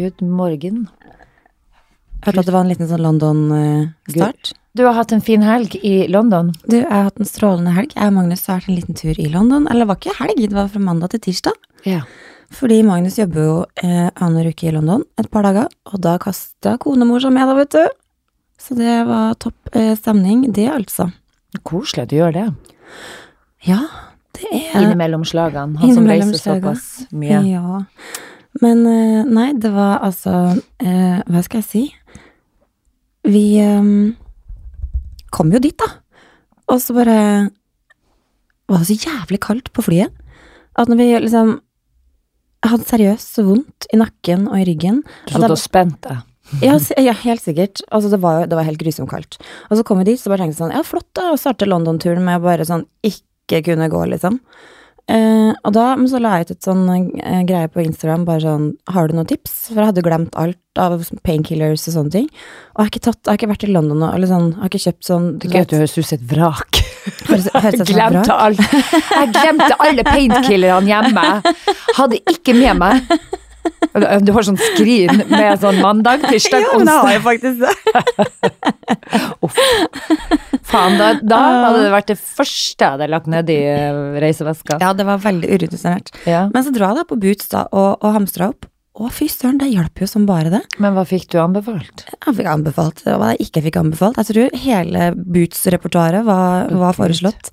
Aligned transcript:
Good 0.00 0.22
morgen. 0.24 0.86
Hørte 2.24 2.40
at 2.40 2.46
det 2.48 2.52
var 2.54 2.64
en 2.64 2.70
liten 2.70 2.88
sånn 2.88 3.02
London-start. 3.04 4.52
Du 4.76 4.84
har 4.86 4.94
hatt 4.96 5.12
en 5.12 5.20
fin 5.24 5.42
helg 5.44 5.74
i 5.84 6.06
London. 6.08 6.54
Du, 6.64 6.78
jeg 6.78 6.88
har 6.88 7.08
hatt 7.10 7.20
en 7.20 7.28
strålende 7.28 7.74
helg. 7.74 7.92
Jeg 7.96 8.08
og 8.08 8.14
Magnus 8.16 8.46
har 8.48 8.60
vært 8.60 8.70
en 8.70 8.78
liten 8.78 8.96
tur 8.96 9.18
i 9.20 9.26
London. 9.32 9.66
Eller 9.68 9.84
det 9.84 9.90
var 9.90 9.98
ikke 10.00 10.14
helg, 10.22 10.40
det 10.40 10.56
var 10.56 10.70
fra 10.72 10.82
mandag 10.84 11.12
til 11.12 11.22
tirsdag. 11.26 11.58
Ja. 11.84 12.00
Fordi 12.56 12.78
Magnus 12.86 13.18
jobber 13.20 13.44
jo 13.44 13.56
eh, 13.82 14.08
annenhver 14.14 14.54
uke 14.54 14.70
i 14.70 14.74
London 14.74 15.04
et 15.20 15.28
par 15.32 15.44
dager, 15.46 15.68
og 15.90 16.00
da 16.06 16.16
kasta 16.22 16.78
konemor 16.80 17.20
seg 17.20 17.34
med, 17.36 17.50
da, 17.50 17.58
vet 17.60 17.76
du. 17.76 17.98
Så 18.60 18.78
det 18.78 18.96
var 19.10 19.36
topp 19.42 19.74
eh, 19.76 19.92
stemning, 19.98 20.46
det 20.56 20.70
altså. 20.72 21.10
Koselig 21.66 22.06
at 22.06 22.14
du 22.14 22.18
gjør 22.22 22.38
det. 22.38 22.48
Ja, 23.68 23.84
det 24.38 24.48
er 24.48 24.80
Innimellom 24.80 25.28
slagene. 25.28 25.76
Han 25.82 25.94
som 25.98 26.08
reiser 26.08 26.40
såpass 26.40 26.90
mye. 27.12 27.44
Ja. 27.52 27.82
Men 28.64 28.84
eh, 28.88 29.22
nei, 29.24 29.50
det 29.56 29.70
var 29.72 30.02
altså 30.04 30.34
eh, 30.82 31.20
Hva 31.24 31.42
skal 31.46 31.62
jeg 31.62 31.68
si? 31.68 31.84
Vi 33.30 33.44
eh, 33.60 33.90
kom 35.32 35.52
jo 35.54 35.60
dit, 35.62 35.76
da. 35.80 35.88
Og 36.70 36.80
så 36.82 36.94
bare 36.96 37.18
var 38.70 38.84
det 38.84 38.86
så 38.92 38.98
jævlig 39.02 39.40
kaldt 39.42 39.72
på 39.74 39.82
flyet 39.82 40.14
at 40.78 40.88
når 40.88 41.00
vi 41.00 41.06
liksom 41.26 41.56
Jeg 42.62 42.70
hadde 42.70 42.86
seriøst 42.86 43.34
så 43.34 43.42
vondt 43.46 43.86
i 43.90 43.98
nakken 43.98 44.44
og 44.50 44.60
i 44.60 44.66
ryggen. 44.68 45.00
Du 45.26 45.32
satt 45.34 45.50
og 45.50 45.60
spente. 45.60 46.20
Ja, 46.58 46.74
ja, 46.98 47.12
helt 47.14 47.44
sikkert. 47.44 47.78
Altså, 47.94 48.08
det 48.10 48.18
var, 48.24 48.40
det 48.50 48.56
var 48.58 48.66
helt 48.66 48.80
grusomt 48.80 49.06
kaldt. 49.12 49.36
Og 49.70 49.78
så 49.78 49.84
kom 49.86 50.00
vi 50.00 50.08
dit, 50.08 50.18
så 50.18 50.32
bare 50.32 50.42
tenkte 50.42 50.56
jeg 50.56 50.64
sånn, 50.64 50.72
ja, 50.74 50.80
flott 50.82 51.06
da, 51.14 51.28
å 51.30 51.38
starte 51.38 51.68
London-turen 51.68 52.24
med 52.26 52.42
bare 52.42 52.66
sånn 52.66 52.82
ikke 53.06 53.60
kunne 53.68 53.86
gå, 53.92 54.00
liksom. 54.10 54.40
Eh, 55.10 55.50
og 55.66 55.72
da, 55.74 55.84
men 55.98 56.06
så 56.10 56.20
la 56.22 56.36
jeg 56.38 56.46
ut 56.46 56.52
et 56.54 56.66
sånn 56.68 56.82
eh, 57.18 57.40
greie 57.48 57.70
på 57.72 57.82
Instagram, 57.82 58.26
bare 58.28 58.44
sånn, 58.44 58.66
har 58.94 59.08
du 59.10 59.16
noen 59.16 59.26
tips? 59.30 59.54
For 59.72 59.80
jeg 59.80 59.90
hadde 59.90 60.04
glemt 60.06 60.36
alt 60.38 60.78
av 60.78 61.02
painkillers 61.26 61.88
og 61.90 61.96
sånne 61.96 62.14
ting. 62.14 62.28
Og 62.30 62.78
jeg 62.78 62.84
har 62.84 62.92
ikke 62.92 63.02
tatt, 63.08 63.18
jeg 63.24 63.32
har 63.32 63.40
ikke 63.40 63.50
vært 63.50 63.66
i 63.66 63.72
London 63.72 64.04
og, 64.04 64.14
eller 64.14 64.30
sånn, 64.30 64.52
jeg 64.52 64.62
har 64.62 64.70
ikke 64.70 64.82
kjøpt 64.86 65.08
sånn, 65.08 65.26
Du 65.42 65.48
gøy 65.50 65.64
at 65.64 65.72
du 65.72 65.76
høres 65.80 65.96
ut 65.98 66.06
som 66.06 66.20
et 66.20 66.26
vrak. 66.30 66.82
Som 67.26 67.66
et 67.66 67.82
Glemte 67.90 68.34
alt. 68.36 68.60
Jeg 69.10 69.32
glemte 69.34 69.76
alle 69.82 70.06
painkillerne 70.06 70.90
hjemme. 70.90 71.26
Hadde 71.98 72.22
ikke 72.30 72.54
med 72.58 72.78
meg. 72.84 73.14
Du 73.90 74.30
har 74.34 74.44
sånn 74.46 74.58
skrin 74.60 75.22
med 75.30 75.60
sånn 75.62 75.80
mandag, 75.82 76.22
tirsdag, 76.28 76.62
onsdag. 76.76 76.78
Ja, 76.78 76.78
men 76.78 76.86
jeg 76.86 77.00
har 77.00 77.10
jeg 77.10 77.18
jo 77.18 77.24
faktisk 77.26 77.56
det. 77.64 77.74
Faen, 80.70 80.98
da, 81.00 81.08
da 81.18 81.38
hadde 81.66 81.80
det 81.82 81.92
vært 81.94 82.10
det 82.12 82.18
første 82.20 82.84
jeg 82.84 82.94
hadde 82.94 83.08
lagt 83.10 83.30
nedi 83.30 83.56
i 83.58 84.20
reiseveska. 84.22 84.78
Ja, 84.82 84.92
det 84.94 85.06
var 85.08 85.22
veldig 85.22 85.48
urutinert. 85.56 86.12
Ja. 86.28 86.44
Men 86.52 86.66
så 86.66 86.70
dro 86.74 86.86
jeg 86.86 87.00
da 87.00 87.06
på 87.08 87.18
Boots 87.20 87.50
da, 87.50 87.64
og, 87.74 87.96
og 87.98 88.14
hamstra 88.20 88.52
opp. 88.52 88.68
Å, 89.00 89.06
fy 89.14 89.28
søren, 89.30 89.58
det 89.60 89.70
hjalp 89.70 90.02
jo 90.02 90.06
som 90.10 90.24
bare 90.28 90.50
det. 90.52 90.60
Men 90.82 90.96
hva 90.96 91.04
fikk 91.08 91.28
du 91.32 91.38
anbefalt? 91.40 92.04
Jeg 92.10 92.36
fikk 92.36 92.48
anbefalt, 92.50 93.04
hva 93.06 93.32
jeg 93.32 93.46
ikke 93.46 93.62
fikk 93.68 93.78
anbefalt. 93.80 94.18
Jeg 94.20 94.28
tror 94.30 94.58
hele 94.64 95.10
Boots-repertoaret 95.16 96.26
var, 96.26 96.68
var 96.82 96.98
foreslått. 96.98 97.52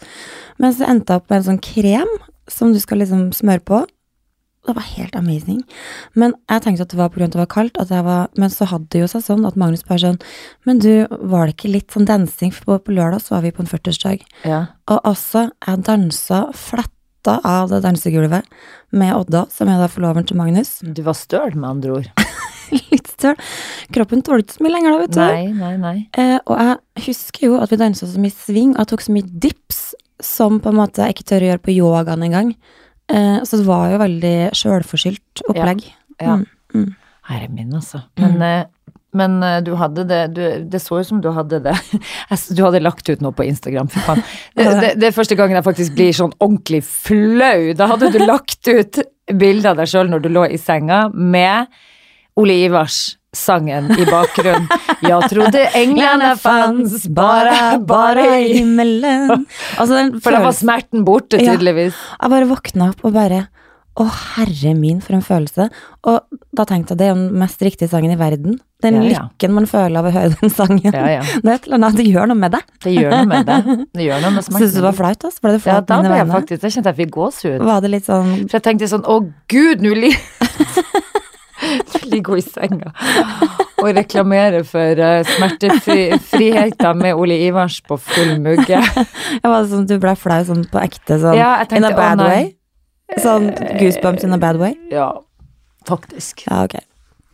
Men 0.61 0.73
så 0.75 0.89
endte 0.89 1.13
jeg 1.13 1.21
opp 1.21 1.29
med 1.31 1.39
en 1.39 1.47
sånn 1.51 1.61
krem 1.63 2.11
som 2.51 2.73
du 2.73 2.79
skal 2.81 3.01
liksom 3.03 3.29
smøre 3.37 3.63
på. 3.63 3.83
Det 4.67 4.75
var 4.75 4.83
helt 4.83 5.15
amazing. 5.15 5.61
Men 6.13 6.33
jeg 6.51 6.63
tenkte 6.65 6.83
at 6.83 6.91
det 6.91 6.99
var 6.99 7.07
av 7.07 7.21
at 7.23 7.35
det 7.35 7.39
var 7.39 7.51
kaldt, 7.51 7.77
at 7.79 7.91
jeg 7.93 8.03
var, 8.03 8.27
men 8.35 8.51
så 8.51 8.67
hadde 8.67 8.89
det 8.91 9.03
jo 9.05 9.07
seg 9.13 9.23
sånn 9.23 9.47
at 9.47 9.55
Magnus 9.59 9.85
bare 9.87 10.01
sånn 10.01 10.17
Men 10.67 10.81
du, 10.83 11.07
var 11.07 11.47
det 11.47 11.55
ikke 11.55 11.71
litt 11.71 11.95
sånn 11.95 12.07
dansing? 12.09 12.51
For 12.51 12.67
på, 12.67 12.79
på 12.87 12.95
lørdag 12.97 13.23
så 13.23 13.37
var 13.37 13.45
vi 13.45 13.53
på 13.55 13.63
en 13.63 13.71
40-årsdag. 13.71 14.25
Ja. 14.43 14.65
Og 14.91 14.99
altså, 15.07 15.47
jeg 15.63 15.85
dansa 15.87 16.41
fletta 16.51 17.37
av 17.47 17.71
det 17.71 17.79
dansegulvet 17.85 18.47
med 18.91 19.15
Odda, 19.15 19.45
som 19.51 19.71
er 19.71 19.79
da 19.79 19.87
forloveren 19.91 20.27
til 20.27 20.39
Magnus. 20.39 20.77
Du 20.83 21.01
var 21.07 21.15
støl, 21.15 21.55
med 21.55 21.69
andre 21.69 21.99
ord. 22.01 22.11
Litt 22.91 23.07
støl. 23.13 23.39
Kroppen 23.95 24.23
tåler 24.23 24.43
ikke 24.43 24.57
så 24.57 24.65
mye 24.65 24.73
lenger, 24.75 24.91
da, 24.91 24.99
vet 25.05 25.15
du. 25.15 25.21
Nei, 25.23 25.45
nei, 25.55 25.73
nei. 25.79 25.95
Eh, 26.19 26.35
og 26.43 26.59
jeg 26.59 27.07
husker 27.07 27.47
jo 27.47 27.61
at 27.63 27.71
vi 27.71 27.79
dansa 27.79 28.09
så 28.11 28.19
mye 28.19 28.35
sving, 28.35 28.75
og 28.75 28.83
jeg 28.83 28.91
tok 28.91 29.07
så 29.07 29.15
mye 29.15 29.39
dips 29.47 29.81
som 30.23 30.59
på 30.59 30.73
en 30.73 30.79
måte 30.79 31.03
jeg 31.05 31.15
ikke 31.15 31.27
tør 31.29 31.45
å 31.45 31.49
gjøre 31.51 31.63
på 31.63 31.75
yogaen 31.77 32.27
engang. 32.27 32.51
Eh, 33.11 33.43
så 33.43 33.59
det 33.59 33.67
var 33.67 33.91
jo 33.91 33.99
veldig 34.01 34.35
sjølforskyldt 34.57 35.43
opplegg. 35.47 35.85
Ja. 36.19 36.39
Mm, 36.39 36.47
mm. 36.73 36.89
Herre 37.29 37.49
min, 37.51 37.75
altså. 37.75 38.01
Men, 38.19 38.37
mm. 38.39 38.93
men 39.19 39.37
eh, 39.43 39.59
du 39.63 39.73
hadde 39.79 40.05
det 40.09 40.21
du, 40.35 40.41
Det 40.71 40.81
så 40.81 40.99
ut 41.01 41.07
som 41.07 41.19
du 41.21 41.29
hadde 41.35 41.59
det 41.65 41.75
Du 42.57 42.63
hadde 42.65 42.81
lagt 42.81 43.09
ut 43.09 43.21
noe 43.23 43.35
på 43.35 43.45
Instagram, 43.47 43.91
for 43.91 44.07
faen. 44.07 44.23
Det, 44.55 44.65
det, 44.81 44.93
det 45.01 45.09
er 45.09 45.15
første 45.15 45.37
gangen 45.39 45.59
jeg 45.59 45.67
faktisk 45.67 45.95
blir 45.97 46.15
sånn 46.15 46.33
ordentlig 46.39 46.81
flau. 46.87 47.73
Da 47.77 47.91
hadde 47.93 48.11
du 48.15 48.19
lagt 48.23 48.67
ut 48.67 49.01
bilde 49.27 49.71
av 49.71 49.79
deg 49.79 49.91
sjøl 49.91 50.11
når 50.11 50.23
du 50.23 50.31
lå 50.31 50.47
i 50.47 50.59
senga 50.61 51.07
med 51.11 51.67
Ole 52.39 52.59
Ivars 52.67 53.16
sangen 53.35 53.91
i 53.97 54.05
bakgrunnen. 54.07 54.67
Jeg 55.03 55.29
trodde 55.31 55.65
englene 55.77 56.31
fanns 56.41 57.07
bare, 57.13 57.77
bare 57.85 58.25
i 58.45 58.53
himmelen. 58.59 59.45
Altså, 59.77 59.93
den 59.99 60.19
For 60.21 60.31
da 60.31 60.41
var 60.45 60.55
smerten 60.57 61.03
borte, 61.05 61.37
Ja. 61.41 61.53
tydeligvis. 61.57 61.93
Jeg 62.21 62.29
bare 62.33 62.47
våkna 62.49 62.89
opp 62.93 63.03
og 63.05 63.13
bare 63.13 63.47
Å, 63.97 64.03
herre 64.37 64.75
min, 64.77 64.99
for 65.01 65.15
en 65.17 65.23
følelse. 65.25 65.71
Og 66.05 66.19
da 66.53 66.65
tenkte 66.69 66.93
jeg 66.93 66.99
det 66.99 67.05
er 67.09 67.15
den 67.15 67.31
mest 67.41 67.57
riktige 67.65 67.89
sangen 67.89 68.11
i 68.13 68.15
verden. 68.19 68.59
Den 68.79 68.93
Ja, 68.93 69.01
ja. 69.09 69.21
lykken 69.25 69.55
man 69.55 69.65
føler 69.65 69.97
av 69.97 70.05
å 70.05 70.11
høre 70.13 70.37
den 70.37 70.51
sangen. 70.53 70.93
Ja, 70.93 71.07
ja. 71.15 71.23
Det 71.41 71.65
annet, 71.73 71.95
det 71.97 72.05
gjør 72.05 72.27
noe 72.29 72.37
med 72.37 72.51
deg. 72.53 72.61
Det 72.85 72.93
gjør 72.93 73.09
noe 73.09 73.25
med 73.25 73.47
det. 73.49 73.87
Det 73.97 74.05
gjør 74.05 74.21
noe 74.21 74.33
med 74.35 74.43
smerten. 74.45 74.61
Syns 74.67 74.75
du 74.75 74.77
det 74.77 74.85
var 74.85 74.93
flaut, 74.99 75.25
altså? 75.25 75.41
Ble 75.41 75.55
det 75.57 75.65
Ja, 75.65 75.79
da 75.81 75.97
ble 76.05 76.13
jeg 76.21 76.27
faktisk 76.29 76.61
Da 76.61 76.69
kjente 76.75 76.93
jeg 76.93 76.99
fikk 77.07 77.11
gåsehud. 77.17 77.65
Var 77.71 77.81
det 77.81 77.89
litt 77.95 78.05
sånn 78.05 78.29
For 78.45 78.59
jeg 78.59 78.65
tenkte 78.69 78.91
sånn, 78.93 79.01
å 79.09 79.17
gud, 79.49 79.81
nå 79.81 79.95
li- 79.97 80.13
ligger 82.11 82.35
hun 82.35 82.41
i 82.41 82.45
senga 82.45 82.91
og 83.77 83.93
reklamerer 83.93 84.65
for 84.67 84.99
uh, 84.99 85.21
smertefriheten 85.35 87.01
med 87.01 87.13
Ole 87.13 87.37
Ivars 87.45 87.79
på 87.85 87.97
full 88.01 88.37
mugge. 88.41 88.81
Jeg 89.43 89.45
Var 89.45 89.69
sånn 89.69 89.87
du 89.89 89.97
ble 90.01 90.15
flau 90.17 90.41
sånn 90.47 90.65
på 90.71 90.81
ekte, 90.81 91.19
sånn 91.21 91.37
Ja, 91.37 91.57
tenkte, 91.63 91.83
in 91.83 91.89
a 91.91 91.95
bad 91.95 92.23
way? 92.25 92.51
Sånn 93.21 93.51
goosebumps 93.77 94.25
in 94.27 94.35
a 94.35 94.41
bad 94.41 94.59
way? 94.61 94.75
Ja, 94.91 95.11
faktisk. 95.87 96.47
Ja, 96.49 96.65
ok. 96.65 96.79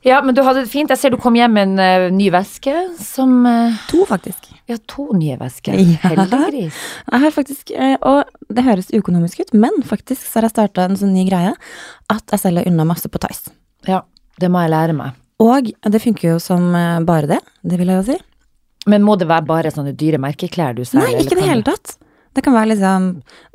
Ja, 0.04 0.20
men 0.22 0.36
du 0.36 0.42
hadde 0.44 0.66
det 0.66 0.72
fint. 0.72 0.92
Jeg 0.92 1.00
ser 1.00 1.14
du 1.14 1.18
kom 1.22 1.36
hjem 1.40 1.54
med 1.56 1.70
en 1.70 1.80
uh, 1.80 2.10
ny 2.12 2.28
veske 2.34 2.74
som 3.00 3.46
uh, 3.48 3.76
To, 3.88 4.04
faktisk. 4.10 4.50
Ja, 4.68 4.76
to 4.90 5.08
nye 5.16 5.38
vesker. 5.40 5.78
Ja. 5.80 6.12
Heldiggris. 6.12 6.80
Jeg 7.08 7.24
har 7.24 7.36
faktisk, 7.36 7.72
uh, 7.72 7.96
og 8.02 8.52
det 8.52 8.66
høres 8.68 8.92
uøkonomisk 8.92 9.46
ut, 9.46 9.54
men 9.56 9.80
faktisk 9.88 10.26
så 10.28 10.42
har 10.42 10.50
jeg 10.50 10.58
starta 10.58 10.90
en 10.90 11.00
sånn 11.00 11.16
ny 11.16 11.24
greie 11.30 11.54
at 12.12 12.36
jeg 12.36 12.44
selger 12.44 12.68
unna 12.68 12.88
masse 12.88 13.08
på 13.08 13.22
Tice. 13.24 13.56
Ja, 13.88 14.04
det 14.42 14.50
må 14.52 14.64
jeg 14.64 14.74
lære 14.74 14.96
meg. 14.98 15.20
Og 15.44 15.72
det 15.92 16.02
funker 16.02 16.34
jo 16.34 16.38
som 16.42 16.70
eh, 16.78 17.02
bare 17.06 17.30
det, 17.36 17.42
det 17.66 17.80
vil 17.80 17.92
jeg 17.92 18.02
jo 18.02 18.08
si. 18.14 18.20
Men 18.90 19.06
må 19.06 19.16
det 19.20 19.30
være 19.30 19.48
bare 19.48 19.72
sånne 19.74 19.96
dyre 19.98 20.20
merkeklær 20.22 20.76
du 20.76 20.84
selger? 20.86 21.08
Nei, 21.08 21.24
ikke 21.24 21.38
i 21.38 21.42
det 21.42 21.48
hele 21.48 21.66
tatt. 21.68 21.98
Det 22.34 22.44
kan 22.46 22.56
være 22.56 22.74
liksom 22.74 23.10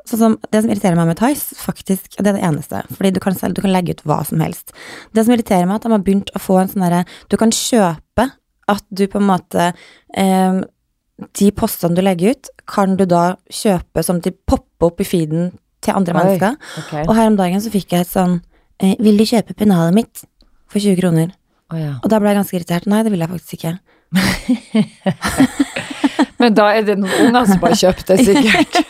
Sånn 0.09 0.21
som 0.23 0.35
Det 0.41 0.63
som 0.63 0.71
irriterer 0.73 0.97
meg 0.97 1.11
med 1.11 1.19
Tice, 1.21 1.57
faktisk, 1.61 2.15
det 2.17 2.31
er 2.31 2.39
det 2.39 2.45
eneste. 2.47 2.81
Fordi 2.97 3.11
du 3.13 3.21
kan, 3.21 3.35
du 3.37 3.61
kan 3.61 3.75
legge 3.75 3.93
ut 3.93 4.03
hva 4.09 4.23
som 4.25 4.41
helst. 4.41 4.73
Det 5.13 5.25
som 5.25 5.35
irriterer 5.35 5.67
meg, 5.67 5.75
er 5.75 5.83
at 5.83 5.85
de 5.85 5.93
har 5.93 6.05
begynt 6.07 6.33
å 6.33 6.41
få 6.41 6.57
en 6.63 6.71
sånn 6.71 6.87
derre 6.87 7.03
Du 7.29 7.37
kan 7.41 7.53
kjøpe 7.53 8.31
at 8.73 8.85
du 8.89 9.05
på 9.09 9.21
en 9.21 9.29
måte 9.29 9.67
eh, 10.17 10.63
De 11.43 11.51
postene 11.53 11.99
du 11.99 12.01
legger 12.05 12.33
ut, 12.33 12.51
kan 12.69 12.97
du 12.97 13.05
da 13.09 13.35
kjøpe 13.53 14.05
som 14.07 14.23
de 14.25 14.33
popper 14.33 14.89
opp 14.89 15.05
i 15.05 15.09
feeden 15.09 15.53
til 15.85 15.97
andre 15.99 16.15
Oi, 16.15 16.23
mennesker. 16.23 16.57
Okay. 16.85 17.05
Og 17.05 17.15
her 17.19 17.29
om 17.29 17.37
dagen 17.37 17.61
så 17.61 17.73
fikk 17.75 17.93
jeg 17.93 18.07
et 18.07 18.15
sånn 18.15 18.41
eh, 18.81 18.97
Vil 18.97 19.21
de 19.21 19.29
kjøpe 19.29 19.59
pennalet 19.61 20.01
mitt 20.01 20.25
for 20.69 20.79
20 20.81 21.01
kroner? 21.01 21.33
Oh, 21.73 21.79
ja. 21.81 21.97
Og 22.01 22.09
da 22.13 22.21
ble 22.21 22.33
jeg 22.33 22.41
ganske 22.41 22.57
irritert. 22.57 22.89
Nei, 22.89 23.03
det 23.05 23.13
vil 23.13 23.25
jeg 23.25 23.33
faktisk 23.35 23.59
ikke. 23.59 23.75
Men 26.39 26.55
da 26.55 26.69
er 26.71 26.87
det 26.87 26.95
noen 27.01 27.29
unger 27.29 27.49
som 27.51 27.65
har 27.67 27.75
kjøpt 27.77 28.13
det, 28.13 28.19
sikkert. 28.29 28.79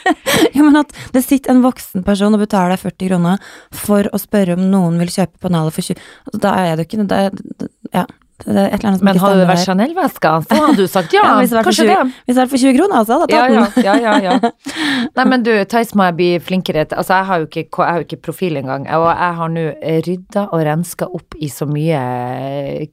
Ja, 0.54 0.62
men 0.62 0.76
at 0.78 0.92
det 1.14 1.24
sitter 1.24 1.50
en 1.50 1.64
voksen 1.64 2.04
person 2.06 2.34
og 2.36 2.42
betaler 2.42 2.70
deg 2.74 2.82
40 2.84 3.08
kroner 3.08 3.40
for 3.74 4.06
å 4.14 4.20
spørre 4.20 4.54
om 4.54 4.62
noen 4.70 4.98
vil 5.00 5.10
kjøpe 5.10 5.40
pennalet 5.42 5.74
for 5.74 5.82
20 5.82 5.98
altså, 5.98 6.40
Da 6.44 6.52
er 6.60 6.70
det 6.76 6.84
jo 6.84 6.88
ikke 6.88 7.06
det, 7.10 7.22
det, 7.58 7.68
Ja, 7.96 8.04
Men 8.46 9.18
hadde 9.18 9.40
det 9.40 9.46
vært. 9.48 9.64
Chanel-veska, 9.66 10.30
så 10.46 10.58
hadde 10.62 10.76
du 10.78 10.86
sagt 10.86 11.14
ja, 11.16 11.24
Ja, 11.26 11.32
hvis 11.40 11.50
det 11.50 11.62
kanskje 11.66 11.86
20 11.88 11.90
det. 11.90 12.18
Hvis 12.28 12.36
det 12.36 12.42
er 12.44 12.50
for 12.52 12.62
20 12.62 12.76
kroner, 12.76 12.96
altså, 13.00 13.16
hadde 13.18 13.34
Ja, 13.34 13.40
jeg 13.48 13.56
ja, 13.56 13.62
tatt 13.64 13.74
den. 13.74 13.84
ja, 13.84 13.94
ja, 13.98 14.12
ja. 14.22 14.50
Nei, 15.18 15.24
men 15.32 15.46
du, 15.46 15.50
Theis 15.72 15.90
må 15.98 16.06
jeg 16.06 16.16
bli 16.20 16.28
flinkere 16.46 16.84
til. 16.86 17.00
Altså, 17.00 17.16
jeg 17.18 17.28
har 17.30 17.42
jo 17.42 17.48
ikke, 17.48 17.64
jeg 17.66 17.88
har 17.90 17.98
jo 17.98 18.06
ikke 18.06 18.20
profil 18.28 18.60
engang, 18.60 18.86
og 18.94 19.08
jeg 19.10 19.38
har 19.40 19.50
nå 19.56 19.64
rydda 20.06 20.44
og 20.52 20.62
renska 20.68 21.08
opp 21.18 21.38
i 21.42 21.50
så 21.52 21.66
mye 21.68 22.02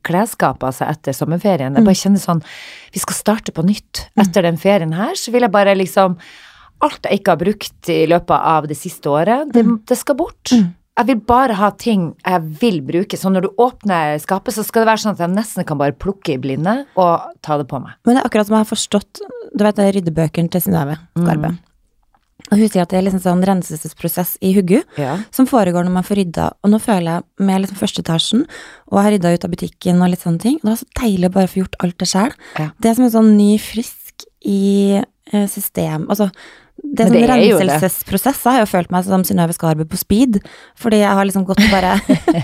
klesskap 0.08 0.66
altså, 0.66 0.88
etter 0.90 1.16
sommerferien. 1.16 1.78
Jeg 1.78 1.86
bare 1.88 2.02
kjenner 2.02 2.24
sånn 2.24 2.42
Vi 2.96 3.04
skal 3.04 3.18
starte 3.18 3.54
på 3.56 3.66
nytt. 3.68 4.08
Etter 4.22 4.48
den 4.48 4.58
ferien 4.62 4.96
her, 4.98 5.14
så 5.20 5.34
vil 5.36 5.46
jeg 5.46 5.54
bare 5.54 5.78
liksom 5.78 6.18
Alt 6.84 7.08
jeg 7.08 7.22
ikke 7.22 7.32
har 7.32 7.40
brukt 7.40 7.90
i 7.94 8.02
løpet 8.12 8.36
av 8.36 8.66
det 8.68 8.76
siste 8.76 9.08
året, 9.08 9.48
det, 9.56 9.62
det 9.88 9.96
skal 9.96 10.18
bort. 10.20 10.52
Jeg 10.96 11.08
vil 11.10 11.20
bare 11.28 11.56
ha 11.60 11.70
ting 11.76 12.14
jeg 12.24 12.42
vil 12.62 12.78
bruke. 12.88 13.18
Så 13.20 13.28
når 13.32 13.48
du 13.48 13.50
åpner 13.60 14.16
skapet, 14.24 14.56
så 14.56 14.64
skal 14.64 14.86
det 14.86 14.92
være 14.94 15.02
sånn 15.04 15.16
at 15.18 15.24
jeg 15.26 15.34
nesten 15.34 15.68
kan 15.68 15.78
bare 15.82 15.92
plukke 15.92 16.38
i 16.38 16.40
blinde 16.40 16.86
og 16.96 17.26
ta 17.44 17.58
det 17.60 17.68
på 17.68 17.82
meg. 17.84 17.98
Men 18.08 18.16
det 18.16 18.22
er 18.24 18.30
akkurat 18.30 18.48
som 18.48 18.56
jeg 18.56 18.64
har 18.64 18.72
forstått 18.72 19.24
Du 19.56 19.64
vet 19.64 19.76
det 19.80 19.90
ryddebøkene 19.96 20.52
til 20.52 20.64
Synnøve 20.64 20.96
Skarpe. 21.20 21.52
Og 22.52 22.60
hun 22.60 22.68
sier 22.70 22.84
at 22.84 22.92
det 22.94 23.00
er 23.00 23.06
liksom 23.08 23.22
sånn 23.24 23.44
renselsesprosess 23.48 24.36
i 24.46 24.52
hugget 24.54 24.86
Ja. 25.00 25.16
som 25.32 25.48
foregår 25.50 25.84
når 25.88 25.94
man 25.96 26.04
får 26.06 26.20
rydda. 26.20 26.50
Og 26.64 26.70
nå 26.70 26.80
føler 26.84 27.16
jeg 27.18 27.24
med 27.48 27.62
liksom 27.64 27.80
første 27.80 28.04
etasjen, 28.04 28.44
og 28.92 29.00
jeg 29.00 29.04
har 29.08 29.12
rydda 29.16 29.32
ut 29.34 29.46
av 29.48 29.52
butikken 29.56 30.02
og 30.04 30.12
litt 30.12 30.22
sånne 30.22 30.40
ting. 30.44 30.60
Det 30.62 30.70
var 30.70 30.78
så 30.78 30.86
deilig 31.02 31.30
å 31.32 31.34
bare 31.40 31.48
få 31.50 31.64
gjort 31.64 31.80
alt 31.82 31.98
det 31.98 32.08
sjøl. 32.12 32.36
Ja. 32.60 32.70
Det 32.80 32.90
er 32.92 32.94
som 33.00 33.06
en 33.08 33.16
sånn 33.16 33.32
ny 33.40 33.58
frisk 33.58 34.28
i 34.46 35.02
eh, 35.02 35.48
system 35.50 36.06
Altså, 36.08 36.30
det 36.98 37.06
er 37.06 37.12
sånn 37.12 37.28
renselsesprosess. 37.32 38.40
Jeg 38.46 38.54
har 38.58 38.64
jo 38.64 38.70
følt 38.72 38.92
meg 38.96 39.04
som 39.08 39.24
Synnøve 39.28 39.54
Skarbø 39.58 39.86
på 39.92 39.98
speed, 40.00 40.40
fordi 40.80 41.02
jeg 41.04 41.12
har 41.20 41.26
liksom 41.30 41.46
gått 41.48 41.62
og 41.66 41.72
bare 41.72 41.94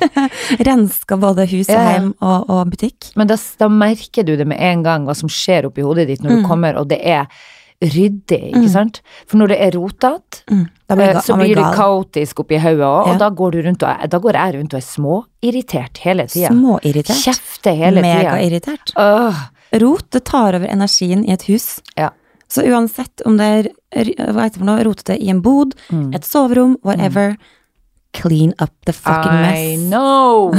renska 0.68 1.18
både 1.22 1.46
hus 1.52 1.70
og 1.72 1.80
hjem 1.92 2.12
og, 2.20 2.50
og 2.52 2.70
butikk. 2.74 3.12
Men 3.20 3.30
da, 3.32 3.38
da 3.62 3.70
merker 3.72 4.28
du 4.28 4.36
det 4.40 4.48
med 4.50 4.60
en 4.62 4.84
gang 4.86 5.08
hva 5.08 5.16
som 5.18 5.32
skjer 5.32 5.68
oppi 5.72 5.86
hodet 5.86 6.08
ditt 6.12 6.22
når 6.24 6.32
Mm. 6.32 6.42
du 6.44 6.48
kommer, 6.48 6.78
og 6.80 6.88
det 6.88 7.02
er 7.04 7.26
ryddig, 7.82 8.52
ikke 8.54 8.70
sant? 8.70 9.00
For 9.28 9.40
når 9.42 9.52
det 9.52 9.58
er 9.66 9.72
rotete, 9.76 10.44
Mm. 10.52 10.68
Eh, 10.92 11.22
så 11.24 11.36
blir 11.40 11.56
det 11.56 11.64
kaotisk 11.76 12.42
oppi 12.44 12.58
hodet 12.60 12.84
òg, 12.84 13.08
Ja. 13.08 13.14
og 13.14 13.20
da 13.20 13.30
går, 13.30 13.52
du 13.52 13.62
rundt 13.64 13.84
og, 13.84 14.10
da 14.10 14.20
går 14.20 14.34
jeg 14.36 14.56
rundt 14.56 14.74
og 14.74 14.80
er 14.82 14.86
småirritert 14.86 15.98
hele 16.04 16.26
tida. 16.28 16.50
Småirritert. 16.52 17.16
Kjefter 17.24 17.76
hele 17.80 18.02
tida. 18.04 18.18
Megairritert. 18.36 18.94
Rot, 19.82 20.10
det 20.12 20.24
tar 20.28 20.56
over 20.60 20.68
energien 20.68 21.24
i 21.28 21.32
et 21.32 21.44
hus. 21.48 21.80
Ja. 21.98 22.10
Så 22.52 22.62
uansett 22.68 23.22
om 23.26 23.38
det 23.40 23.46
er 23.48 23.70
hva 23.92 24.46
heter 24.46 24.54
det 24.56 24.60
for 24.62 24.66
noe, 24.70 24.84
rotete 24.88 25.18
i 25.22 25.30
en 25.30 25.42
bod, 25.42 25.76
Mm. 25.92 26.14
et 26.16 26.24
soverom, 26.24 26.78
whatever, 26.84 27.36
clean 28.14 28.54
up 28.60 28.72
the 28.86 28.94
fucking 28.94 29.32
I 29.32 29.76
mess. 29.78 29.90
know! 29.90 30.52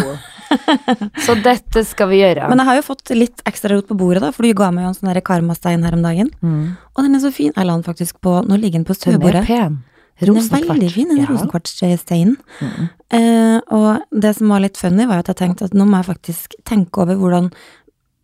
så 1.26 1.34
dette 1.42 1.84
skal 1.88 2.08
vi 2.10 2.18
gjøre. 2.20 2.48
Men 2.48 2.58
jeg 2.60 2.66
har 2.68 2.76
jo 2.76 2.82
fått 2.86 3.12
litt 3.16 3.42
ekstra 3.48 3.72
rot 3.76 3.88
på 3.88 3.96
bordet, 3.96 4.20
da, 4.24 4.30
for 4.32 4.42
du 4.44 4.52
ga 4.56 4.70
meg 4.70 4.84
jo 4.84 4.88
en 4.92 4.98
sånn 4.98 5.22
karmastein 5.24 5.84
her 5.84 5.94
om 5.96 6.02
dagen. 6.04 6.30
mm. 6.42 6.76
Og 6.96 7.04
den 7.06 7.14
er 7.16 7.20
så 7.24 7.32
fin. 7.32 7.52
Jeg 7.56 7.64
la 7.66 7.72
den 7.78 7.82
faktisk 7.86 8.20
på 8.20 8.42
Nå 8.46 8.58
ligger 8.60 8.78
den 8.80 8.84
på 8.84 8.92
Den 8.94 9.14
er 9.14 9.18
stuebordet. 9.18 9.46
pen. 9.46 9.78
Den 10.20 10.36
er 10.36 10.66
veldig 10.68 10.90
fin, 10.92 11.08
den 11.08 11.18
Ja. 11.22 11.26
rosenkvartsteinen. 11.26 12.36
Mm. 12.60 12.88
Eh, 13.10 13.60
og 13.72 14.02
det 14.12 14.36
som 14.36 14.48
var 14.48 14.60
litt 14.60 14.76
funny, 14.76 15.06
var 15.06 15.18
at 15.18 15.26
jeg 15.32 15.36
tenkte 15.36 15.64
at 15.64 15.72
nå 15.74 15.86
må 15.88 15.96
jeg 16.04 16.14
faktisk 16.14 16.54
tenke 16.64 16.98
over 17.02 17.16
hvordan 17.16 17.50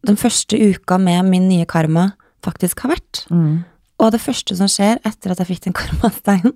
den 0.07 0.17
første 0.17 0.53
uka 0.55 0.99
med 0.99 1.25
min 1.25 1.49
nye 1.49 1.65
karma 1.67 2.13
faktisk 2.45 2.81
har 2.81 2.91
vært. 2.95 3.25
Mm. 3.31 3.65
Og 3.99 4.13
det 4.15 4.23
første 4.23 4.55
som 4.59 4.71
skjer 4.71 5.01
etter 5.07 5.33
at 5.33 5.43
jeg 5.43 5.51
fikk 5.51 5.67
den 5.67 5.77
karmasteinen, 5.77 6.55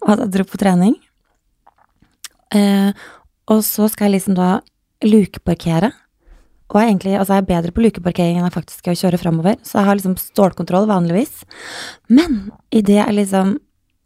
og 0.00 0.14
at 0.14 0.24
jeg 0.24 0.32
dro 0.36 0.46
på 0.46 0.60
trening 0.62 0.94
eh, 2.54 2.94
Og 3.50 3.64
så 3.66 3.88
skal 3.90 4.08
jeg 4.08 4.20
liksom 4.20 4.38
da 4.38 4.56
lukeparkere. 5.04 5.90
Og 6.72 6.78
jeg 6.80 6.90
egentlig, 6.90 7.16
altså 7.18 7.36
jeg 7.36 7.44
er 7.44 7.50
bedre 7.50 7.72
på 7.74 7.82
lukeparkering 7.84 8.38
enn 8.38 8.46
jeg 8.46 8.54
faktisk 8.54 8.86
er 8.88 8.96
å 8.96 9.00
kjøre 9.02 9.20
framover, 9.20 9.58
så 9.62 9.78
jeg 9.78 9.88
har 9.88 9.98
liksom 9.98 10.14
stålkontroll 10.18 10.88
vanligvis. 10.88 11.42
Men 12.08 12.48
idet 12.74 12.96
jeg 12.96 13.18
liksom 13.18 13.58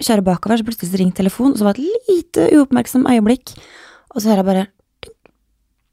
kjører 0.02 0.26
bakover, 0.26 0.58
så 0.58 0.66
plutselig 0.66 0.90
så 0.90 1.00
ringer 1.00 1.20
telefonen, 1.20 1.54
og 1.54 1.60
så 1.60 1.68
var 1.68 1.78
det 1.78 1.86
et 1.86 2.10
lite 2.10 2.48
uoppmerksom 2.58 3.06
øyeblikk, 3.08 3.54
og 4.10 4.20
så 4.20 4.32
hører 4.32 4.42
jeg 4.42 4.48
bare. 4.50 4.66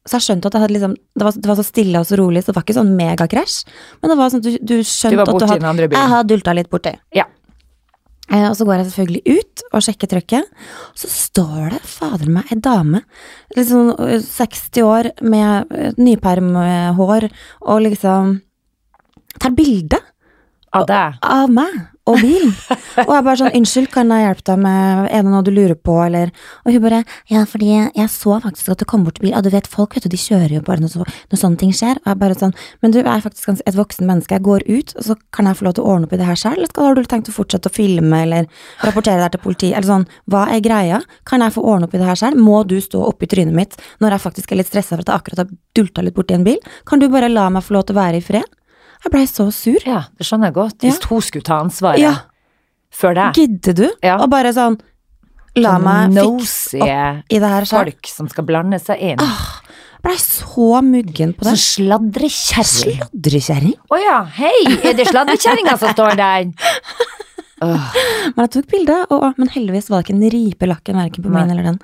Så 0.06 0.20
jeg 0.20 0.26
skjønte 0.28 0.52
at 0.54 0.70
liksom, 0.70 0.94
det 1.18 1.26
var, 1.26 1.38
det 1.42 1.50
var 1.50 1.58
så 1.58 1.66
stille 1.66 2.02
og 2.02 2.06
så 2.06 2.20
rolig, 2.20 2.44
så 2.44 2.52
det 2.52 2.60
var 2.60 2.66
ikke 2.68 2.78
sånn 2.78 2.92
megakrasj, 2.98 3.56
men 4.02 4.12
det 4.12 4.18
var 4.20 4.30
sånn 4.30 4.44
at 4.44 4.46
du, 4.46 4.58
du 4.62 4.76
skjønte 4.86 5.18
du 5.18 5.24
at 5.24 5.32
du 5.42 5.48
hadde 5.50 5.88
jeg 5.88 6.12
hadde 6.12 6.30
dulta 6.30 6.54
litt 6.54 6.70
borti. 6.70 6.94
Ja. 7.18 7.26
Eh, 8.30 8.46
og 8.50 8.56
så 8.58 8.66
går 8.66 8.80
jeg 8.80 8.88
selvfølgelig 8.90 9.38
ut 9.40 9.64
og 9.70 9.86
sjekker 9.86 10.10
trykket. 10.10 10.54
Så 10.98 11.10
står 11.12 11.76
det 11.76 11.82
fader 11.90 12.32
meg 12.38 12.54
ei 12.54 12.60
dame, 12.62 13.02
øh, 13.58 14.18
60 14.22 14.82
år 14.86 15.12
med 15.22 15.74
øh, 15.74 15.92
nypermhår, 16.02 17.30
og 17.66 17.82
liksom 17.86 18.40
tar 19.42 19.58
bilde 19.58 20.00
Av 20.76 20.88
deg. 20.90 21.20
av 21.24 21.52
meg 21.54 21.84
og 22.06 22.20
bilen. 22.22 22.52
Og 23.02 23.12
jeg 23.12 23.24
bare 23.26 23.38
sånn, 23.40 23.54
unnskyld, 23.58 23.88
kan 23.94 24.12
jeg 24.14 24.26
hjelpe 24.28 24.46
deg 24.52 24.60
med, 24.62 25.08
er 25.10 25.24
det 25.26 25.32
noe 25.32 25.46
du 25.46 25.50
lurer 25.54 25.76
på, 25.76 25.96
eller? 26.06 26.30
Og 26.64 26.76
hun 26.76 26.84
bare, 26.84 27.00
ja, 27.32 27.42
fordi 27.50 27.72
jeg 27.74 28.12
så 28.14 28.38
faktisk 28.44 28.70
at 28.72 28.84
du 28.84 28.86
kom 28.90 29.06
bort 29.08 29.18
til 29.18 29.26
bil, 29.26 29.34
og 29.38 29.46
du 29.46 29.50
vet, 29.54 29.70
folk, 29.70 29.96
vet 29.98 30.06
du, 30.06 30.12
de 30.14 30.20
kjører 30.22 30.54
jo 30.54 30.62
bare 30.66 30.84
når, 30.84 30.94
så, 30.94 31.08
når 31.32 31.42
sånne 31.42 31.62
ting 31.62 31.74
skjer. 31.76 31.98
Og 32.04 32.12
jeg 32.12 32.20
bare 32.22 32.38
sånn, 32.38 32.54
men 32.86 32.94
du 32.94 33.00
er 33.02 33.24
faktisk 33.26 33.56
et 33.56 33.78
voksen 33.78 34.06
menneske, 34.08 34.38
jeg 34.38 34.46
går 34.46 34.68
ut, 34.70 34.94
og 34.96 35.08
så 35.08 35.18
kan 35.36 35.50
jeg 35.50 35.60
få 35.60 35.68
lov 35.68 35.78
til 35.78 35.86
å 35.86 35.96
ordne 35.96 36.10
opp 36.10 36.14
i 36.16 36.20
det 36.22 36.30
her 36.30 36.40
selv, 36.40 36.60
eller 36.60 36.72
skal, 36.72 36.90
har 36.90 37.00
du 37.00 37.10
tenkt 37.10 37.32
å 37.32 37.36
fortsette 37.36 37.72
å 37.72 37.76
filme, 37.76 38.22
eller 38.28 38.50
rapportere 38.86 39.24
deg 39.24 39.34
til 39.34 39.44
politiet, 39.48 39.74
eller 39.74 39.90
sånn, 39.90 40.10
hva 40.30 40.46
er 40.54 40.62
greia? 40.66 41.02
Kan 41.26 41.44
jeg 41.44 41.56
få 41.58 41.66
ordne 41.66 41.90
opp 41.90 41.98
i 41.98 42.04
det 42.04 42.10
her 42.12 42.22
selv? 42.22 42.38
Må 42.38 42.62
du 42.70 42.78
stå 42.84 43.02
oppi 43.10 43.30
trynet 43.32 43.58
mitt 43.58 43.80
når 44.04 44.16
jeg 44.16 44.26
faktisk 44.28 44.54
er 44.54 44.62
litt 44.62 44.70
stresset 44.70 44.94
for 44.94 45.02
at 45.02 45.10
jeg 45.10 45.24
akkurat 45.24 45.42
har 45.42 45.58
dulta 45.78 46.06
litt 46.06 46.16
borti 46.18 46.38
en 46.38 46.46
bil? 46.46 46.62
Kan 46.86 47.02
du 47.02 47.10
bare 47.10 47.32
la 47.34 47.50
meg 47.50 47.66
få 47.66 47.80
lov 47.80 47.90
til 47.90 47.98
å 47.98 48.02
være 48.04 48.22
i 48.22 48.26
fred? 48.26 48.55
Jeg 49.06 49.14
blei 49.14 49.26
så 49.30 49.46
sur. 49.54 49.78
Ja, 49.86 50.04
det 50.18 50.26
skjønner 50.26 50.50
jeg 50.50 50.58
godt. 50.58 50.80
Hvis 50.82 50.98
hun 51.12 51.22
skulle 51.22 51.46
ta 51.46 51.60
ansvaret 51.62 52.02
Ja. 52.02 52.16
før 52.92 53.14
deg. 53.20 53.38
Gidder 53.38 53.76
du? 53.78 53.86
Ja. 54.04 54.18
Og 54.24 54.30
bare 54.34 54.52
sånn 54.56 54.80
La 55.56 55.78
meg 55.80 56.12
fikse 56.18 56.82
opp 56.84 57.32
i 57.32 57.38
det 57.40 57.48
her 57.48 57.64
sjøl. 57.64 57.86
folk 57.86 58.08
som 58.12 58.28
skal 58.28 58.44
blande 58.44 58.80
seg 58.82 59.00
inn. 59.00 59.22
Jeg 59.22 60.02
blei 60.04 60.18
så 60.20 60.82
muggen 60.84 61.32
på 61.38 61.46
det. 61.46 61.54
Sånn 61.54 61.62
sladrekjerring. 61.86 62.98
Sladrekjerring. 63.06 63.76
Å 63.88 64.00
ja, 64.04 64.18
hei, 64.36 64.58
er 64.84 64.98
det 65.00 65.08
sladrekjerringa 65.08 65.78
som 65.80 65.94
står 65.96 66.18
der? 66.20 66.50
Oh. 67.64 67.94
Men 68.36 68.44
jeg 68.48 68.52
tok 68.58 68.68
bilde, 68.74 68.98
og, 69.16 69.30
men 69.40 69.48
heldigvis 69.54 69.88
var 69.90 70.02
det 70.02 70.10
ikke 70.10 70.18
en 70.18 70.30
ripe 70.34 70.68
lakken, 70.68 70.98
verken 71.00 71.24
på 71.24 71.32
min 71.32 71.50
eller 71.54 71.64
den. 71.72 71.80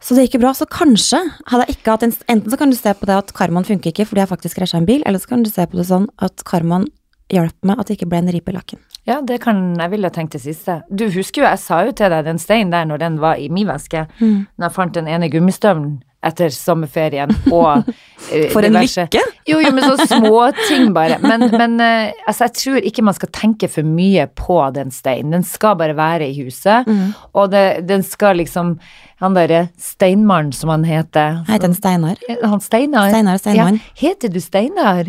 Så 0.00 0.14
det 0.14 0.26
gikk 0.26 0.36
jo 0.36 0.42
bra. 0.44 0.52
Så 0.54 0.68
kanskje 0.70 1.20
hadde 1.48 1.66
jeg 1.66 1.78
ikke 1.78 1.96
hatt 1.96 2.04
en 2.06 2.14
Enten 2.28 2.52
så 2.52 2.58
kan 2.60 2.70
du 2.70 2.76
se 2.78 2.92
på 2.94 3.08
det 3.08 3.16
at 3.16 3.32
karmaen 3.36 3.66
funker 3.66 3.92
ikke 3.92 4.06
fordi 4.08 4.24
jeg 4.24 4.32
faktisk 4.32 4.60
krasja 4.60 4.80
en 4.80 4.88
bil, 4.88 5.02
eller 5.06 5.22
så 5.22 5.32
kan 5.34 5.42
du 5.42 5.50
se 5.50 5.66
på 5.66 5.80
det 5.80 5.88
sånn 5.88 6.08
at 6.22 6.44
karmaen 6.46 6.88
hjalp 7.32 7.56
meg 7.66 7.80
at 7.80 7.88
det 7.88 7.96
ikke 7.98 8.08
ble 8.10 8.20
en 8.22 8.30
ripe 8.30 8.52
i 8.52 8.54
lakken. 8.54 8.78
Ja, 9.06 9.20
det 9.22 9.40
kan 9.42 9.76
jeg 9.78 9.90
ville 9.92 10.10
tenkt 10.14 10.34
det 10.34 10.42
siste. 10.42 10.80
Du 10.90 11.06
husker 11.10 11.42
jo, 11.42 11.48
jeg 11.48 11.62
sa 11.62 11.80
jo 11.86 11.94
til 11.94 12.10
deg 12.10 12.26
den 12.26 12.38
steinen 12.42 12.74
der 12.74 12.86
når 12.86 13.02
den 13.02 13.18
var 13.22 13.38
i 13.38 13.48
min 13.50 13.68
veske, 13.70 14.06
når 14.20 14.68
jeg 14.68 14.74
fant 14.74 14.94
den 14.94 15.10
ene 15.10 15.30
gummistøvelen 15.30 16.00
etter 16.26 16.50
sommerferien, 16.54 17.30
og 17.52 17.84
eh, 18.32 18.48
For 18.52 18.66
en 18.66 18.74
diverse- 18.76 19.06
lykke! 19.06 19.22
Jo, 19.48 19.60
jo, 19.62 19.70
men 19.76 19.84
så 19.86 20.06
småting 20.12 20.92
bare. 20.96 21.18
Men, 21.22 21.46
men 21.54 21.78
eh, 21.80 22.12
altså, 22.26 22.48
jeg 22.48 22.56
tror 22.60 22.88
ikke 22.90 23.04
man 23.06 23.14
skal 23.16 23.32
tenke 23.36 23.68
for 23.72 23.86
mye 23.86 24.26
på 24.36 24.58
den 24.76 24.90
steinen. 24.94 25.32
Den 25.38 25.46
skal 25.46 25.76
bare 25.80 25.96
være 25.98 26.28
i 26.32 26.36
huset, 26.42 26.86
Mm. 26.86 27.14
og 27.34 27.50
det, 27.54 27.66
den 27.88 28.02
skal 28.06 28.36
liksom 28.42 28.76
Han 29.22 29.32
derre 29.32 29.62
Steinmannen, 29.80 30.52
som 30.52 30.68
han 30.68 30.82
heter. 30.84 31.38
Heter 31.48 31.70
han 31.70 31.74
Steinar. 31.74 32.18
Han 32.42 32.60
Steinar? 32.60 33.08
Steinar 33.14 33.38
Steinmann. 33.40 33.78
Ja, 33.80 34.08
heter 34.10 34.28
du 34.28 34.40
Steinar? 34.44 35.08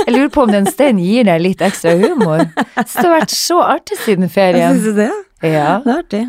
Jeg 0.04 0.14
lurer 0.14 0.32
på 0.34 0.44
om 0.46 0.52
den 0.52 0.68
steinen 0.70 1.02
gir 1.04 1.26
deg 1.28 1.42
litt 1.44 1.64
ekstra 1.64 1.94
humor. 1.98 2.44
Så 2.84 3.00
det 3.00 3.06
har 3.06 3.16
vært 3.16 3.34
så 3.34 3.62
artig 3.64 3.98
siden 4.04 4.30
ferien. 4.32 4.78
Syns 4.78 4.92
du 4.92 5.00
det? 5.02 5.10
Ja. 5.46 5.78
Det 5.84 5.94
er 5.94 5.98
artig. 6.02 6.26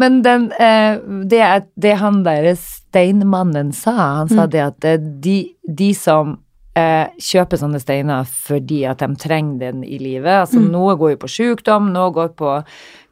Men 0.00 0.22
den, 0.24 0.48
eh, 0.58 0.98
det, 1.30 1.42
det 1.80 1.98
han 2.00 2.24
derre 2.26 2.56
steinmannen 2.58 3.72
sa, 3.72 3.94
han 4.20 4.32
sa 4.32 4.48
det 4.50 4.64
at 4.64 4.88
eh, 4.88 4.98
de, 4.98 5.36
de 5.62 5.92
som 5.94 6.34
eh, 6.78 7.06
kjøper 7.22 7.60
sånne 7.60 7.80
steiner 7.82 8.26
fordi 8.26 8.82
at 8.90 9.04
de 9.04 9.14
trenger 9.20 9.60
den 9.68 9.84
i 9.86 10.00
livet, 10.02 10.32
altså 10.46 10.62
noe 10.62 10.96
går 10.98 11.14
jo 11.14 11.22
på 11.22 11.32
sykdom, 11.36 11.92
noe 11.94 12.10
går 12.14 12.34
på 12.38 12.56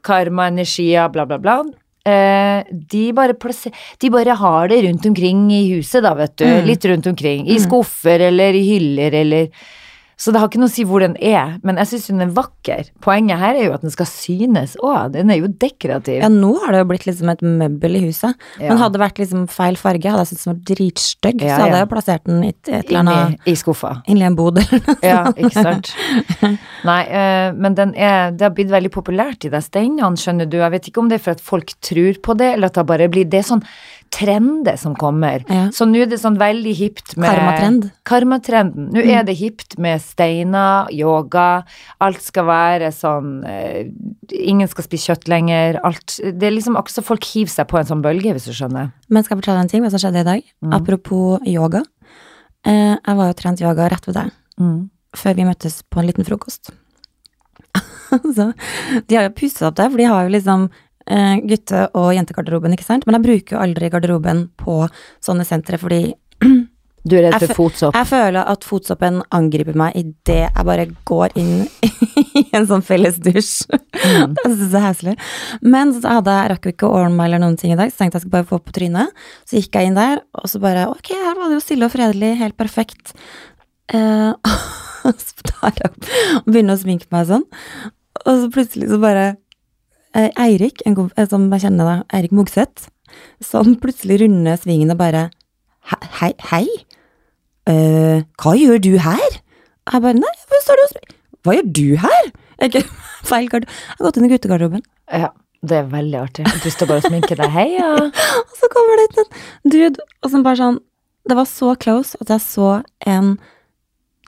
karmaenergier, 0.03 1.07
bla, 1.15 1.27
bla, 1.29 1.39
bla. 1.39 1.61
Eh, 2.03 2.65
de, 2.71 3.03
bare 3.15 3.37
de 4.03 4.11
bare 4.11 4.35
har 4.35 4.69
det 4.69 4.81
rundt 4.89 5.07
omkring 5.07 5.45
i 5.55 5.63
huset, 5.77 6.03
da, 6.03 6.15
vet 6.19 6.35
du. 6.37 6.47
Litt 6.67 6.85
rundt 6.91 7.07
omkring. 7.07 7.47
I 7.47 7.61
skuffer 7.63 8.27
eller 8.31 8.59
i 8.59 8.65
hyller 8.67 9.15
eller 9.23 9.49
Så 10.23 10.31
det 10.31 10.39
har 10.39 10.47
ikke 10.47 10.61
noe 10.63 10.71
å 10.71 10.73
si 10.73 10.85
hvor 10.87 11.03
den 11.03 11.17
er, 11.19 11.57
men 11.67 11.81
jeg 11.81 11.89
syns 11.91 12.05
den 12.13 12.23
er 12.23 12.29
vakker. 12.37 12.93
Poenget 13.03 13.41
her 13.41 13.57
er 13.59 13.65
jo 13.65 13.73
at 13.75 13.83
den 13.83 13.91
skal 13.91 14.07
synes 14.07 14.77
òg. 14.79 15.17
Den 15.17 15.33
er 15.35 15.41
jo 15.41 15.49
dekorativ. 15.51 16.21
Ja, 16.23 16.29
nå 16.31 16.53
har 16.63 16.77
det 16.77 16.83
jo 16.85 16.89
blitt 16.93 17.07
liksom 17.09 17.33
et 17.33 17.43
møbel 17.43 17.99
i 17.99 18.03
huset. 18.05 18.37
Ja. 18.61 18.69
Men 18.69 18.79
hadde 18.79 18.95
det 18.95 19.03
vært 19.03 19.19
liksom 19.19 19.49
feil 19.51 19.79
farge, 19.81 20.13
hadde 20.13 20.23
jeg 20.23 20.31
syntes 20.31 20.47
den 20.47 20.53
var 20.53 20.61
dritstygg, 20.71 21.43
Ja, 21.43 21.57
så 21.57 21.65
hadde 21.65 21.81
jeg 21.81 21.87
jo 21.87 21.91
plassert 21.91 22.29
den 22.29 22.45
i 22.47 22.53
et, 22.53 22.71
eller 22.71 23.01
annet 23.01 23.33
Inni 23.33 23.51
i 23.51 23.57
skuffa. 23.59 23.93
inni 24.07 24.29
en 24.29 24.39
bod 24.39 24.61
eller 24.63 24.85
noe. 24.87 24.99
Ja, 25.03 25.25
ikke 25.35 25.67
sant. 25.67 25.91
Nei, 26.89 27.01
eh, 27.09 27.49
men 27.59 27.79
den 27.81 27.97
er, 27.99 28.31
det 28.37 28.47
har 28.47 28.55
blitt 28.55 28.71
veldig 28.71 28.93
populært, 28.95 29.41
de 29.43 29.51
der 29.51 29.65
steinene, 29.65 30.13
skjønner 30.23 30.47
du. 30.47 30.61
Jeg 30.63 30.77
vet 30.77 30.93
ikke 30.93 31.03
om 31.03 31.11
det 31.11 31.19
er 31.19 31.27
for 31.27 31.35
at 31.35 31.43
folk 31.43 31.75
tror 31.83 32.23
på 32.23 32.39
det, 32.39 32.53
eller 32.55 32.71
at 32.71 32.79
det 32.79 32.87
bare 32.93 33.11
blir 33.11 33.27
Det 33.33 33.43
er 33.43 33.49
sånn 33.49 33.67
trender 34.13 34.77
som 34.77 34.93
kommer. 34.99 35.41
Ja. 35.49 35.71
Så 35.73 35.87
nå 35.89 36.03
er 36.05 36.11
det 36.11 36.19
sånn 36.21 36.37
veldig 36.41 36.73
hipt 36.77 37.15
med 37.17 37.31
Karmatrend. 37.33 37.87
Mm. 37.89 37.95
Karmatrenden. 38.09 38.89
Nå 38.93 39.05
er 39.09 39.25
det 39.25 39.35
hipt 39.41 39.79
med 39.81 40.03
steiner, 40.05 40.91
yoga, 40.93 41.65
alt 42.05 42.21
skal 42.23 42.45
være 42.51 42.91
sånn 42.93 43.39
eh, 43.49 43.87
Ingen 44.33 44.69
skal 44.71 44.85
spise 44.87 45.11
kjøtt 45.11 45.29
lenger. 45.33 45.81
Alt 45.85 46.19
Det 46.23 46.47
er 46.49 46.55
liksom 46.55 46.77
akkurat 46.77 46.99
så 47.01 47.05
folk 47.07 47.25
hiver 47.33 47.53
seg 47.53 47.69
på 47.73 47.81
en 47.81 47.89
sånn 47.89 48.05
bølge, 48.05 48.33
hvis 48.37 48.47
du 48.49 48.55
skjønner. 48.57 48.93
Men 49.09 49.25
skal 49.25 49.37
jeg 49.37 49.43
fortelle 49.43 49.65
en 49.65 49.73
ting, 49.73 49.83
hva 49.85 49.91
som 49.93 50.01
skjedde 50.05 50.23
i 50.23 50.29
dag? 50.29 50.45
Mm. 50.65 50.77
Apropos 50.77 51.41
yoga. 51.49 51.83
Eh, 52.69 52.95
jeg 53.01 53.19
var 53.19 53.33
jo 53.33 53.39
trent 53.41 53.61
yoga 53.65 53.89
rett 53.93 54.07
ved 54.09 54.21
deg, 54.21 54.31
Mm. 54.61 54.91
før 55.17 55.35
vi 55.41 55.45
møttes 55.49 55.81
på 55.91 56.01
en 56.01 56.07
liten 56.13 56.25
frokost. 56.29 56.71
Altså, 58.13 58.51
de 59.09 59.17
har 59.17 59.25
jo 59.25 59.33
pusset 59.39 59.63
opp 59.65 59.77
der, 59.79 59.89
for 59.89 59.97
de 59.97 60.05
har 60.05 60.27
jo 60.27 60.33
liksom 60.35 60.67
eh, 61.07 61.37
gutte- 61.49 61.89
og 61.99 62.13
jentegarderoben, 62.17 62.75
ikke 62.77 62.87
sant? 62.87 63.07
Men 63.07 63.19
jeg 63.19 63.27
bruker 63.29 63.57
jo 63.57 63.63
aldri 63.63 63.91
garderoben 63.93 64.47
på 64.61 64.85
sånne 65.25 65.47
sentre, 65.49 65.81
fordi 65.83 66.13
Du 67.03 67.17
er 67.19 67.25
redd 67.27 67.43
for 67.43 67.57
fotsopp? 67.65 67.97
Jeg 67.99 68.07
føler 68.13 68.47
at 68.47 68.63
fotsoppen 68.63 69.17
angriper 69.35 69.75
meg 69.75 69.97
idet 69.99 70.45
jeg 70.45 70.67
bare 70.69 70.85
går 71.09 71.33
inn 71.41 71.65
i 72.39 72.45
en 72.55 72.69
sånn 72.71 72.85
felles 72.87 73.19
dusj. 73.23 73.65
Mm. 74.03 74.33
det 74.35 74.43
synes 74.49 74.73
jeg 74.73 74.81
er 74.81 74.83
heslig. 74.83 75.13
Men 75.63 75.93
så 75.95 76.17
hadde 76.17 76.33
jeg 76.35 76.49
rakk 76.51 76.65
jo 76.67 76.71
ikke 76.73 76.89
å 76.89 76.95
ordne 76.99 77.15
meg 77.15 77.29
eller 77.29 77.39
noen 77.45 77.55
ting 77.61 77.71
i 77.71 77.77
dag, 77.79 77.93
så 77.93 78.01
tenkte 78.01 78.19
jeg 78.19 78.25
skulle 78.25 78.35
bare 78.41 78.49
få 78.49 78.59
på 78.59 78.73
trynet. 78.75 79.13
Så 79.47 79.61
gikk 79.61 79.79
jeg 79.79 79.91
inn 79.91 79.99
der, 79.99 80.25
og 80.35 80.51
så 80.51 80.59
bare 80.63 80.89
ok, 80.91 81.13
her 81.23 81.37
var 81.39 81.53
det 81.53 81.59
jo 81.61 81.63
stille 81.63 81.87
og 81.87 81.93
fredelig, 81.95 82.33
helt 82.41 82.57
perfekt. 82.59 83.13
Eh, 83.95 84.33
og 85.07 85.23
så 85.23 85.47
tar 85.53 85.79
jeg 85.79 85.93
opp 85.93 86.11
og 86.41 86.51
begynner 86.51 86.75
å 86.75 86.83
sminke 86.83 87.07
meg 87.15 87.29
sånn, 87.31 87.47
og 88.25 88.33
så 88.43 88.51
plutselig 88.59 88.91
så 88.91 88.99
bare 89.03 89.29
Eirik, 90.15 90.83
en, 90.87 90.95
kom- 90.95 91.11
eh, 91.17 91.27
som 91.29 91.47
jeg 91.53 91.63
kjenner 91.65 91.89
da, 91.89 91.95
Eirik 92.13 92.33
Mogseth, 92.37 92.89
som 93.45 93.75
plutselig 93.81 94.21
runder 94.23 94.57
svingen 94.61 94.91
og 94.93 94.99
bare 95.01 95.31
He- 95.91 96.09
Hei, 96.21 96.33
hei? 96.53 96.67
uh, 97.71 98.23
hva 98.43 98.53
gjør 98.59 98.81
du 98.83 98.93
her? 98.99 99.39
Jeg 99.93 100.03
bare 100.05 100.15
Nei, 100.19 100.33
hvor 100.49 100.61
står 100.65 100.79
du 100.79 100.83
og 100.85 100.91
spiller? 100.93 101.17
Hva 101.43 101.55
gjør 101.57 101.71
du 101.79 101.87
her? 102.05 102.29
Jeg 102.63 102.85
feil 103.31 103.49
gard. 103.51 103.65
Jeg 103.67 103.97
har 103.99 104.07
gått 104.07 104.19
inn 104.21 104.27
i 104.29 104.31
guttegarderoben. 104.33 104.83
Ja, 105.11 105.31
det 105.67 105.77
er 105.81 105.89
veldig 105.91 106.19
artig. 106.21 106.47
Du 106.63 106.69
står 106.71 106.91
bare 106.91 107.03
og 107.03 107.09
sminker 107.09 107.39
deg. 107.41 107.51
hei, 107.55 107.69
ja. 107.79 107.91
Og 108.45 108.57
så 108.59 108.69
kommer 108.73 109.01
det 109.01 109.25
en 109.25 109.71
dude, 109.75 110.05
og 110.23 110.31
som 110.31 110.43
bare 110.47 110.59
sånn 110.61 110.79
Det 111.29 111.37
var 111.39 111.47
så 111.47 111.75
close 111.79 112.19
at 112.21 112.31
jeg 112.35 112.43
så 112.43 112.69
en 113.07 113.37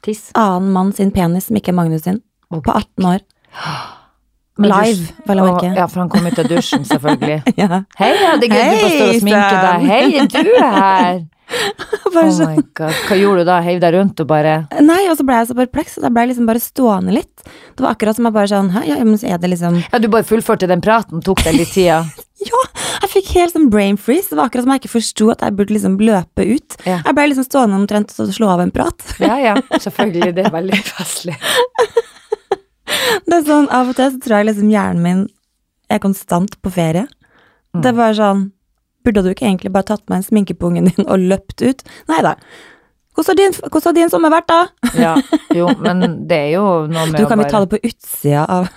Tiss. 0.05 0.29
annen 0.39 0.71
mann 0.75 0.93
sin 0.93 1.11
penis, 1.15 1.47
som 1.49 1.57
ikke 1.57 1.73
er 1.73 1.79
Magnus 1.79 2.03
sin, 2.05 2.19
på 2.53 2.61
18 2.71 3.07
år. 3.09 3.23
Live, 4.63 5.09
vel 5.27 5.41
å 5.43 5.47
merke. 5.49 5.71
Ja, 5.75 5.89
for 5.91 6.05
han 6.05 6.11
kom 6.13 6.27
ut 6.31 6.39
av 6.39 6.47
dusjen, 6.51 6.85
selvfølgelig. 6.87 7.41
Ja. 7.61 7.83
Heia, 7.99 8.35
det 8.39 8.51
er 8.51 8.55
gøy 8.55 8.67
du 8.71 8.83
bare 8.83 8.91
står 8.91 9.07
og 9.07 9.13
Hei, 9.13 9.21
sminker 9.23 9.63
deg. 9.65 9.87
Hei, 9.91 10.27
du 10.31 10.53
er 10.55 10.77
her! 10.81 11.23
Oh 12.15 12.31
my 12.47 12.57
god. 12.79 12.95
Hva 13.09 13.17
gjorde 13.19 13.43
du 13.43 13.49
da? 13.51 13.59
Heiv 13.61 13.81
deg 13.83 13.93
rundt 13.97 14.21
og 14.23 14.29
bare 14.31 14.53
Nei, 14.81 15.01
og 15.11 15.17
så 15.19 15.27
ble 15.27 15.37
jeg 15.41 15.49
så 15.51 15.57
perpleks, 15.59 15.97
og 15.99 16.07
da 16.07 16.11
ble 16.15 16.23
jeg 16.25 16.31
liksom 16.31 16.47
bare 16.49 16.63
stående 16.63 17.13
litt. 17.13 17.43
Det 17.75 17.85
var 17.85 17.91
akkurat 17.93 18.17
som 18.17 18.29
jeg 18.29 18.35
bare 18.37 18.51
sånn 18.53 18.71
Hæ, 18.73 18.85
ja, 18.89 18.97
men 19.05 19.19
så 19.21 19.29
er 19.35 19.43
det 19.43 19.51
liksom 19.53 19.77
Ja, 19.83 20.01
du 20.01 20.07
bare 20.13 20.25
fullførte 20.27 20.69
den 20.71 20.83
praten, 20.85 21.21
tok 21.27 21.43
deg 21.45 21.59
litt 21.59 21.75
tida. 21.75 22.01
Ja! 22.45 22.63
Jeg 23.03 23.11
fikk 23.13 23.29
helt 23.39 23.55
sånn 23.55 23.69
brain 23.73 23.97
freeze. 24.01 24.31
Det 24.31 24.37
var 24.39 24.49
akkurat 24.51 24.67
som 24.67 24.73
jeg 24.75 24.83
ikke 24.83 24.95
forsto 24.95 25.29
at 25.33 25.45
jeg 25.45 25.55
burde 25.59 25.73
liksom 25.75 25.95
løpe 26.01 26.45
ut. 26.45 26.77
Ja. 26.85 26.99
Jeg 27.05 27.17
ble 27.17 27.29
liksom 27.31 27.47
stående 27.47 27.79
omtrent 27.79 28.13
og 28.21 28.33
slå 28.37 28.51
av 28.55 28.63
en 28.65 28.73
prat. 28.75 29.07
Ja, 29.23 29.37
ja, 29.41 29.55
selvfølgelig. 29.73 30.35
Det 30.37 30.45
er 30.49 30.53
veldig 30.55 30.81
festlig. 30.87 31.37
Det 33.25 33.39
er 33.39 33.47
sånn, 33.47 33.71
Av 33.73 33.91
og 33.91 33.97
til 33.99 34.13
så 34.13 34.21
tror 34.23 34.41
jeg 34.41 34.51
liksom 34.51 34.71
hjernen 34.73 35.05
min 35.05 35.23
er 35.93 36.03
konstant 36.03 36.57
på 36.65 36.73
ferie. 36.75 37.07
Det 37.75 37.91
er 37.91 37.97
bare 37.97 38.19
sånn 38.19 38.51
Burde 39.05 39.21
du 39.21 39.35
ikke 39.35 39.45
egentlig 39.45 39.69
bare 39.75 39.85
tatt 39.91 40.01
med 40.09 40.23
en 40.23 40.25
sminke 40.25 40.55
på 40.57 40.71
ungen 40.71 40.87
din 40.89 41.05
og 41.05 41.21
løpt 41.21 41.61
ut? 41.61 41.83
Nei 42.09 42.23
da. 42.25 42.39
Hvordan 43.15 43.37
har 43.37 43.93
din, 43.93 43.97
din 43.99 44.11
sommer 44.11 44.33
vært, 44.33 44.49
da? 44.49 44.93
Ja, 44.97 45.11
jo, 45.55 45.69
men 45.77 46.25
det 46.31 46.39
er 46.47 46.53
jo 46.55 46.65
noe 46.89 47.05
med 47.11 47.21
Du, 47.21 47.27
kan 47.29 47.37
vi 47.39 47.45
bare 47.45 47.53
ta 47.53 47.61
det 47.63 47.71
på 47.75 47.83
utsida 47.85 48.47
av 48.49 48.71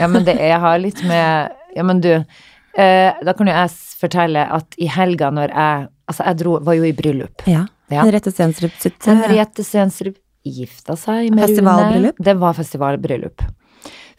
Ja, 0.00 0.08
men 0.10 0.26
det 0.26 0.34
er, 0.34 0.48
jeg 0.50 0.60
har 0.66 0.82
litt 0.82 1.04
med 1.06 1.54
Ja, 1.76 1.84
men 1.86 2.02
du, 2.02 2.10
eh, 2.18 3.22
da 3.22 3.36
kan 3.38 3.48
jo 3.48 3.54
jeg 3.54 3.72
fortelle 4.02 4.42
at 4.58 4.74
i 4.76 4.90
helga 4.90 5.30
når 5.30 5.54
jeg 5.54 5.88
Altså, 6.10 6.24
jeg 6.26 6.40
dro, 6.40 6.56
var 6.66 6.74
jo 6.74 6.82
i 6.88 6.90
bryllup. 6.90 7.44
Ja. 7.46 7.68
Ja. 7.86 8.00
Henriette 8.02 8.32
Stensrup 8.34 8.74
sitt 8.82 9.06
Henriette 9.06 9.62
Stensrup 9.62 10.16
gifta 10.46 10.96
seg 10.98 11.30
med 11.34 11.46
Festivalbryllup? 11.46 12.18
Rune. 12.18 12.26
Det 12.26 12.34
var 12.40 12.56
festivalbryllup. 12.56 13.46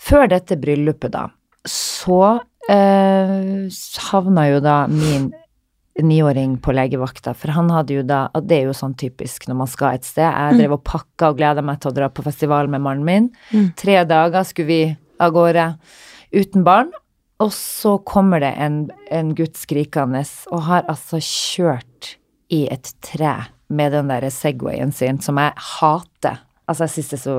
Før 0.02 0.30
dette 0.32 0.58
bryllupet, 0.58 1.14
da, 1.14 1.28
så 1.68 2.22
eh, 2.70 3.70
havna 4.10 4.48
jo 4.50 4.62
da 4.64 4.84
min 4.90 5.30
niåring 6.02 6.56
på 6.64 6.74
legevakta, 6.74 7.34
for 7.38 7.54
han 7.54 7.70
hadde 7.74 7.98
jo 7.98 8.04
da 8.08 8.24
og 8.38 8.48
Det 8.48 8.62
er 8.62 8.70
jo 8.70 8.76
sånn 8.76 8.96
typisk 8.98 9.48
når 9.50 9.60
man 9.60 9.70
skal 9.70 9.98
et 9.98 10.08
sted. 10.08 10.26
Jeg 10.26 10.62
drev 10.62 10.78
og 10.78 10.86
pakka 10.88 11.32
og 11.32 11.42
gleda 11.42 11.64
meg 11.66 11.82
til 11.82 11.92
å 11.92 11.98
dra 11.98 12.10
på 12.10 12.26
festival 12.26 12.72
med 12.72 12.84
mannen 12.86 13.06
min. 13.06 13.30
Mm. 13.52 13.72
Tre 13.78 14.02
dager 14.10 14.48
skulle 14.48 14.72
vi 14.72 14.82
av 15.22 15.36
gårde 15.36 15.68
uten 16.34 16.66
barn. 16.68 16.92
Og 17.42 17.50
så 17.56 17.96
kommer 18.06 18.42
det 18.44 18.54
en, 18.62 18.84
en 19.10 19.32
gutt 19.38 19.58
skrikende 19.58 20.22
og 20.54 20.62
har 20.68 20.86
altså 20.92 21.18
kjørt 21.18 22.16
i 22.54 22.68
et 22.70 22.92
tre 23.02 23.40
med 23.72 23.96
den 23.96 24.12
der 24.12 24.28
Segwayen 24.34 24.92
sin, 24.96 25.22
som 25.24 25.40
jeg 25.42 25.56
hater. 25.80 26.42
Altså, 26.70 26.86
jeg 26.86 26.94
syns 26.96 27.10
det 27.12 27.18
er 27.18 27.24
så 27.24 27.38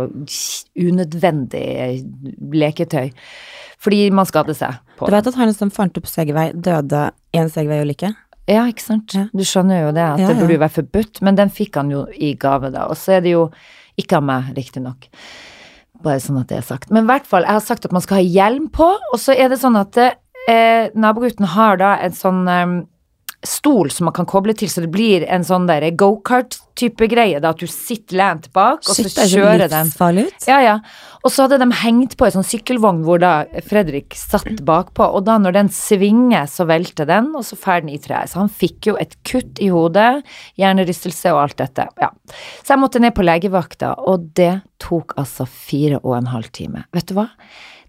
unødvendig 0.88 1.66
leketøy. 2.52 3.12
Fordi 3.82 4.02
man 4.14 4.28
skader 4.28 4.54
seg 4.54 4.76
på 4.98 5.08
Du 5.10 5.14
vet 5.14 5.28
at 5.30 5.38
han 5.38 5.54
som 5.56 5.72
fant 5.74 5.96
opp 5.98 6.06
Segway, 6.10 6.52
døde 6.54 7.08
i 7.34 7.40
en 7.40 7.50
Segway-ulykke? 7.50 8.12
Ja, 8.50 8.66
ikke 8.70 8.84
sant. 8.84 9.14
Ja. 9.14 9.28
Du 9.30 9.44
skjønner 9.46 9.86
jo 9.86 9.94
det, 9.94 10.02
at 10.02 10.20
Ja, 10.22 10.28
det 10.30 10.40
burde 10.40 10.52
ja. 10.52 10.58
jo 10.58 10.64
være 10.64 10.76
forbudt. 10.80 11.22
Men 11.22 11.38
den 11.38 11.50
fikk 11.54 11.78
han 11.78 11.90
jo 11.94 12.04
i 12.12 12.34
gave, 12.38 12.72
da. 12.74 12.88
Og 12.90 12.98
så 12.98 13.18
er 13.18 13.24
det 13.24 13.34
jo 13.34 13.46
ikke 14.00 14.18
av 14.18 14.26
meg, 14.26 14.52
riktignok. 14.58 15.08
Bare 16.02 16.22
sånn 16.22 16.40
at 16.40 16.50
det 16.50 16.58
er 16.58 16.66
sagt. 16.66 16.90
Men 16.90 17.06
i 17.06 17.10
hvert 17.12 17.28
fall, 17.30 17.46
jeg 17.46 17.58
har 17.58 17.64
sagt 17.64 17.86
at 17.86 17.94
man 17.94 18.02
skal 18.04 18.20
ha 18.20 18.26
hjelm 18.26 18.68
på, 18.74 18.88
og 18.88 19.20
så 19.22 19.36
er 19.36 19.52
det 19.52 19.60
sånn 19.62 19.78
at 19.78 19.98
eh, 20.02 20.90
nabogutten 20.98 21.46
har 21.54 21.78
da 21.82 21.94
en 22.02 22.16
sånn 22.16 22.42
eh, 22.50 22.74
stol 23.42 23.90
som 23.90 24.06
man 24.06 24.14
kan 24.14 24.26
koble 24.28 24.54
til, 24.54 24.70
så 24.70 24.84
det 24.84 24.90
blir 24.94 25.24
en 25.26 25.44
sånn 25.46 25.64
der 25.66 25.84
gokart-type 25.98 27.08
greie, 27.10 27.40
da, 27.42 27.50
at 27.50 27.62
du 27.62 27.70
sitter 27.70 28.18
lent 28.20 28.46
bak, 28.54 28.84
og 28.86 28.94
Shit, 28.94 29.10
så 29.10 29.26
kjører 29.30 29.70
den. 29.72 29.90
ut. 30.20 30.46
Ja, 30.46 30.60
ja. 30.62 30.76
Og 31.22 31.34
så 31.34 31.46
hadde 31.46 31.58
de 31.62 31.68
hengt 31.82 32.16
på 32.18 32.26
en 32.26 32.36
sånn 32.36 32.46
sykkelvogn 32.46 33.02
hvor 33.06 33.20
da 33.22 33.32
Fredrik 33.66 34.14
satt 34.18 34.62
bakpå, 34.66 35.06
og 35.06 35.26
da 35.26 35.38
når 35.42 35.56
den 35.58 35.72
svinger, 35.74 36.46
så 36.50 36.66
velter 36.70 37.08
den, 37.08 37.32
og 37.38 37.46
så 37.46 37.58
fer 37.58 37.82
den 37.82 37.92
i 37.94 37.98
treet. 38.02 38.30
Så 38.30 38.40
han 38.42 38.50
fikk 38.50 38.92
jo 38.92 38.96
et 39.02 39.18
kutt 39.28 39.62
i 39.62 39.72
hodet, 39.74 40.22
hjernerystelse 40.60 41.34
og 41.34 41.42
alt 41.44 41.58
dette. 41.62 41.88
Ja. 42.02 42.12
Så 42.62 42.74
jeg 42.74 42.82
måtte 42.82 43.02
ned 43.02 43.14
på 43.18 43.26
legevakta, 43.26 43.96
og 43.98 44.30
det 44.38 44.54
tok 44.82 45.16
altså 45.20 45.46
fire 45.46 46.00
og 46.02 46.16
en 46.18 46.30
halv 46.32 46.50
time. 46.54 46.86
Vet 46.94 47.10
du 47.10 47.18
hva? 47.18 47.28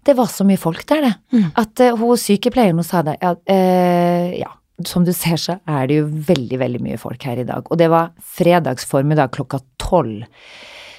Det 0.04 0.12
var 0.18 0.28
så 0.28 0.44
mye 0.44 0.60
folk 0.60 0.84
der, 0.90 1.06
det. 1.06 1.14
At 1.56 1.80
uh, 1.80 1.94
hun 1.96 2.18
sykepleieren 2.20 2.76
hun 2.82 2.86
sa 2.86 3.00
det, 3.06 3.16
ja, 3.22 3.32
uh, 3.34 4.34
ja. 4.36 4.50
Som 4.82 5.04
du 5.06 5.12
ser 5.14 5.38
så 5.38 5.58
er 5.70 5.86
det 5.86 6.00
jo 6.00 6.06
veldig, 6.30 6.58
veldig 6.58 6.80
mye 6.82 6.98
folk 6.98 7.22
her 7.28 7.38
i 7.38 7.46
dag. 7.46 7.68
Og 7.70 7.78
det 7.78 7.86
var 7.92 8.10
fredagsformiddag 8.18 9.30
klokka 9.36 9.60
tolv. 9.78 10.24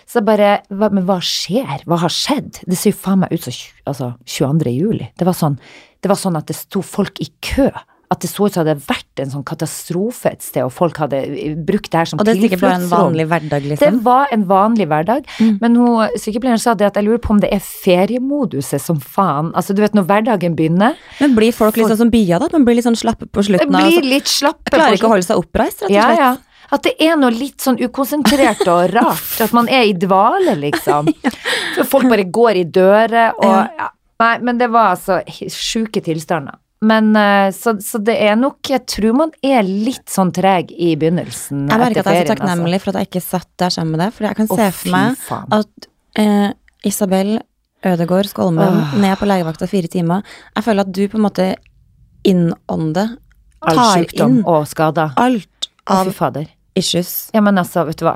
Så 0.07 0.21
bare 0.23 0.61
hva, 0.69 0.91
Men 0.93 1.03
hva 1.07 1.17
skjer? 1.19 1.83
Hva 1.89 1.97
har 2.05 2.13
skjedd? 2.13 2.61
Det 2.63 2.77
ser 2.79 2.93
jo 2.93 3.01
faen 3.01 3.23
meg 3.25 3.33
ut 3.33 3.43
som 3.43 3.57
altså, 3.89 4.13
22. 4.23 4.71
juli. 4.71 5.09
Det 5.17 5.27
var, 5.27 5.35
sånn, 5.35 5.57
det 5.99 6.11
var 6.11 6.19
sånn 6.21 6.39
at 6.39 6.47
det 6.47 6.55
sto 6.55 6.83
folk 6.85 7.19
i 7.19 7.27
kø. 7.43 7.67
At 8.11 8.21
det 8.21 8.29
så 8.29 8.45
ut 8.45 8.53
som 8.53 8.63
det 8.65 8.75
hadde 8.75 8.85
vært 8.85 9.21
en 9.23 9.31
sånn 9.31 9.43
katastrofe 9.47 10.29
et 10.31 10.43
sted, 10.45 10.61
og 10.63 10.71
folk 10.75 10.97
hadde 11.01 11.23
brukt 11.65 11.89
det 11.89 11.97
her 11.97 12.05
som 12.11 12.19
Og 12.21 12.25
det 12.27 12.35
er 12.35 12.41
sikkert 12.43 12.61
bare 12.61 12.75
en 12.77 12.87
vanlig 12.91 13.25
hverdag, 13.31 13.63
liksom? 13.65 13.79
Det 13.81 13.91
liksom. 13.91 14.03
var 14.05 14.27
en 14.35 14.43
vanlig 14.45 14.87
hverdag, 14.91 15.25
Mm. 15.39 15.57
men 15.61 15.75
hun, 15.75 16.09
sykepleieren 16.21 16.59
sa 16.61 16.75
det 16.75 16.85
at 16.91 16.95
jeg 16.99 17.05
lurer 17.07 17.17
på 17.23 17.31
om 17.33 17.39
det 17.41 17.49
er 17.51 17.59
feriemoduset 17.65 18.81
som 18.81 18.99
faen. 19.01 19.51
Altså, 19.55 19.73
du 19.75 19.81
vet 19.81 19.95
når 19.97 20.05
hverdagen 20.09 20.55
begynner. 20.55 20.95
Men 21.19 21.35
blir 21.35 21.51
folk 21.55 21.75
litt 21.77 21.87
sånn 21.89 21.97
som 22.05 22.11
bia, 22.13 22.37
da? 22.39 22.45
At 22.45 22.53
man 22.53 22.65
blir 22.67 22.75
litt 22.77 22.85
sånn 22.87 22.95
slappe 22.99 23.25
på 23.27 23.43
slutten? 23.43 23.73
av- 23.75 23.89
blir 23.89 24.03
litt 24.05 24.29
slappe. 24.29 24.69
Klarer 24.71 24.93
ikke 24.99 25.09
å 25.09 25.13
holde 25.15 25.25
seg 25.27 25.37
oppreist, 25.41 25.81
rett 25.81 25.89
og 25.89 25.95
slett. 25.95 26.17
ja. 26.19 26.31
ja. 26.31 26.35
At 26.73 26.81
det 26.81 26.95
er 26.99 27.13
noe 27.15 27.29
litt 27.29 27.61
sånn 27.61 27.77
ukonsentrert 27.77 28.63
og 28.67 28.89
rart. 28.97 29.35
At 29.39 29.51
man 29.53 29.67
er 29.69 29.83
i 29.85 29.93
dvale, 29.93 30.55
liksom. 30.57 31.11
For 31.75 31.83
folk 31.85 32.09
bare 32.09 32.25
går 32.25 32.57
i 32.57 32.63
dører 32.65 33.35
og 33.37 33.53
ja. 33.77 33.91
Nei, 34.17 34.37
men 34.47 34.57
det 34.57 34.69
var 34.71 34.93
altså 34.95 35.19
sjuke 35.51 36.01
tilstander. 36.01 36.55
Men 36.85 37.15
eh, 37.15 37.49
så, 37.55 37.75
så 37.81 37.99
det 38.03 38.17
er 38.21 38.35
nok 38.39 38.67
Jeg 38.69 38.83
tror 38.91 39.17
man 39.17 39.33
er 39.45 39.65
litt 39.65 40.11
sånn 40.11 40.33
treg 40.35 40.73
i 40.75 40.93
begynnelsen 40.99 41.65
Jeg 41.71 41.81
merker 41.81 42.03
at 42.03 42.11
jeg 42.11 42.25
er 42.25 42.27
så 42.27 42.33
takknemlig 42.33 42.33
altså. 42.33 42.35
takknemlig 42.35 42.79
for 42.83 42.91
at 42.91 42.99
jeg 42.99 43.09
ikke 43.11 43.25
satt 43.25 43.51
der 43.63 43.75
sammen 43.75 43.95
med 43.95 44.03
deg, 44.03 44.15
for 44.15 44.27
jeg 44.27 44.39
kan 44.39 44.49
se 44.51 44.57
se 44.59 44.71
for 44.79 44.95
meg 44.95 45.19
faen. 45.23 45.55
at 45.59 45.89
eh, 46.21 46.49
Isabel 46.85 47.37
Ødegård 47.85 48.31
Skolmen 48.31 48.81
oh. 48.81 48.97
ned 49.01 49.15
på 49.19 49.29
legevakta 49.29 49.69
fire 49.69 49.91
timer 49.91 50.25
Jeg 50.55 50.67
føler 50.67 50.85
at 50.85 50.93
du 50.93 51.03
på 51.07 51.19
en 51.19 51.25
måte 51.27 51.47
innånder, 52.25 53.15
All 53.65 53.81
sykdom 53.93 54.39
og 54.49 54.63
skader. 54.69 55.13
alt 55.21 55.67
av 55.85 56.07
oh, 56.09 56.13
fader. 56.13 56.47
issues. 56.73 57.29
Ja, 57.33 57.43
men 57.45 57.57
altså, 57.61 57.83
vet 57.85 57.99
du 58.01 58.07
hva. 58.07 58.15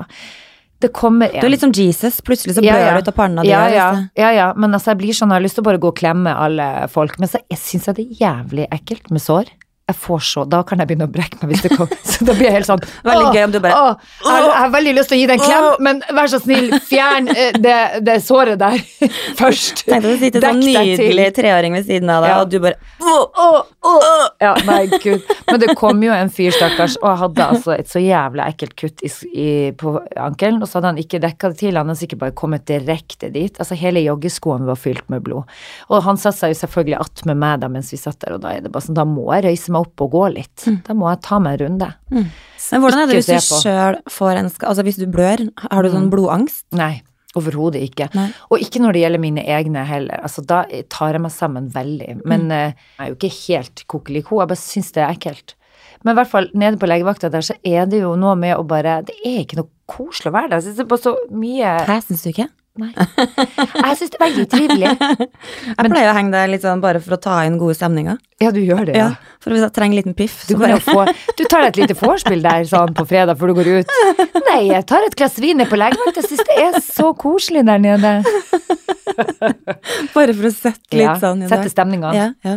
Det 0.80 0.92
kommer 0.96 1.28
en. 1.28 1.40
Du 1.40 1.46
er 1.46 1.52
litt 1.52 1.60
som 1.60 1.72
Jesus, 1.76 2.20
plutselig 2.24 2.54
så 2.56 2.62
Ja, 2.64 2.72
blør 2.74 2.86
ja. 2.86 2.92
det 2.96 3.02
ut 3.04 3.08
av 3.12 3.14
panna 3.18 3.42
di. 3.44 3.48
ja, 3.50 3.68
ja, 3.68 3.90
liksom- 3.92 4.10
ja, 4.16 4.30
ja, 4.32 4.52
men 4.56 4.72
altså, 4.72 4.86
jeg 4.94 4.98
blir 4.98 5.12
sånn, 5.12 5.28
jeg 5.28 5.36
har 5.36 5.44
lyst 5.44 5.54
til 5.58 5.62
å 5.62 5.68
bare 5.68 5.78
gå 5.78 5.88
og 5.88 5.96
klemme 5.96 6.32
alle 6.34 6.88
folk, 6.88 7.18
men 7.20 7.28
så 7.28 7.38
syns 7.52 7.86
jeg 7.86 7.94
det 7.96 8.06
er 8.06 8.14
jævlig 8.24 8.68
ekkelt 8.72 9.10
med 9.10 9.20
sår. 9.20 9.44
Jeg 9.90 9.98
får 9.98 10.20
så, 10.30 10.44
Da 10.48 10.62
kan 10.66 10.78
jeg 10.82 10.88
begynne 10.90 11.08
å 11.08 11.12
brekke 11.12 11.40
meg 11.42 11.52
hvis 11.54 11.64
det 11.66 11.72
kommer. 11.76 11.98
Så 12.06 12.24
da 12.28 12.34
blir 12.36 12.48
jeg 12.50 12.56
helt 12.60 12.68
sånn 12.70 12.82
Veldig 13.06 13.26
«Åh, 13.26 13.34
gøy 13.36 13.44
om 13.48 13.54
du 13.54 13.60
bare- 13.64 13.74
åh, 13.76 13.94
jeg, 14.20 14.30
har- 14.30 14.48
jeg 14.50 14.60
har 14.62 14.72
veldig 14.74 14.94
lyst 14.98 15.08
til 15.12 15.16
å 15.16 15.20
gi 15.20 15.26
deg 15.30 15.40
en 15.40 15.46
klem, 15.46 15.68
men 15.86 16.02
vær 16.18 16.30
så 16.32 16.40
snill, 16.42 16.70
fjern 16.88 17.28
eh, 17.34 17.52
det, 17.58 17.76
det 18.06 18.16
såret 18.24 18.58
der 18.60 18.78
først. 19.40 19.84
Tenk 19.88 20.04
deg 20.04 20.14
å 20.14 20.18
sitte 20.20 20.42
sånn 20.44 20.60
nydelig 20.64 21.28
treåring 21.36 21.76
ved 21.78 21.86
siden 21.88 22.10
av 22.12 22.24
deg, 22.24 22.30
Ja. 22.30 22.40
og 22.44 22.50
du 22.50 22.58
bare 22.60 22.76
å, 23.00 23.14
å, 23.40 23.96
Ja, 24.40 24.54
nei, 24.66 24.86
gud. 25.02 25.24
Men 25.50 25.60
det 25.62 25.74
kom 25.78 26.02
jo 26.04 26.12
en 26.14 26.30
fyr, 26.32 26.52
stakkars, 26.54 26.96
og 27.02 27.18
hadde 27.24 27.46
altså 27.56 27.74
et 27.78 27.88
så 27.90 28.00
jævla 28.02 28.46
ekkelt 28.52 28.74
kutt 28.78 29.02
i, 29.06 29.10
i, 29.32 29.48
på 29.80 29.94
ankelen, 30.20 30.60
og 30.62 30.68
så 30.68 30.78
hadde 30.78 30.92
han 30.94 31.00
ikke 31.02 31.20
dekka 31.22 31.50
det 31.52 31.58
til, 31.62 31.76
han 31.80 31.88
hadde 31.90 32.00
sikkert 32.02 32.22
bare 32.22 32.36
kommet 32.36 32.66
direkte 32.68 33.30
dit. 33.32 33.56
Altså, 33.60 33.76
hele 33.80 34.02
joggeskoene 34.04 34.68
var 34.68 34.78
fylt 34.80 35.06
med 35.12 35.24
blod. 35.26 35.48
Og 35.90 36.04
han 36.06 36.20
satte 36.20 36.38
seg 36.42 36.54
jo 36.54 36.60
selvfølgelig 36.62 36.98
att 37.00 37.24
med 37.30 37.36
meg 37.40 37.60
da 37.60 37.68
mens 37.72 37.92
vi 37.92 37.98
satt 38.00 38.20
der, 38.20 38.36
og 38.36 38.42
da 38.44 38.52
er 38.56 38.60
det 38.64 38.72
bare 38.72 38.84
sånn, 38.86 38.96
da 38.98 39.04
må 39.08 39.26
jeg 39.34 39.44
røyse 39.48 39.72
meg 39.74 39.79
meg 39.80 39.86
opp 39.88 40.04
og 40.06 40.12
gå 40.14 40.24
litt. 40.36 40.64
Da 40.86 40.94
må 40.96 41.08
jeg 41.10 41.22
ta 41.26 41.40
meg 41.42 41.58
en 41.58 41.66
runde. 41.66 41.90
Men 42.12 42.82
hvordan 42.84 43.02
er 43.02 43.10
det 43.10 43.20
hvis 43.22 43.30
du 43.32 43.60
sjøl 43.64 43.96
får 44.12 44.40
en. 44.44 44.50
Altså 44.68 44.84
hvis 44.86 44.98
du 45.00 45.06
blør, 45.10 45.46
har 45.70 45.82
du 45.86 45.90
sånn 45.90 46.10
blodangst? 46.12 46.66
Nei, 46.76 47.00
overhodet 47.38 47.82
ikke. 47.88 48.08
Nei. 48.14 48.28
Og 48.50 48.62
ikke 48.62 48.82
når 48.82 48.92
det 48.96 49.02
gjelder 49.04 49.22
mine 49.22 49.44
egne 49.46 49.84
heller. 49.88 50.20
Altså, 50.26 50.44
da 50.46 50.64
tar 50.92 51.16
jeg 51.16 51.22
meg 51.24 51.32
sammen 51.34 51.70
veldig. 51.74 52.20
Men 52.26 52.46
Mm. 52.48 52.52
uh, 52.52 52.84
jeg 52.98 53.06
er 53.06 53.08
jo 53.14 53.18
ikke 53.18 53.34
helt 53.48 53.84
kokeliko, 53.90 54.40
jeg 54.42 54.52
bare 54.52 54.62
syns 54.62 54.92
det 54.92 55.02
er 55.06 55.14
ekkelt. 55.16 55.54
Men 56.04 56.14
i 56.14 56.18
hvert 56.20 56.30
fall 56.30 56.46
nede 56.56 56.78
på 56.80 56.88
legevakta 56.88 57.28
der, 57.30 57.42
så 57.44 57.54
er 57.66 57.84
det 57.90 58.00
jo 58.00 58.14
noe 58.16 58.34
med 58.38 58.56
å 58.56 58.62
bare 58.66 59.02
Det 59.04 59.14
er 59.26 59.42
ikke 59.44 59.58
noe 59.60 59.68
koselig 59.90 60.30
å 60.30 60.36
være 60.38 60.48
der. 60.50 60.56
Jeg 60.60 60.64
syns 60.70 60.76
det 60.78 60.84
er 60.86 60.90
bare 60.94 61.04
så 61.04 61.16
mye 61.30 61.72
Hæ, 61.90 61.96
syns 62.06 62.22
du 62.24 62.30
ikke? 62.30 62.46
Nei. 62.80 62.90
Jeg 62.96 63.96
syns 64.00 64.10
det 64.12 64.16
er 64.16 64.22
veldig 64.24 64.44
trivelig. 64.52 64.90
Jeg 65.80 65.90
pleier 65.92 66.10
å 66.10 66.14
henge 66.16 66.32
der 66.34 66.48
litt 66.52 66.64
sånn 66.64 66.80
bare 66.82 67.00
for 67.04 67.16
å 67.16 67.20
ta 67.20 67.38
inn 67.44 67.58
gode 67.60 67.76
stemninger. 67.76 68.16
Ja, 68.40 68.50
du 68.56 68.60
gjør 68.64 68.86
det, 68.88 68.94
ja. 68.96 69.10
Ja, 69.12 69.36
For 69.44 69.52
hvis 69.52 69.60
jeg 69.66 69.72
trenger 69.76 69.92
en 69.92 69.98
liten 70.00 70.14
piff, 70.16 70.38
Du, 70.48 70.54
så 70.54 70.60
kan 70.62 70.72
bare 70.72 70.80
få, 70.80 71.04
du 71.38 71.42
tar 71.52 71.66
et 71.68 71.76
lite 71.76 71.96
vorspiel 71.98 72.40
der 72.44 72.64
sånn 72.70 72.94
på 72.96 73.04
fredag 73.10 73.36
før 73.40 73.52
du 73.52 73.58
går 73.60 73.70
ut. 73.82 73.92
Nei, 74.48 74.60
jeg 74.70 74.86
tar 74.88 75.04
et 75.06 75.16
glass 75.20 75.36
vin 75.44 75.60
på 75.68 75.76
legevakt. 75.80 76.16
Jeg 76.22 76.30
syns 76.30 76.46
det 76.48 76.56
er 76.64 76.80
så 76.88 77.10
koselig 77.20 77.66
der 77.68 77.82
nede. 77.84 78.14
Bare 80.14 80.32
for 80.34 80.48
å 80.48 80.52
sette 80.54 80.96
litt 80.96 81.04
Ja, 81.06 81.16
sånn 81.20 81.44
i 81.44 81.50
Sette 81.50 81.68
det. 81.68 81.74
stemninga. 81.74 82.12
Ja, 82.16 82.28
ja. 82.46 82.56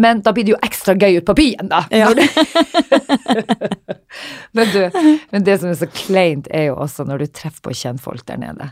Men 0.00 0.22
da 0.26 0.32
blir 0.34 0.46
det 0.46 0.54
jo 0.54 0.60
ekstra 0.64 0.96
gøy 0.98 1.20
ut 1.20 1.26
på 1.28 1.36
byen, 1.38 1.70
da. 1.70 1.84
Ja. 1.94 2.10
Men 4.54 4.70
du, 4.70 4.78
men 5.32 5.42
det 5.42 5.56
som 5.58 5.72
er 5.72 5.78
så 5.78 5.88
kleint, 5.90 6.46
er 6.54 6.68
jo 6.68 6.76
også 6.84 7.02
når 7.08 7.24
du 7.24 7.32
treffer 7.34 7.64
på 7.64 7.74
kjentfolk 7.74 8.22
der 8.28 8.38
nede. 8.38 8.68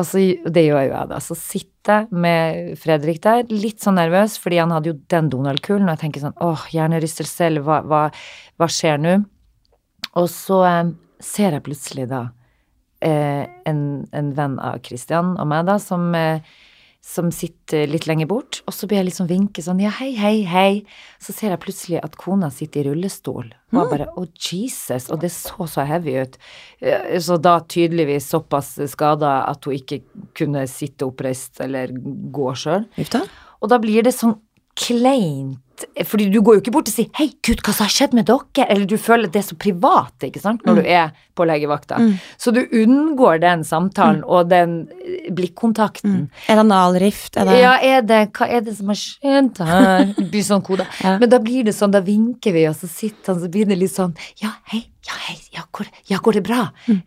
Og 0.00 0.06
så, 0.08 0.22
det 0.48 0.62
gjør 0.64 0.86
jo 0.86 0.94
jeg, 0.94 1.08
da. 1.10 1.18
Så 1.20 1.36
sitter 1.36 1.98
jeg 1.98 2.20
med 2.24 2.78
Fredrik 2.80 3.20
der, 3.24 3.44
litt 3.52 3.84
sånn 3.84 3.98
nervøs, 4.00 4.38
fordi 4.40 4.60
han 4.62 4.72
hadde 4.72 4.92
jo 4.92 4.96
den 5.12 5.28
Donald-kulen, 5.32 5.84
og 5.84 5.94
jeg 5.98 6.02
tenker 6.06 6.24
sånn 6.24 6.40
åh, 6.44 6.64
hjernerystelse, 6.72 7.50
eller 7.50 7.66
hva, 7.66 7.82
hva, 7.84 8.02
hva 8.60 8.70
skjer 8.72 9.00
nå? 9.04 9.18
Og 10.16 10.26
så 10.32 10.62
eh, 10.68 10.92
ser 11.22 11.58
jeg 11.58 11.66
plutselig 11.68 12.08
da 12.10 12.24
eh, 13.04 13.44
en, 13.68 13.84
en 14.16 14.32
venn 14.36 14.56
av 14.64 14.80
Christian 14.86 15.36
og 15.36 15.52
meg, 15.52 15.68
da, 15.68 15.76
som 15.82 16.08
eh, 16.16 16.40
som 17.02 17.30
sitter 17.32 17.88
litt 17.88 18.04
lenger 18.06 18.28
bort, 18.28 18.58
og 18.68 18.74
så 18.76 18.86
blir 18.86 19.00
jeg 19.00 19.06
liksom 19.08 19.28
vinke 19.30 19.62
sånn 19.64 19.80
ja, 19.80 19.90
hei, 19.96 20.10
hei, 20.18 20.42
hei. 20.46 20.82
Så 21.22 21.32
ser 21.32 21.54
jeg 21.54 21.62
plutselig 21.62 21.98
at 22.04 22.18
kona 22.20 22.50
sitter 22.52 22.84
i 22.84 22.90
rullestol. 22.90 23.48
Og 23.72 23.78
jeg 23.80 23.90
bare 23.90 24.08
å, 24.20 24.26
Jesus, 24.36 25.08
og 25.10 25.22
det 25.22 25.30
så 25.32 25.66
så 25.70 25.86
heavy 25.88 26.18
ut. 26.20 26.36
Så 27.24 27.38
da 27.40 27.56
tydeligvis 27.64 28.28
såpass 28.30 28.74
skada 28.92 29.40
at 29.48 29.64
hun 29.64 29.78
ikke 29.78 30.02
kunne 30.36 30.66
sitte 30.70 31.08
oppreist 31.08 31.62
eller 31.64 31.94
gå 31.96 32.52
sjøl. 32.54 32.84
Og 33.60 33.72
da 33.72 33.80
blir 33.80 34.04
det 34.04 34.14
sånn 34.16 34.36
kleint, 34.80 35.58
fordi 36.06 36.28
du 36.32 36.40
går 36.42 36.58
jo 36.58 36.60
ikke 36.64 36.72
bort 36.74 36.88
og 36.88 36.94
sier 36.94 37.08
'hei, 37.16 37.30
gud, 37.42 37.62
hva 37.62 37.72
som 37.72 37.86
har 37.86 37.92
skjedd 37.94 38.14
med 38.14 38.26
dere?' 38.26 38.66
Eller 38.68 38.86
du 38.86 38.96
føler 38.96 39.26
at 39.26 39.32
det 39.32 39.42
er 39.44 39.48
så 39.48 39.58
privat, 39.58 40.14
ikke 40.22 40.40
sant, 40.40 40.64
når 40.66 40.74
du 40.80 40.82
er 40.86 41.10
på 41.34 41.46
legevakta. 41.48 41.98
Så 42.38 42.52
du 42.52 42.60
unngår 42.66 43.40
den 43.40 43.64
samtalen 43.64 44.22
og 44.24 44.50
den 44.50 44.88
eh, 45.00 45.30
blikkontakten. 45.32 46.30
Er 46.48 46.54
det 46.56 46.64
analrift? 46.66 47.36
Er 47.36 47.44
det 47.48 47.60
Ja, 47.60 47.78
er 47.80 48.02
det, 48.02 48.32
hva 48.36 48.48
er 48.48 48.60
det 48.60 48.76
som 48.76 48.88
har 48.88 49.00
skjedd 49.00 49.58
her? 49.58 50.14
Det 50.20 50.30
blir 50.30 50.42
sånn 50.44 50.62
kode. 50.62 50.86
Ja. 51.02 51.18
Men 51.18 51.30
da 51.30 51.38
blir 51.38 51.64
det 51.64 51.74
sånn, 51.74 51.92
da 51.92 52.00
vinker 52.00 52.52
vi, 52.52 52.66
og 52.68 52.76
så 52.76 52.88
sitter 52.88 53.34
han, 53.34 53.40
så 53.40 53.48
blir 53.48 53.66
det 53.66 53.78
litt 53.78 53.94
sånn 53.94 54.14
Ja, 54.42 54.52
hei, 54.72 54.84
ja, 55.08 55.14
hei, 55.26 55.36
ja, 55.56 55.62
går, 55.72 55.86
ja, 56.10 56.18
går 56.22 56.32
det 56.36 56.42
bra? 56.44 56.58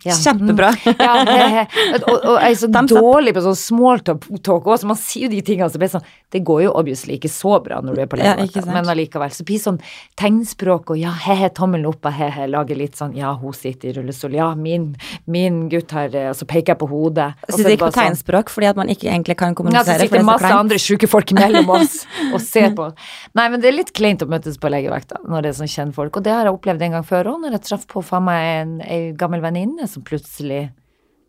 Ja, 0.03 0.15
Kjempebra. 0.17 0.71
mm. 0.73 0.95
Ja, 1.00 1.13
he, 1.29 1.43
he. 1.59 1.63
Og, 2.00 2.15
og 2.25 2.38
jeg 2.41 2.55
er 2.55 2.57
så 2.57 2.69
dårlig 2.89 3.33
på 3.38 3.43
sånn 3.45 3.57
smalltalk 3.59 4.65
også, 4.73 4.88
man 4.89 4.97
sier 4.97 5.27
jo 5.27 5.33
de 5.35 5.41
tingene 5.45 5.69
som 5.69 5.79
blir 5.83 5.91
sånn 5.93 6.05
Det 6.33 6.41
går 6.41 6.63
jo 6.63 6.71
obviously 6.79 7.19
ikke 7.19 7.29
så 7.29 7.59
bra 7.62 7.77
når 7.85 7.93
du 7.95 8.01
er 8.01 8.07
på 8.09 8.17
legevakta, 8.17 8.63
men 8.65 8.88
allikevel. 8.89 9.29
Så 9.35 9.45
blir 9.45 9.59
sånn 9.62 9.77
tegnspråk 10.17 10.93
og 10.95 10.97
ja, 10.97 11.12
he-he, 11.27 11.50
tommelen 11.53 11.85
opp 11.91 12.07
og 12.09 12.15
he-he, 12.17 12.47
lager 12.50 12.79
litt 12.79 12.98
sånn 12.98 13.13
Ja, 13.18 13.35
hun 13.37 13.53
sitter 13.53 13.91
i 13.91 13.94
rullestol, 14.00 14.33
ja, 14.37 14.50
min, 14.57 14.87
min 15.29 15.68
gutt 15.72 15.94
har 15.94 16.09
eh, 16.18 16.31
Og 16.31 16.37
så 16.39 16.48
peker 16.50 16.74
jeg 16.74 16.81
på 16.81 16.89
hodet. 16.89 17.29
så 17.46 17.53
er 17.53 17.57
Sitter 17.59 17.75
ikke 17.75 17.85
på 17.85 17.91
tegnspråk 17.91 17.94
sånn- 17.94 18.09
tegnspråk 18.09 18.53
fordi 18.55 18.70
at 18.72 18.79
man 18.81 18.89
ikke 18.94 19.09
egentlig 19.11 19.37
kan 19.37 19.51
ja, 19.51 19.53
så 19.53 19.59
kommunisere. 19.61 20.00
sitter 20.01 20.18
det 20.18 20.22
er 20.22 20.25
så 20.25 20.31
masse 20.31 20.46
kleint. 20.48 20.59
andre 20.63 20.81
sjuke 20.81 21.09
folk 21.13 21.35
mellom 21.37 21.70
oss 21.77 21.96
og 22.33 22.41
ser 22.41 22.74
på. 22.77 22.89
Nei, 23.37 23.48
men 23.53 23.61
det 23.61 23.70
er 23.70 23.77
litt 23.77 23.94
kleint 23.94 24.25
å 24.25 24.29
møtes 24.33 24.57
på 24.61 24.72
legevakta 24.74 25.22
når 25.29 25.46
det 25.46 25.53
er 25.53 25.59
sånn 25.61 25.72
kjennfolk, 25.77 26.18
Og 26.18 26.25
det 26.25 26.33
har 26.33 26.50
jeg 26.50 26.57
opplevd 26.57 26.81
en 26.89 26.98
gang 26.98 27.07
før 27.07 27.33
òg, 27.35 27.41
når 27.46 27.57
jeg 27.59 27.65
traff 27.70 27.82
på 27.89 28.03
faen 28.05 28.27
meg 28.27 28.48
en 28.61 28.77
ei 28.85 29.11
gammel 29.17 29.43
venninne 29.43 29.87
som 29.89 30.05
plutselig 30.05 30.69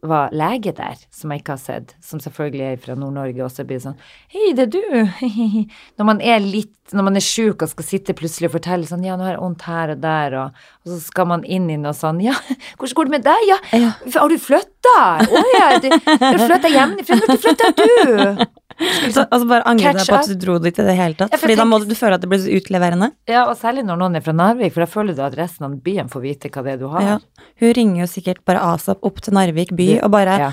var 0.04 0.32
lege 0.36 0.72
der, 0.76 0.98
som 1.14 1.32
jeg 1.32 1.40
ikke 1.40 1.54
har 1.54 1.60
sett, 1.62 1.94
som 2.04 2.20
selvfølgelig 2.20 2.64
er 2.66 2.80
fra 2.82 2.96
Nord-Norge, 2.98 3.40
og 3.44 3.52
så 3.52 3.64
blir 3.64 3.78
det 3.78 3.86
sånn 3.86 3.96
Hei, 4.32 4.50
det 4.56 4.66
er 4.66 4.72
du? 4.74 5.30
når 5.98 6.08
man 6.08 6.20
er 6.20 6.44
litt 6.44 6.72
Når 6.92 7.06
man 7.06 7.16
er 7.16 7.24
sjuk 7.24 7.64
og 7.64 7.70
skal 7.70 7.86
sitte 7.88 8.16
plutselig 8.16 8.50
og 8.50 8.58
fortelle 8.58 8.88
sånn 8.88 9.06
Ja, 9.06 9.16
nå 9.16 9.24
har 9.24 9.36
jeg 9.36 9.40
vondt 9.40 9.64
her 9.64 9.94
og 9.94 10.02
der, 10.02 10.36
og, 10.42 10.66
og 10.84 10.92
så 10.92 10.98
skal 11.06 11.30
man 11.30 11.46
inn 11.48 11.70
i 11.72 11.78
noe 11.80 11.94
sånn 11.96 12.20
Ja, 12.24 12.36
hvordan 12.76 12.98
går 12.98 13.08
det 13.08 13.14
med 13.16 13.24
deg? 13.30 13.46
Ja, 13.48 13.92
har 14.18 14.28
du 14.28 14.36
flytta? 14.40 14.98
Å 15.24 15.44
ja, 15.54 15.70
du, 15.80 15.88
du 15.88 16.44
flytta 16.44 16.72
hjemmefra. 16.74 17.20
Når 17.24 17.40
flytta 17.40 17.72
du? 17.80 18.44
Så, 18.78 19.22
altså 19.22 19.46
bare 19.46 19.62
angre 19.70 19.92
deg 19.94 20.08
på 20.08 20.16
at 20.18 20.28
du 20.30 20.34
dro 20.40 20.58
dit 20.62 20.78
i 20.78 20.86
det 20.86 20.96
hele 20.98 21.14
tatt. 21.18 21.30
Ja, 21.30 21.38
for 21.38 21.46
fordi 21.46 21.56
da 21.60 21.64
må 21.68 21.78
du, 21.84 21.94
føle 21.98 22.18
at 22.18 22.22
det 22.24 22.30
blir 22.32 22.44
utleverende. 22.58 23.08
Ja, 23.30 23.44
og 23.50 23.56
særlig 23.60 23.84
når 23.86 23.96
noen 24.00 24.18
er 24.18 24.24
fra 24.24 24.34
Narvik, 24.36 24.74
for 24.74 24.82
da 24.84 24.88
føler 24.90 25.12
du 25.16 25.22
at 25.24 25.36
resten 25.38 25.68
av 25.68 25.70
byen 25.84 26.08
får 26.12 26.20
vite 26.24 26.50
hva 26.50 26.60
det 26.66 26.72
er 26.74 26.78
du 26.82 26.86
har. 26.92 27.02
Ja. 27.06 27.16
Hun 27.62 27.70
ringer 27.78 27.98
jo 28.04 28.08
sikkert 28.10 28.40
bare 28.48 28.60
asap 28.74 28.98
opp 29.06 29.18
til 29.24 29.32
Narvik 29.36 29.70
by 29.78 29.88
og 30.02 30.10
bare 30.14 30.34
Ja. 30.44 30.52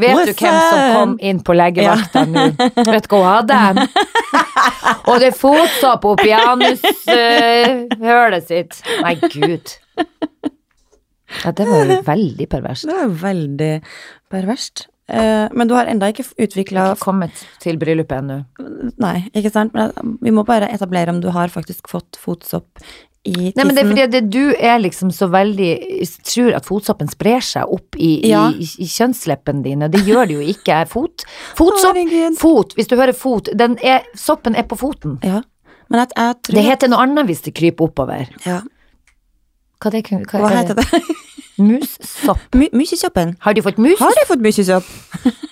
Vet 0.00 0.30
du 0.30 0.32
hvem 0.32 0.54
som 0.54 0.80
kom 0.94 1.10
inn 1.20 1.40
på 1.44 1.52
legevakta 1.52 2.22
nå? 2.24 2.44
Vet 2.88 3.04
du 3.04 3.10
hva 3.12 3.18
hun 3.20 3.28
hadde? 3.28 3.84
Og 5.10 5.14
det 5.20 5.28
er 5.30 5.36
fotsopp 5.36 6.04
oppi 6.08 6.30
anushølet 6.36 6.84
sitt. 8.46 8.72
Nei, 9.02 9.14
gud. 9.20 9.66
Ja, 11.44 11.52
det 11.54 11.66
var 11.68 11.84
jo 11.86 11.98
veldig 12.06 12.46
perverst. 12.50 12.84
Det 12.88 12.94
var 12.96 13.04
jo 13.06 13.14
veldig 13.22 13.72
perverst. 14.32 14.76
Eh, 15.10 15.48
men 15.52 15.68
du 15.68 15.74
har 15.74 15.90
enda 15.90 16.08
ikke 16.12 16.24
utvikla 16.38 16.92
Ikke 16.94 17.04
kommet 17.04 17.44
til 17.62 17.78
bryllupet 17.80 18.18
ennå. 18.22 18.40
Nei, 19.02 19.16
ikke 19.34 19.50
sant? 19.52 19.74
Men 19.74 19.92
vi 20.22 20.30
må 20.34 20.44
bare 20.48 20.68
etablere 20.72 21.10
om 21.14 21.20
du 21.22 21.30
har 21.34 21.48
faktisk 21.52 21.88
fått 21.90 22.18
fotsopp 22.20 22.82
i 23.26 23.34
tissen. 23.34 23.52
Nei, 23.58 23.64
men 23.68 23.74
det 23.76 23.82
er 23.82 23.88
fordi 23.90 24.06
det, 24.14 24.20
du 24.32 24.54
er 24.56 24.78
liksom 24.80 25.10
så 25.12 25.26
veldig 25.28 25.70
Tror 26.30 26.54
at 26.56 26.64
fotsoppen 26.64 27.10
sprer 27.12 27.42
seg 27.44 27.68
opp 27.68 27.98
i, 28.00 28.14
Ja. 28.30 28.46
i, 28.54 28.64
i 28.80 28.86
kjønnsleppene 28.88 29.62
dine. 29.66 29.88
Det 29.92 30.00
gjør 30.06 30.26
det 30.30 30.38
jo 30.38 30.46
ikke. 30.54 30.78
Fot, 30.94 31.26
fotsopp, 31.58 31.98
fot, 32.40 32.72
hvis 32.78 32.88
du 32.88 32.96
hører 32.96 33.12
fot, 33.12 33.50
den 33.54 33.76
er, 33.84 34.06
soppen 34.16 34.56
er 34.56 34.64
på 34.70 34.78
foten. 34.80 35.18
Ja. 35.26 35.42
Men 35.90 36.04
at 36.06 36.12
jeg 36.16 36.36
tror 36.46 36.54
Det 36.56 36.64
heter 36.64 36.88
noe 36.92 37.02
annet 37.02 37.26
hvis 37.28 37.42
det 37.48 37.52
kryper 37.58 37.90
oppover. 37.90 38.28
ja. 38.46 38.60
Hva, 39.80 39.88
det, 39.94 40.02
hva, 40.10 40.18
Hva 40.28 40.48
er 40.50 40.56
heter 40.58 40.76
det? 40.76 41.00
Mussopp. 41.60 42.42
My, 42.56 42.68
Mykjesoppen. 42.72 43.36
Har 43.44 43.54
de 43.56 43.62
fått 43.64 43.78
mus? 43.78 44.00
Har 44.00 44.16
de 44.16 44.26
fått 44.28 44.42
musesopp? 44.44 44.86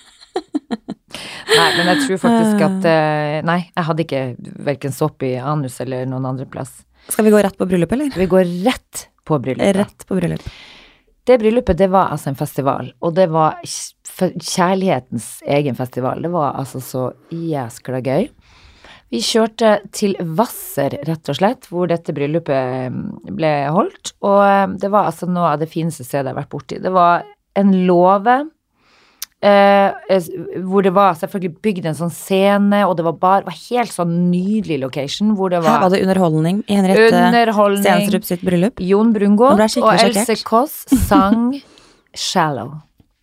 Nei, 1.49 1.69
men 1.77 1.87
jeg 1.89 2.03
tror 2.05 2.19
faktisk 2.21 2.61
at 2.65 2.85
eh, 2.87 3.37
Nei, 3.45 3.59
jeg 3.71 3.87
hadde 3.87 4.05
ikke 4.05 4.23
verken 4.67 4.93
sopp 4.95 5.25
i 5.25 5.33
anus 5.41 5.79
eller 5.83 6.05
noen 6.09 6.27
andre 6.29 6.45
plass. 6.49 6.81
Skal 7.09 7.25
vi 7.25 7.33
gå 7.33 7.41
rett 7.41 7.57
på 7.57 7.67
bryllup, 7.69 7.93
eller? 7.95 8.11
Vi 8.15 8.27
går 8.29 8.45
rett 8.67 9.07
på 9.25 9.39
bryllupet. 9.41 9.75
Rett 9.79 10.05
på 10.07 10.17
bryllup. 10.19 10.45
Det 11.29 11.37
bryllupet, 11.41 11.77
det 11.77 11.89
var 11.93 12.13
altså 12.13 12.31
en 12.31 12.37
festival, 12.37 12.93
og 13.05 13.13
det 13.17 13.27
var 13.29 13.59
kjærlighetens 13.65 15.27
egen 15.45 15.75
festival. 15.77 16.21
Det 16.25 16.31
var 16.33 16.55
altså 16.57 16.81
så 16.81 17.03
jæskla 17.33 18.01
gøy. 18.05 18.29
Vi 19.09 19.21
kjørte 19.25 19.79
til 19.95 20.13
Hvasser, 20.21 20.93
rett 21.07 21.31
og 21.31 21.37
slett, 21.39 21.65
hvor 21.71 21.89
dette 21.89 22.13
bryllupet 22.13 22.93
mm, 22.93 23.33
ble 23.33 23.51
holdt, 23.73 24.13
og 24.21 24.39
eh, 24.45 24.77
det 24.83 24.91
var 24.93 25.09
altså 25.09 25.29
noe 25.29 25.55
av 25.55 25.63
det 25.63 25.69
fineste 25.71 26.05
stedet 26.05 26.27
jeg 26.27 26.35
har 26.35 26.41
vært 26.43 26.53
borti. 26.53 26.77
Det 26.83 26.91
var 26.93 27.25
en 27.57 27.71
låve, 27.87 28.35
eh, 29.41 29.89
eh, 30.13 30.29
hvor 30.61 30.85
det 30.85 30.93
var 30.93 31.17
selvfølgelig 31.17 31.57
bygd 31.65 31.89
en 31.89 31.97
sånn 32.03 32.13
scene, 32.13 32.83
og 32.85 32.99
det 32.99 33.07
var 33.09 33.17
bare, 33.23 33.47
var 33.49 33.57
helt 33.63 33.95
sånn 33.95 34.13
nydelig 34.29 34.77
location, 34.85 35.33
hvor 35.39 35.49
det 35.55 35.63
var, 35.65 35.79
Her 35.79 35.87
var, 35.87 35.95
det 35.95 36.03
underholdning 36.05 36.61
i 36.67 36.77
Henriette 36.77 37.25
underholdning. 37.31 37.85
Stensrup 37.87 38.29
sitt 38.29 38.45
bryllup. 38.45 38.85
Jon 38.91 39.15
Brungot 39.17 39.57
og 39.57 39.91
Else. 39.97 40.37
Kåss 40.45 40.83
sang 41.09 41.55
'Shallow'. 42.13 42.77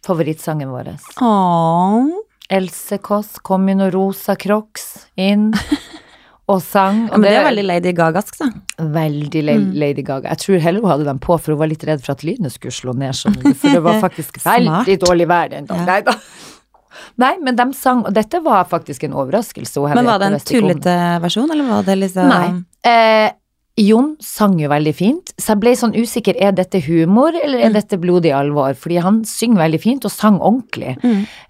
Favorittsangen 0.07 0.71
vår. 0.71 0.97
Åh. 1.23 2.26
Else 2.51 2.99
Kåss 3.03 3.39
kom 3.43 3.69
i 3.69 3.75
noen 3.75 3.91
rosa 3.95 4.37
crocs 4.39 5.07
inn 5.19 5.49
og 6.51 6.61
sang. 6.63 7.07
Ja, 7.09 7.17
men 7.19 7.25
det 7.27 7.33
er 7.41 7.47
veldig 7.49 7.65
Lady 7.67 7.93
Gagask, 7.99 8.37
da. 8.39 8.51
veldig 8.95 9.41
La- 9.49 9.57
Lady 9.87 10.05
Gaga. 10.07 10.31
Jeg 10.37 10.43
tror 10.45 10.61
heller 10.63 10.85
hun 10.85 10.91
hadde 10.93 11.09
dem 11.09 11.19
på, 11.19 11.39
for 11.43 11.55
hun 11.57 11.59
var 11.65 11.71
litt 11.73 11.83
redd 11.89 12.05
for 12.05 12.15
at 12.15 12.23
lynet 12.27 12.55
skulle 12.55 12.77
slå 12.77 12.95
ned. 12.95 13.17
sånn. 13.19 13.35
For 13.59 13.75
det 13.75 13.83
var 13.83 13.99
faktisk 14.07 14.39
veldig 14.45 14.99
dårlig 15.03 15.27
vær 15.33 15.51
den 15.57 15.67
dagen. 15.67 15.83
Ja. 15.83 15.97
Nei 15.97 16.03
da. 16.07 16.15
Nei, 17.21 17.33
men 17.45 17.57
de 17.59 17.65
sang, 17.77 18.05
og 18.09 18.15
dette 18.17 18.39
var 18.45 18.65
faktisk 18.71 19.05
en 19.09 19.17
overraskelse. 19.19 19.83
Men 19.97 20.07
var 20.09 20.21
det 20.23 20.29
en 20.31 20.37
det. 20.39 20.45
tullete 20.49 20.95
versjon, 21.25 21.51
eller 21.53 21.67
var 21.69 21.83
det 21.85 21.97
liksom 22.01 22.31
Nei. 22.31 22.47
Eh, 22.89 23.27
Jon 23.77 24.15
sang 24.25 24.55
jo 24.57 24.71
veldig 24.73 24.93
fint, 24.97 25.33
så 25.37 25.53
jeg 25.53 25.61
ble 25.61 25.75
sånn 25.77 25.93
usikker, 25.93 26.39
er 26.41 26.55
dette 26.57 26.81
humor, 26.87 27.37
eller 27.37 27.61
er 27.67 27.75
dette 27.75 27.99
blodig 28.01 28.33
alvor? 28.33 28.73
Fordi 28.73 28.97
han 29.05 29.19
synger 29.29 29.61
veldig 29.67 29.81
fint, 29.83 30.07
og 30.09 30.15
sang 30.15 30.39
ordentlig. 30.41 30.95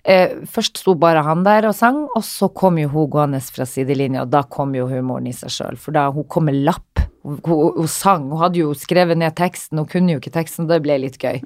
Eh, 0.03 0.35
først 0.51 0.83
sto 0.83 0.97
bare 0.99 1.23
han 1.23 1.45
der 1.47 1.69
og 1.71 1.77
sang, 1.79 2.01
og 2.19 2.25
så 2.27 2.49
kom 2.51 2.81
jo 2.83 2.91
hun 2.91 3.11
gående 3.13 3.41
fra 3.47 3.67
sidelinja, 3.71 4.25
og 4.27 4.33
da 4.35 4.43
kom 4.43 4.75
jo 4.75 4.89
humoren 4.91 5.31
i 5.31 5.35
seg 5.39 5.55
sjøl, 5.55 5.79
for 5.79 5.95
da 5.95 6.09
hun 6.11 6.27
kom 6.27 6.49
med 6.51 6.59
lapp. 6.67 7.05
Hun, 7.23 7.39
hun, 7.47 7.71
hun 7.79 7.91
sang, 7.91 8.27
hun 8.33 8.43
hadde 8.43 8.59
jo 8.65 8.75
skrevet 8.75 9.19
ned 9.23 9.35
teksten, 9.39 9.79
hun 9.79 9.87
kunne 9.91 10.17
jo 10.17 10.23
ikke 10.23 10.35
teksten, 10.35 10.67
og 10.67 10.75
det 10.75 10.83
ble 10.83 10.99
litt 11.07 11.23
gøy. 11.23 11.39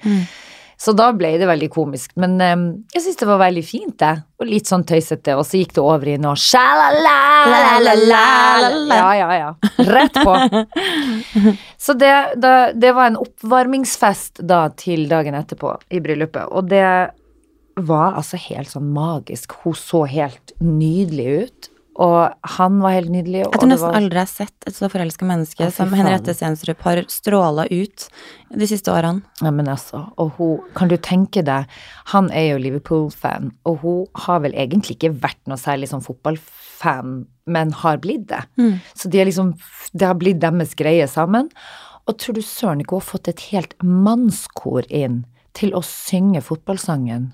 Så 0.80 0.94
da 0.96 1.10
ble 1.12 1.34
det 1.36 1.44
veldig 1.44 1.68
komisk. 1.74 2.14
Men 2.20 2.38
um, 2.40 2.64
jeg 2.94 3.04
syns 3.04 3.18
det 3.20 3.28
var 3.28 3.40
veldig 3.42 3.62
fint, 3.66 3.96
det. 4.00 4.14
Og 4.40 4.48
litt 4.48 4.70
sånn 4.70 4.86
tøysete. 4.88 5.34
Og 5.36 5.44
så 5.44 5.60
gikk 5.60 5.74
det 5.76 5.82
over 5.84 6.08
i 6.08 6.16
noe. 6.20 6.38
Ja, 8.96 9.10
ja, 9.18 9.28
ja. 9.36 9.50
Rett 9.90 10.16
på. 10.16 10.34
Så 11.84 11.96
det, 12.00 12.12
da, 12.40 12.54
det 12.72 12.94
var 12.96 13.10
en 13.10 13.20
oppvarmingsfest 13.20 14.40
da 14.48 14.66
til 14.80 15.04
dagen 15.10 15.36
etterpå 15.36 15.74
i 15.92 16.00
bryllupet. 16.00 16.48
Og 16.48 16.72
det 16.72 16.86
var 17.80 18.16
altså 18.16 18.40
helt 18.48 18.72
sånn 18.72 18.88
magisk. 18.96 19.58
Hun 19.64 19.76
så 19.76 20.06
helt 20.08 20.54
nydelig 20.64 21.28
ut. 21.44 21.69
Og 22.00 22.46
han 22.56 22.78
var 22.80 22.94
helt 22.96 23.10
nydelig. 23.12 23.42
Jeg 23.42 23.52
tror 23.52 23.68
nesten 23.68 23.90
var- 23.90 23.96
aldri 23.98 24.16
jeg 24.16 24.24
har 24.24 24.32
sett 24.32 24.66
et 24.66 24.74
så 24.76 24.88
forelska 24.88 25.26
menneske 25.28 25.64
ja, 25.66 25.70
som. 25.70 25.90
Henriette 25.92 26.32
Stensrup 26.34 26.80
har 26.86 27.02
stråla 27.12 27.66
ut 27.70 28.06
de 28.56 28.66
siste 28.66 28.88
årene. 28.88 29.20
Ja, 29.42 29.50
men 29.50 29.68
altså, 29.68 30.06
og 30.16 30.32
hun, 30.38 30.62
kan 30.74 30.88
du 30.88 30.96
tenke 30.96 31.44
deg, 31.44 31.66
han 32.14 32.30
er 32.30 32.54
jo 32.54 32.62
Liverpool-fan, 32.64 33.52
og 33.66 33.78
hun 33.84 34.06
har 34.24 34.40
vel 34.40 34.52
egentlig 34.56 34.96
ikke 34.96 35.12
vært 35.20 35.42
noe 35.46 35.60
særlig 35.60 35.90
sånn 35.92 36.04
fotballfan, 36.04 37.26
men 37.46 37.72
har 37.82 37.98
blitt 37.98 38.28
det. 38.28 38.44
Så 38.94 39.10
de 39.10 39.20
er 39.20 39.26
liksom, 39.28 39.52
det 39.92 40.06
har 40.06 40.14
blitt 40.14 40.40
deres 40.40 40.74
greie 40.74 41.06
sammen. 41.06 41.50
Og 42.08 42.16
tror 42.18 42.34
du 42.34 42.40
søren 42.42 42.80
ikke 42.80 42.96
hun 42.96 43.02
har 43.04 43.10
fått 43.12 43.28
et 43.28 43.40
helt 43.52 43.74
mannskor 43.84 44.86
inn 44.88 45.26
til 45.52 45.74
å 45.76 45.82
synge 45.84 46.40
fotballsangen 46.40 47.32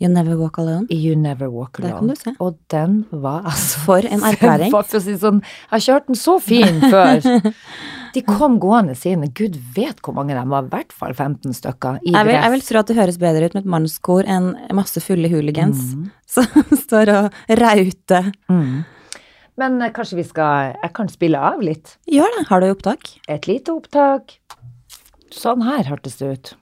You 0.00 0.08
never 0.12 0.36
walk 0.36 0.58
alone. 0.60 0.86
You 0.92 1.14
Never 1.16 1.48
Walk 1.48 1.78
Der 1.80 1.88
Alone. 1.94 1.98
kan 1.98 2.08
du 2.08 2.14
se. 2.20 2.32
Og 2.44 2.58
den 2.68 3.06
var 3.10 3.46
altså 3.48 3.78
For 3.86 4.04
en 4.04 4.20
erklæring. 4.30 4.70
For 4.74 4.84
å 4.84 5.00
si 5.00 5.14
sånn, 5.16 5.38
jeg 5.40 5.70
har 5.70 5.80
ikke 5.80 5.94
hørt 5.96 6.10
den 6.10 6.18
så 6.20 6.34
fin 6.42 6.80
før. 6.84 7.52
De 8.16 8.22
kom 8.24 8.54
gående 8.60 8.94
sine, 8.96 9.28
gud 9.36 9.56
vet 9.76 9.98
hvor 10.00 10.14
mange 10.16 10.32
de 10.32 10.42
var, 10.48 10.64
i 10.64 10.70
hvert 10.72 10.92
fall 10.96 11.12
15 11.12 11.52
stykker 11.52 11.98
i 12.00 12.14
Jeg 12.14 12.24
vil, 12.24 12.32
jeg 12.38 12.52
vil 12.54 12.62
tro 12.64 12.78
at 12.80 12.88
det 12.88 12.96
høres 12.96 13.18
bedre 13.20 13.44
ut 13.50 13.56
med 13.58 13.66
et 13.66 13.72
mannskor 13.74 14.24
enn 14.24 14.46
masse 14.72 15.02
fulle 15.04 15.28
hooligans 15.28 15.82
Mm. 15.92 16.06
som 16.24 16.46
står 16.80 17.12
og 17.12 17.36
rauter. 17.60 18.30
Men 18.48 19.76
eh, 19.84 19.92
kanskje 19.92 20.16
vi 20.22 20.24
skal 20.28 20.72
Jeg 20.82 20.92
kan 20.96 21.08
spille 21.12 21.38
av 21.40 21.60
litt. 21.64 21.98
Gjør 22.08 22.32
det. 22.38 22.46
Har 22.48 22.64
du 22.64 22.70
opptak? 22.72 23.18
Et 23.28 23.48
lite 23.48 23.72
opptak. 23.76 24.38
Sånn 25.32 25.64
her 25.68 25.84
hørtes 25.92 26.16
det 26.20 26.32
ut. 26.38 26.54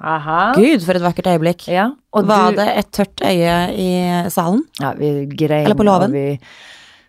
Aha. 0.00 0.52
Gud, 0.56 0.80
for 0.86 0.96
et 0.96 1.02
vakkert 1.04 1.26
øyeblikk. 1.28 1.66
Ja, 1.68 1.90
og 2.16 2.26
Var 2.28 2.50
du, 2.50 2.56
det 2.56 2.68
et 2.80 2.90
tørt 2.96 3.20
øye 3.26 3.56
i 3.76 3.88
salen? 4.32 4.62
Ja, 4.80 4.92
vi 4.96 5.26
grein. 5.28 5.64
Eller 5.66 5.76
på 5.76 5.84
låven? 5.84 6.12
Vi, 6.16 6.38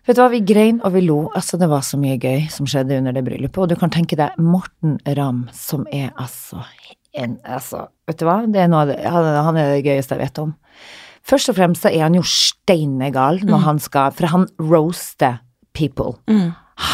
vet 0.06 0.16
du 0.18 0.20
hva, 0.22 0.28
vi 0.30 0.40
grein 0.44 0.80
og 0.84 0.92
vi 0.92 1.00
lo. 1.06 1.22
Altså, 1.34 1.56
det 1.58 1.68
var 1.72 1.80
så 1.86 1.96
mye 2.00 2.18
gøy 2.20 2.48
som 2.52 2.66
skjedde 2.68 2.98
under 3.00 3.12
det 3.16 3.24
bryllupet. 3.24 3.58
Og 3.64 3.68
du 3.72 3.76
kan 3.80 3.90
tenke 3.94 4.16
deg 4.20 4.36
Morten 4.38 4.98
Ramm, 5.16 5.46
som 5.56 5.86
er 5.92 6.10
altså 6.20 6.60
en 7.14 7.38
Altså, 7.44 7.86
vet 8.08 8.18
du 8.20 8.24
hva, 8.28 8.38
det 8.48 8.60
er 8.62 8.68
noe 8.72 8.84
av 8.86 8.92
det, 8.92 8.98
han 9.04 9.56
er 9.60 9.74
det 9.74 9.82
gøyeste 9.84 10.16
jeg 10.16 10.22
vet 10.26 10.38
om. 10.44 10.54
Først 11.28 11.48
og 11.52 11.56
fremst 11.56 11.84
så 11.84 11.90
er 11.92 12.02
han 12.06 12.14
jo 12.16 12.22
steinegal 12.26 13.40
når 13.44 13.58
Mm. 13.58 13.64
han 13.64 13.78
skal 13.78 14.10
For 14.16 14.26
han 14.26 14.46
roaster 14.58 15.38
people. 15.72 16.14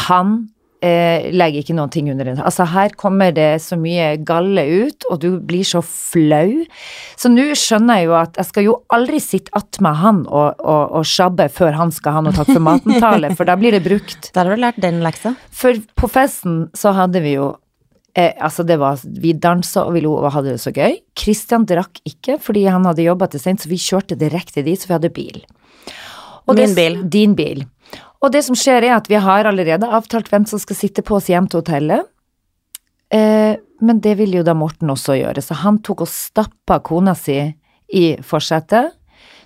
Han 0.07 0.49
eh, 0.85 1.29
legger 1.35 1.63
ikke 1.63 1.75
noen 1.77 1.91
ting 1.93 2.09
under 2.11 2.29
den. 2.29 2.39
Altså, 2.41 2.65
her 2.69 2.93
kommer 2.99 3.33
det 3.35 3.61
så 3.63 3.77
mye 3.79 4.13
galle 4.25 4.63
ut, 4.85 5.07
og 5.11 5.21
du 5.23 5.29
blir 5.43 5.67
så 5.67 5.81
flau. 5.85 6.63
Så 7.19 7.31
nå 7.31 7.49
skjønner 7.59 8.01
jeg 8.01 8.09
jo 8.09 8.17
at 8.19 8.39
jeg 8.39 8.49
skal 8.49 8.67
jo 8.67 8.75
aldri 8.95 9.21
sitte 9.23 9.53
attmed 9.57 9.99
han 10.01 10.21
og, 10.27 10.59
og, 10.59 10.99
og 10.99 11.07
sjabbe 11.07 11.49
før 11.53 11.77
han 11.79 11.93
skal 11.95 12.17
ha 12.17 12.25
noe 12.25 12.35
takk 12.35 12.51
for 12.53 12.65
maten-tale, 12.65 13.33
for 13.37 13.49
da 13.49 13.57
blir 13.59 13.75
det 13.75 13.83
brukt. 13.85 14.31
Da 14.33 14.43
har 14.43 14.53
du 14.53 14.63
lært 14.63 14.79
den 14.81 15.01
leksa. 15.05 15.35
For 15.51 15.79
på 15.99 16.11
festen 16.11 16.67
så 16.77 16.93
hadde 16.95 17.23
vi 17.23 17.35
jo 17.35 17.51
eh, 18.15 18.31
Altså, 18.39 18.63
det 18.63 18.79
var 18.79 18.99
Vi 19.03 19.33
dansa 19.35 19.83
og 19.87 19.95
vi 19.97 20.03
lo 20.05 20.15
og 20.17 20.31
hadde 20.35 20.55
det 20.55 20.63
så 20.63 20.73
gøy. 20.75 20.99
Christian 21.17 21.67
drakk 21.69 22.01
ikke 22.07 22.39
fordi 22.41 22.67
han 22.69 22.87
hadde 22.87 23.07
jobba 23.07 23.27
til 23.31 23.43
sent, 23.43 23.63
så 23.63 23.71
vi 23.71 23.81
kjørte 23.81 24.19
direkte 24.19 24.63
dit, 24.65 24.79
så 24.79 24.91
vi 24.91 24.97
hadde 24.97 25.13
bil. 25.13 25.43
Og 26.49 26.57
Min 26.57 26.73
bil. 26.73 27.01
Din 27.05 27.35
bil. 27.37 27.67
Og 28.19 28.31
det 28.33 28.43
som 28.45 28.57
skjer 28.57 28.89
er 28.89 28.97
at 28.97 29.07
vi 29.09 29.19
har 29.21 29.47
allerede 29.47 29.87
avtalt 29.87 30.29
hvem 30.31 30.45
som 30.49 30.59
skal 30.59 30.77
sitte 30.77 31.03
på 31.05 31.17
oss 31.19 31.29
hjem 31.31 31.47
til 31.47 31.61
hotellet. 31.61 32.07
Eh, 33.15 33.55
men 33.81 34.01
det 34.03 34.17
ville 34.19 34.41
jo 34.41 34.45
da 34.45 34.53
Morten 34.57 34.91
også 34.91 35.15
gjøre, 35.17 35.41
så 35.41 35.57
han 35.63 35.79
tok 35.85 36.03
og 36.05 36.11
stappa 36.11 36.81
kona 36.85 37.15
si 37.17 37.39
i 37.95 38.05
forsetet. 38.25 38.95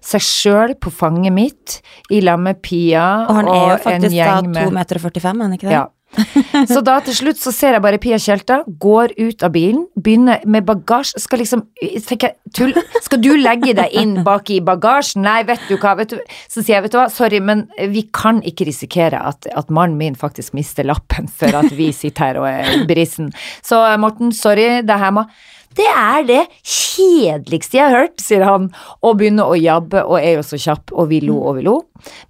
Seg 0.04 0.24
sjøl 0.26 0.74
på 0.84 0.92
fanget 0.92 1.32
mitt, 1.32 1.78
i 2.12 2.20
lag 2.20 2.42
med 2.42 2.60
Pia 2.66 3.24
Og 3.24 3.38
han 3.38 3.48
er 3.48 3.70
jo 3.70 3.78
faktisk 3.86 4.18
da 4.18 4.34
2,45 4.44 4.74
meter, 4.76 5.00
er 5.00 5.30
han 5.40 5.54
ikke 5.56 5.70
det? 5.70 5.78
ja. 5.78 5.86
Så 6.74 6.82
da 6.86 7.00
til 7.04 7.16
slutt 7.18 7.40
så 7.42 7.54
ser 7.56 7.78
jeg 7.78 7.84
bare 7.84 8.00
Pia 8.02 8.20
Tjelta 8.22 8.62
går 8.82 9.16
ut 9.18 9.46
av 9.46 9.54
bilen, 9.56 9.86
begynner 10.00 10.44
med 10.50 10.66
bagasje, 10.68 11.22
skal 11.24 11.42
liksom 11.42 11.66
tenker, 12.08 12.36
tull, 12.56 12.76
Skal 13.04 13.22
du 13.24 13.32
legge 13.40 13.74
deg 13.78 13.96
inn 14.00 14.20
bak 14.26 14.52
i 14.54 14.60
bagasjen? 14.64 15.24
Nei, 15.26 15.42
vet 15.48 15.64
du 15.70 15.76
hva, 15.78 15.96
vet 16.00 16.14
du 16.14 16.20
Så 16.48 16.62
sier 16.62 16.78
jeg, 16.78 16.86
vet 16.88 16.96
du 16.96 17.00
hva, 17.00 17.08
sorry, 17.14 17.42
men 17.44 17.66
vi 17.94 18.06
kan 18.14 18.42
ikke 18.46 18.68
risikere 18.70 19.20
at, 19.32 19.50
at 19.50 19.74
mannen 19.74 19.98
min 20.00 20.18
faktisk 20.20 20.56
mister 20.58 20.88
lappen 20.88 21.30
for 21.32 21.54
at 21.58 21.74
vi 21.76 21.92
sitter 21.96 22.24
her 22.24 22.40
og 22.42 22.48
er 22.50 22.86
brisen. 22.90 23.32
Så 23.66 23.82
Morten, 24.00 24.32
sorry, 24.36 24.82
det 24.86 25.00
her 25.00 25.14
må 25.16 25.26
det 25.78 25.88
er 25.90 26.26
det 26.28 26.42
kjedeligste 26.62 27.78
jeg 27.78 27.88
har 27.88 28.04
hørt, 28.04 28.22
sier 28.22 28.46
han, 28.48 28.68
og 29.02 29.18
begynner 29.20 29.50
å 29.50 29.58
jabbe 29.60 30.04
og 30.06 30.18
er 30.20 30.38
jo 30.38 30.46
så 30.46 30.60
kjapp, 30.62 30.94
og 30.94 31.10
vi 31.12 31.22
lo 31.26 31.40
og 31.42 31.58
vi 31.60 31.66
lo. 31.68 31.78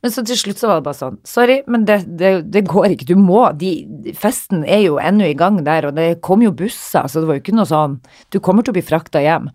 Men 0.03 0.13
så 0.13 0.23
til 0.27 0.39
slutt 0.39 0.61
så 0.61 0.69
var 0.69 0.79
det 0.79 0.87
bare 0.87 0.99
sånn, 0.99 1.19
sorry, 1.27 1.59
men 1.71 1.87
det, 1.89 2.03
det, 2.19 2.33
det 2.53 2.65
går 2.69 2.93
ikke, 2.93 3.09
du 3.09 3.17
må, 3.19 3.45
de, 3.59 3.73
festen 4.19 4.63
er 4.63 4.85
jo 4.85 5.01
ennå 5.01 5.27
i 5.31 5.37
gang 5.37 5.59
der, 5.65 5.89
og 5.89 5.97
det 5.99 6.21
kom 6.25 6.45
jo 6.45 6.53
busser, 6.55 7.09
så 7.09 7.21
det 7.21 7.29
var 7.29 7.39
jo 7.39 7.45
ikke 7.45 7.57
noe 7.57 7.69
sånn, 7.69 7.99
du 8.33 8.39
kommer 8.43 8.65
til 8.65 8.75
å 8.75 8.79
bli 8.79 8.85
frakta 8.85 9.23
hjem. 9.23 9.51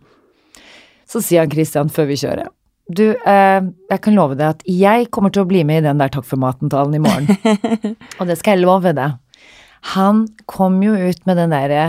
Så 1.09 1.23
sier 1.25 1.45
han 1.45 1.53
Christian 1.53 1.93
før 1.93 2.11
vi 2.11 2.19
kjører, 2.21 2.51
du, 2.89 3.05
eh, 3.13 3.61
jeg 3.93 4.01
kan 4.01 4.15
love 4.17 4.37
deg 4.39 4.47
at 4.49 4.63
jeg 4.65 5.11
kommer 5.13 5.33
til 5.33 5.45
å 5.45 5.49
bli 5.49 5.61
med 5.69 5.83
i 5.83 5.89
den 5.91 6.01
der 6.01 6.13
takk 6.13 6.25
for 6.25 6.41
maten-talen 6.41 6.97
i 6.97 7.03
morgen. 7.05 7.29
og 8.19 8.31
det 8.31 8.39
skal 8.41 8.57
jeg 8.57 8.65
love 8.65 8.95
deg. 8.97 9.19
Han 9.93 10.25
kom 10.49 10.81
jo 10.83 10.95
ut 10.97 11.21
med 11.29 11.39
den 11.39 11.53
derre 11.55 11.83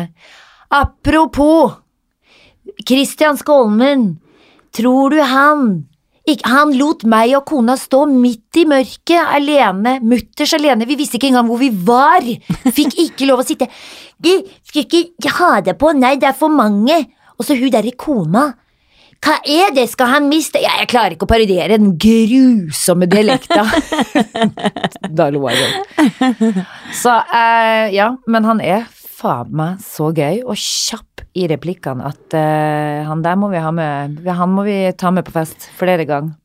Apropos 0.70 1.80
Christian 2.88 3.38
Skolmen, 3.40 4.18
tror 4.76 5.16
du 5.16 5.22
han 5.24 5.86
Han 6.46 6.76
lot 6.78 7.02
meg 7.10 7.32
og 7.34 7.48
kona 7.50 7.74
stå 7.80 8.04
midt 8.06 8.60
i 8.62 8.66
mørket 8.70 9.32
alene, 9.34 9.96
mutters 10.06 10.52
alene, 10.54 10.86
vi 10.86 11.00
visste 11.00 11.18
ikke 11.18 11.32
engang 11.32 11.48
hvor 11.50 11.58
vi 11.58 11.72
var. 11.74 12.22
Fikk 12.78 13.00
ikke 13.02 13.26
lov 13.26 13.42
å 13.42 13.46
sitte. 13.48 13.66
Vi 14.22 14.36
skal 14.70 14.86
ikke 14.86 15.32
ha 15.40 15.56
det 15.66 15.74
på, 15.82 15.90
nei, 15.98 16.20
det 16.22 16.30
er 16.30 16.38
for 16.38 16.54
mange. 16.54 17.00
Og 17.40 17.48
så 17.48 17.58
hun 17.58 17.72
derre 17.74 17.96
kona. 17.98 18.52
Hva 19.20 19.40
er 19.44 19.74
det, 19.76 19.88
skal 19.92 20.14
han 20.14 20.30
miste 20.32 20.62
Ja, 20.64 20.78
jeg 20.80 20.92
klarer 20.94 21.16
ikke 21.16 21.26
å 21.28 21.32
parodiere 21.32 21.80
den 21.80 21.98
grusomme 22.00 23.10
dialekta. 23.10 23.66
da 25.18 25.28
lo 25.34 25.44
jeg 25.50 25.66
godt. 25.66 26.62
Så 26.96 27.18
eh, 27.36 27.90
ja, 27.98 28.14
men 28.32 28.48
han 28.48 28.64
er 28.64 28.86
faen 29.20 29.52
meg 29.60 29.82
så 29.84 30.10
gøy 30.16 30.42
og 30.46 30.56
kjapp 30.60 31.26
i 31.38 31.46
replikkene 31.52 32.08
at 32.10 32.36
uh, 32.36 33.08
han 33.10 33.24
der 33.26 33.38
må 33.40 33.52
vi 33.52 33.62
ha 33.62 33.72
med 33.76 34.24
Han 34.26 34.56
må 34.56 34.64
vi 34.66 34.78
ta 34.98 35.12
med 35.14 35.28
på 35.28 35.36
fest 35.36 35.70
flere 35.78 36.08
ganger. 36.10 36.36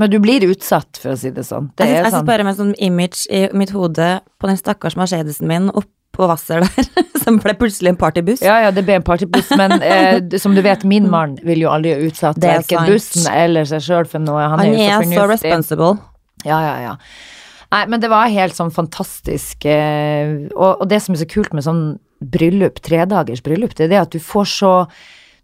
Men 0.00 0.08
du 0.08 0.16
blir 0.22 0.44
utsatt, 0.48 0.96
for 0.96 1.12
å 1.12 1.16
si 1.20 1.28
det 1.34 1.42
sånn. 1.44 1.66
Det 1.76 1.84
Jeg, 1.84 1.98
er 1.98 2.06
sitter 2.06 2.18
sånn. 2.22 2.28
bare 2.30 2.44
med 2.46 2.54
en 2.54 2.60
sånn 2.60 2.76
image 2.80 3.26
i 3.28 3.42
mitt 3.52 3.72
hode 3.76 4.06
på 4.40 4.48
den 4.48 4.56
stakkars 4.56 4.96
Mercedesen 4.96 5.48
min 5.50 5.68
oppå 5.76 6.24
Hvasser 6.30 6.64
der, 6.64 6.86
som 7.22 7.36
ble 7.42 7.52
plutselig 7.60 7.92
en 7.92 7.98
partybuss. 8.00 8.40
Ja, 8.44 8.56
ja, 8.64 8.70
det 8.72 8.86
ble 8.86 8.96
en 8.96 9.04
partybuss, 9.04 9.50
men 9.60 9.76
eh, 9.84 10.22
som 10.40 10.56
du 10.56 10.62
vet, 10.64 10.86
min 10.88 11.10
mann 11.12 11.36
vil 11.44 11.66
jo 11.66 11.72
aldri 11.72 11.92
ha 11.92 12.00
utsatt 12.06 12.40
er 12.40 12.62
verken 12.62 12.88
bussen 12.88 13.28
eller 13.32 13.68
seg 13.68 13.84
sjøl 13.84 14.08
for 14.08 14.24
noe. 14.24 14.40
Han, 14.40 14.62
Han 14.62 14.72
er 14.72 14.72
jo 14.72 14.88
er 14.88 15.04
så 15.04 15.20
så 15.20 15.28
responsible. 15.34 15.92
Ja, 16.48 16.62
ja, 16.64 16.74
ja. 16.86 16.96
Nei, 17.70 17.84
men 17.86 18.02
det 18.02 18.10
var 18.10 18.30
helt 18.32 18.56
sånn 18.56 18.72
fantastisk. 18.74 19.64
Eh, 19.68 20.50
og, 20.56 20.82
og 20.82 20.86
det 20.90 20.98
som 21.04 21.14
er 21.14 21.22
så 21.22 21.30
kult 21.30 21.54
med 21.54 21.66
sånn 21.66 21.84
bryllup, 22.20 22.82
tredagers 22.84 23.42
bryllup, 23.46 23.76
det 23.78 23.86
er 23.86 23.94
det 23.94 24.00
at 24.02 24.14
du 24.14 24.20
får 24.22 24.50
så 24.50 24.74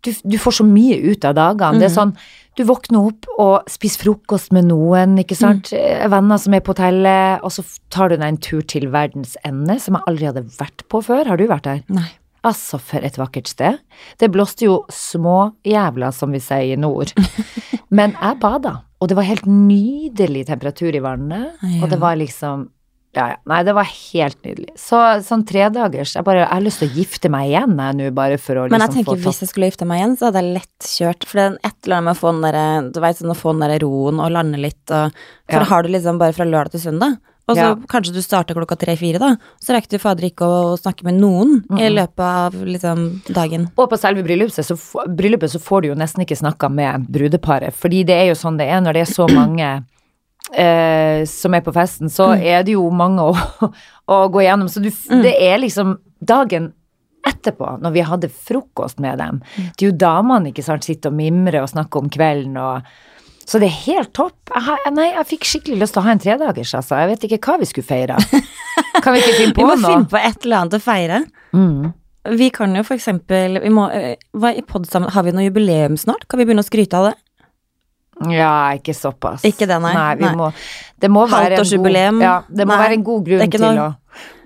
du, 0.05 0.13
du 0.23 0.37
får 0.39 0.59
så 0.59 0.67
mye 0.67 0.99
ut 1.03 1.25
av 1.27 1.37
dagene. 1.39 1.81
Det 1.81 1.89
er 1.89 1.95
sånn, 1.95 2.13
du 2.57 2.63
våkner 2.69 3.09
opp 3.11 3.31
og 3.43 3.71
spiser 3.71 4.05
frokost 4.05 4.53
med 4.55 4.69
noen, 4.69 5.17
ikke 5.23 5.39
sant. 5.39 5.73
Mm. 5.75 6.13
Venner 6.13 6.43
som 6.43 6.55
er 6.57 6.63
på 6.65 6.75
hotellet, 6.75 7.43
og 7.47 7.55
så 7.55 7.65
tar 7.93 8.13
du 8.13 8.19
deg 8.19 8.29
en 8.29 8.43
tur 8.43 8.63
til 8.69 8.89
verdens 8.93 9.35
ende, 9.47 9.79
som 9.83 9.99
jeg 9.99 10.09
aldri 10.11 10.31
hadde 10.31 10.47
vært 10.59 10.87
på 10.93 11.03
før. 11.05 11.27
Har 11.33 11.41
du 11.41 11.49
vært 11.51 11.67
der? 11.69 11.83
Nei. 11.93 12.09
Altså, 12.47 12.79
for 12.79 13.03
et 13.03 13.19
vakkert 13.19 13.51
sted. 13.51 13.81
Det 14.23 14.31
blåste 14.31 14.69
jo 14.69 14.79
små 14.93 15.53
jævla, 15.67 16.13
som 16.15 16.31
vi 16.35 16.41
sier 16.43 16.77
i 16.77 16.79
nord. 16.81 17.11
Men 17.97 18.15
jeg 18.15 18.39
bada, 18.43 18.79
og 19.03 19.11
det 19.11 19.19
var 19.19 19.27
helt 19.29 19.47
nydelig 19.51 20.47
temperatur 20.49 20.95
i 20.95 21.03
vannet, 21.03 21.59
og 21.83 21.91
det 21.91 21.99
var 22.03 22.19
liksom 22.21 22.69
ja, 23.17 23.31
ja. 23.33 23.37
Nei, 23.49 23.63
det 23.65 23.73
var 23.73 23.87
helt 23.89 24.37
nydelig. 24.45 24.75
Så 24.77 24.99
sånn 25.25 25.41
tredagers 25.49 26.11
Jeg 26.19 26.25
bare 26.27 26.43
jeg 26.43 26.51
har 26.51 26.65
lyst 26.67 26.83
til 26.83 26.91
å 26.91 26.97
gifte 26.99 27.31
meg 27.33 27.47
igjen, 27.49 27.73
jeg 27.81 27.97
nå, 27.97 28.09
bare 28.17 28.37
for 28.37 28.61
å 28.61 28.67
liksom 28.67 28.75
Men 28.77 28.85
jeg 28.85 28.93
tenker 28.99 29.17
få 29.23 29.31
hvis 29.31 29.41
jeg 29.41 29.49
skulle 29.53 29.71
gifte 29.71 29.89
meg 29.89 30.03
igjen, 30.03 30.17
så 30.21 30.29
hadde 30.29 30.43
jeg 30.43 30.57
lett 30.59 30.89
kjørt. 30.91 31.25
For 31.25 31.41
det 31.41 31.47
er 31.47 31.57
et 31.71 31.79
eller 31.87 31.97
annet 31.97 32.09
med 32.11 32.13
å 32.13 32.21
få 32.21 32.33
den 32.35 32.45
derre 32.45 32.67
Du 32.93 33.01
veit 33.07 33.23
sånn 33.23 33.33
å 33.33 33.39
få 33.39 33.55
den 33.55 33.65
derre 33.65 33.79
roen 33.87 34.21
og 34.21 34.35
lande 34.37 34.61
litt 34.61 34.93
og 34.93 35.17
For 35.49 35.65
Ja. 35.65 35.71
har 35.71 35.87
du 35.87 35.89
liksom 35.95 36.21
bare 36.21 36.37
fra 36.37 36.45
lørdag 36.45 36.77
til 36.77 36.85
søndag. 36.91 37.17
Og 37.47 37.55
så 37.55 37.63
Ja. 37.63 37.75
kanskje 37.89 38.13
du 38.13 38.23
starter 38.23 38.55
klokka 38.55 38.77
tre-fire, 38.77 39.19
da. 39.19 39.37
Så 39.63 39.73
rekker 39.73 39.91
du 39.91 39.99
fader 39.99 40.25
ikke 40.25 40.47
å 40.47 40.77
snakke 40.77 41.05
med 41.05 41.15
noen 41.15 41.65
i 41.79 41.89
løpet 41.89 42.19
av 42.19 42.53
liksom 42.55 43.23
dagen. 43.33 43.71
Og 43.79 43.89
på 43.89 43.99
selve 43.99 44.25
bryllupet 44.25 44.67
så, 44.67 44.75
bryllupet 45.07 45.51
så 45.51 45.61
får 45.63 45.83
du 45.83 45.89
jo 45.89 45.95
nesten 45.95 46.25
ikke 46.25 46.37
snakka 46.37 46.69
med 46.69 47.07
brudeparet, 47.07 47.73
fordi 47.73 48.05
det 48.05 48.15
er 48.15 48.27
jo 48.33 48.35
sånn 48.35 48.59
det 48.59 48.67
er 48.67 48.81
når 48.81 48.93
det 48.95 49.01
er 49.07 49.13
så 49.13 49.29
mange 49.41 49.85
eh, 50.55 51.25
som 51.25 51.55
er 51.55 51.63
på 51.63 51.73
festen, 51.73 52.11
så 52.11 52.35
er 52.35 52.67
det 52.67 52.75
jo 52.75 52.91
mange 52.91 53.23
å, 53.23 53.71
å 54.11 54.29
gå 54.29 54.43
igjennom. 54.43 54.69
Så 54.69 54.83
du, 54.83 54.91
mm. 54.91 55.23
det 55.23 55.37
er 55.39 55.63
liksom 55.63 55.99
dagen 56.19 56.73
etterpå, 57.27 57.79
når 57.83 57.95
vi 57.95 58.07
hadde 58.07 58.31
frokost 58.31 59.01
med 59.03 59.19
dem, 59.19 59.41
det 59.57 59.83
er 59.83 59.91
jo 59.91 59.99
damene 59.99 60.53
ikke 60.53 60.63
sant, 60.67 60.87
sitter 60.87 61.11
og 61.11 61.19
mimrer 61.19 61.63
og 61.63 61.71
snakker 61.73 62.03
om 62.03 62.11
kvelden 62.11 62.59
og 62.63 62.87
så 63.47 63.61
det 63.63 63.69
er 63.71 63.77
helt 63.87 64.11
topp. 64.17 64.37
Jeg, 64.51 64.63
har, 64.67 64.89
nei, 64.95 65.11
jeg 65.15 65.29
fikk 65.33 65.47
skikkelig 65.47 65.79
lyst 65.85 65.95
til 65.95 66.03
å 66.03 66.07
ha 66.07 66.15
en 66.17 66.23
tredagers, 66.23 66.73
altså. 66.75 66.97
Jeg 67.03 67.13
vet 67.13 67.27
ikke 67.29 67.39
hva 67.47 67.61
vi 67.63 67.69
skulle 67.71 67.87
feire. 67.87 68.17
Kan 69.05 69.15
vi 69.15 69.21
ikke 69.23 69.37
finne 69.37 69.55
Vi 69.55 69.67
må 69.67 69.77
noe? 69.77 69.93
finne 69.93 70.11
på 70.11 70.19
et 70.19 70.43
eller 70.47 70.65
annet 70.65 70.75
å 70.79 70.83
feire. 70.83 71.21
Mm. 71.55 71.93
Vi 72.37 72.49
kan 72.51 72.75
jo 72.75 72.83
for 72.83 72.99
eksempel 72.99 73.61
vi 73.63 73.71
må, 73.71 73.87
eh, 73.95 74.17
hva, 74.35 74.51
i 74.51 74.65
Har 75.15 75.23
vi 75.23 75.35
noe 75.37 75.47
jubileum 75.47 75.95
snart? 75.97 76.27
Kan 76.27 76.41
vi 76.41 76.47
begynne 76.49 76.65
å 76.65 76.67
skryte 76.67 76.99
av 76.99 77.11
det? 77.13 77.15
Ja, 78.33 78.73
ikke 78.75 78.95
såpass. 78.97 79.45
Ikke 79.45 79.69
det, 79.69 79.77
nei. 79.83 79.93
vi 80.17 80.25
Nei. 80.25 80.35
Må, 80.35 80.51
det 80.99 81.11
må 81.13 81.27
være 81.27 81.37
en 81.37 81.43
god, 81.45 81.57
Halvtårsjubileum. 81.59 82.21
ja, 82.25 82.39
det 82.49 82.65
må 82.67 82.73
Nei, 82.73 82.83
være 82.83 82.97
en 82.97 83.05
god 83.05 83.27
grunn 83.29 83.51
til 83.53 83.67
å 83.69 83.73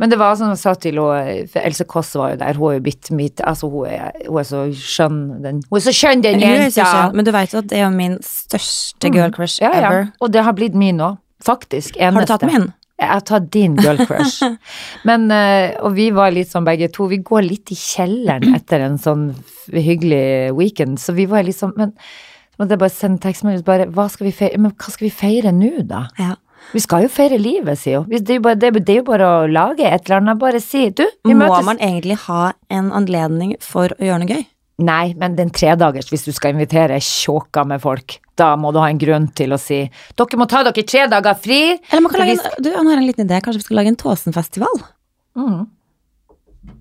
Men 0.01 0.11
det 0.13 0.19
var 0.21 0.35
som 0.41 0.51
jeg 0.53 0.59
sa 0.63 0.75
til 0.81 0.99
henne, 1.01 1.47
for 1.53 1.61
Else 1.69 1.85
Kåss 1.89 2.15
var 2.19 2.33
jo 2.35 2.41
der, 2.43 2.59
hun 2.61 2.71
er 2.71 2.79
jo 2.79 2.85
bitt 2.89 3.11
mitt 3.17 3.41
Altså, 3.47 3.69
hun 3.71 3.87
er, 3.91 4.11
hun 4.27 4.41
er 4.43 4.49
så 4.49 4.65
skjønn, 4.75 5.21
den 5.45 5.63
Hun 5.71 5.79
er 5.81 5.85
så 5.87 5.95
skjønn, 5.97 6.23
den 6.25 6.41
jenta! 6.45 7.11
Men 7.15 7.25
du 7.29 7.33
vet 7.35 7.53
jo 7.55 7.61
at 7.63 7.71
det 7.71 7.79
er 7.85 7.91
min 7.95 8.19
største 8.27 9.13
girl 9.15 9.33
crush 9.37 9.61
Mm. 9.61 9.67
Ja, 9.69 9.73
ja. 9.81 9.89
ever. 9.91 10.13
Og 10.21 10.33
det 10.33 10.45
har 10.47 10.53
blitt 10.57 10.75
min 10.79 11.01
òg. 11.05 11.19
Faktisk. 11.45 11.97
Eneste. 11.97 12.15
Har 12.15 12.27
du 12.27 12.33
tatt 12.47 12.47
min? 12.53 12.67
Jeg 13.01 13.09
har 13.09 13.23
tatt 13.25 13.47
din 13.53 13.77
girl 13.81 13.97
crush. 14.07 14.43
Men, 15.09 15.31
eh, 15.33 15.73
og 15.81 15.95
vi 15.97 16.11
var 16.13 16.31
litt 16.37 16.51
sånn 16.53 16.67
begge 16.69 16.91
to, 16.93 17.07
vi 17.09 17.19
går 17.25 17.47
litt 17.47 17.73
i 17.73 17.79
kjelleren 17.81 18.53
etter 18.59 18.85
en 18.85 18.99
sånn 19.01 19.31
hyggelig 19.73 20.53
weekend, 20.59 21.01
så 21.01 21.15
vi 21.17 21.25
var 21.31 21.47
litt 21.47 21.57
sånn 21.59 21.73
Men 21.81 21.95
så 21.97 22.61
måtte 22.65 22.75
jeg 22.77 22.83
bare 22.83 22.93
sende 22.93 23.23
tekstmelding 23.25 23.65
bare 23.65 23.87
hva 23.89 24.05
skal 24.13 24.27
vi 24.29 24.33
feire, 24.37 24.59
Men 24.61 24.75
hva 24.77 24.93
skal 24.93 25.07
vi 25.07 25.13
feire 25.17 25.53
nå, 25.57 25.71
da? 25.89 26.03
Ja. 26.21 26.35
Vi 26.73 26.81
skal 26.85 27.03
jo 27.03 27.09
feire 27.11 27.39
livet, 27.41 27.79
sier 27.81 28.03
hun. 28.03 28.09
Det 28.13 28.31
er 28.31 28.39
jo 28.39 28.45
bare, 28.45 28.59
det, 28.61 28.71
er- 28.77 28.97
jo 29.01 29.03
bare 29.09 29.27
å 29.27 29.47
lage 29.51 29.85
et 29.89 30.07
eller 30.07 30.21
annet. 30.21 30.39
Bare 30.39 30.61
si 30.63 30.89
du, 30.91 31.03
vi 31.27 31.35
Må 31.35 31.47
møtes. 31.49 31.65
man 31.67 31.79
egentlig 31.83 32.17
ha 32.29 32.53
en 32.71 32.93
anledning 32.93 33.57
for 33.61 33.89
å 33.97 34.05
gjøre 34.07 34.23
noe 34.23 34.37
gøy? 34.37 34.45
Nei, 34.81 35.13
men 35.21 35.35
den 35.37 35.51
tredagers, 35.53 36.09
hvis 36.09 36.25
du 36.25 36.33
skal 36.33 36.55
invitere 36.55 36.97
tjåka 37.05 37.67
med 37.69 37.83
folk, 37.83 38.15
da 38.41 38.55
må 38.57 38.71
du 38.73 38.79
ha 38.81 38.87
en 38.89 38.97
grunn 39.03 39.27
til 39.37 39.53
å 39.53 39.59
si 39.61 39.83
dere 40.17 40.39
må 40.41 40.47
ta 40.49 40.63
dere 40.65 40.87
tre 40.89 41.03
dager 41.11 41.35
fri. 41.37 41.59
Eller 41.91 42.01
man 42.01 42.11
kan 42.15 42.23
lage 42.23 42.39
en, 42.39 42.63
du, 42.65 42.71
har 42.73 42.81
en 42.97 43.05
liten 43.05 43.27
idé. 43.29 43.43
Kanskje 43.45 43.61
vi 43.61 43.67
skal 43.67 43.77
lage 43.77 43.93
en 43.93 43.99
Tåsenfestival? 44.01 44.81
Mm. 45.37 45.67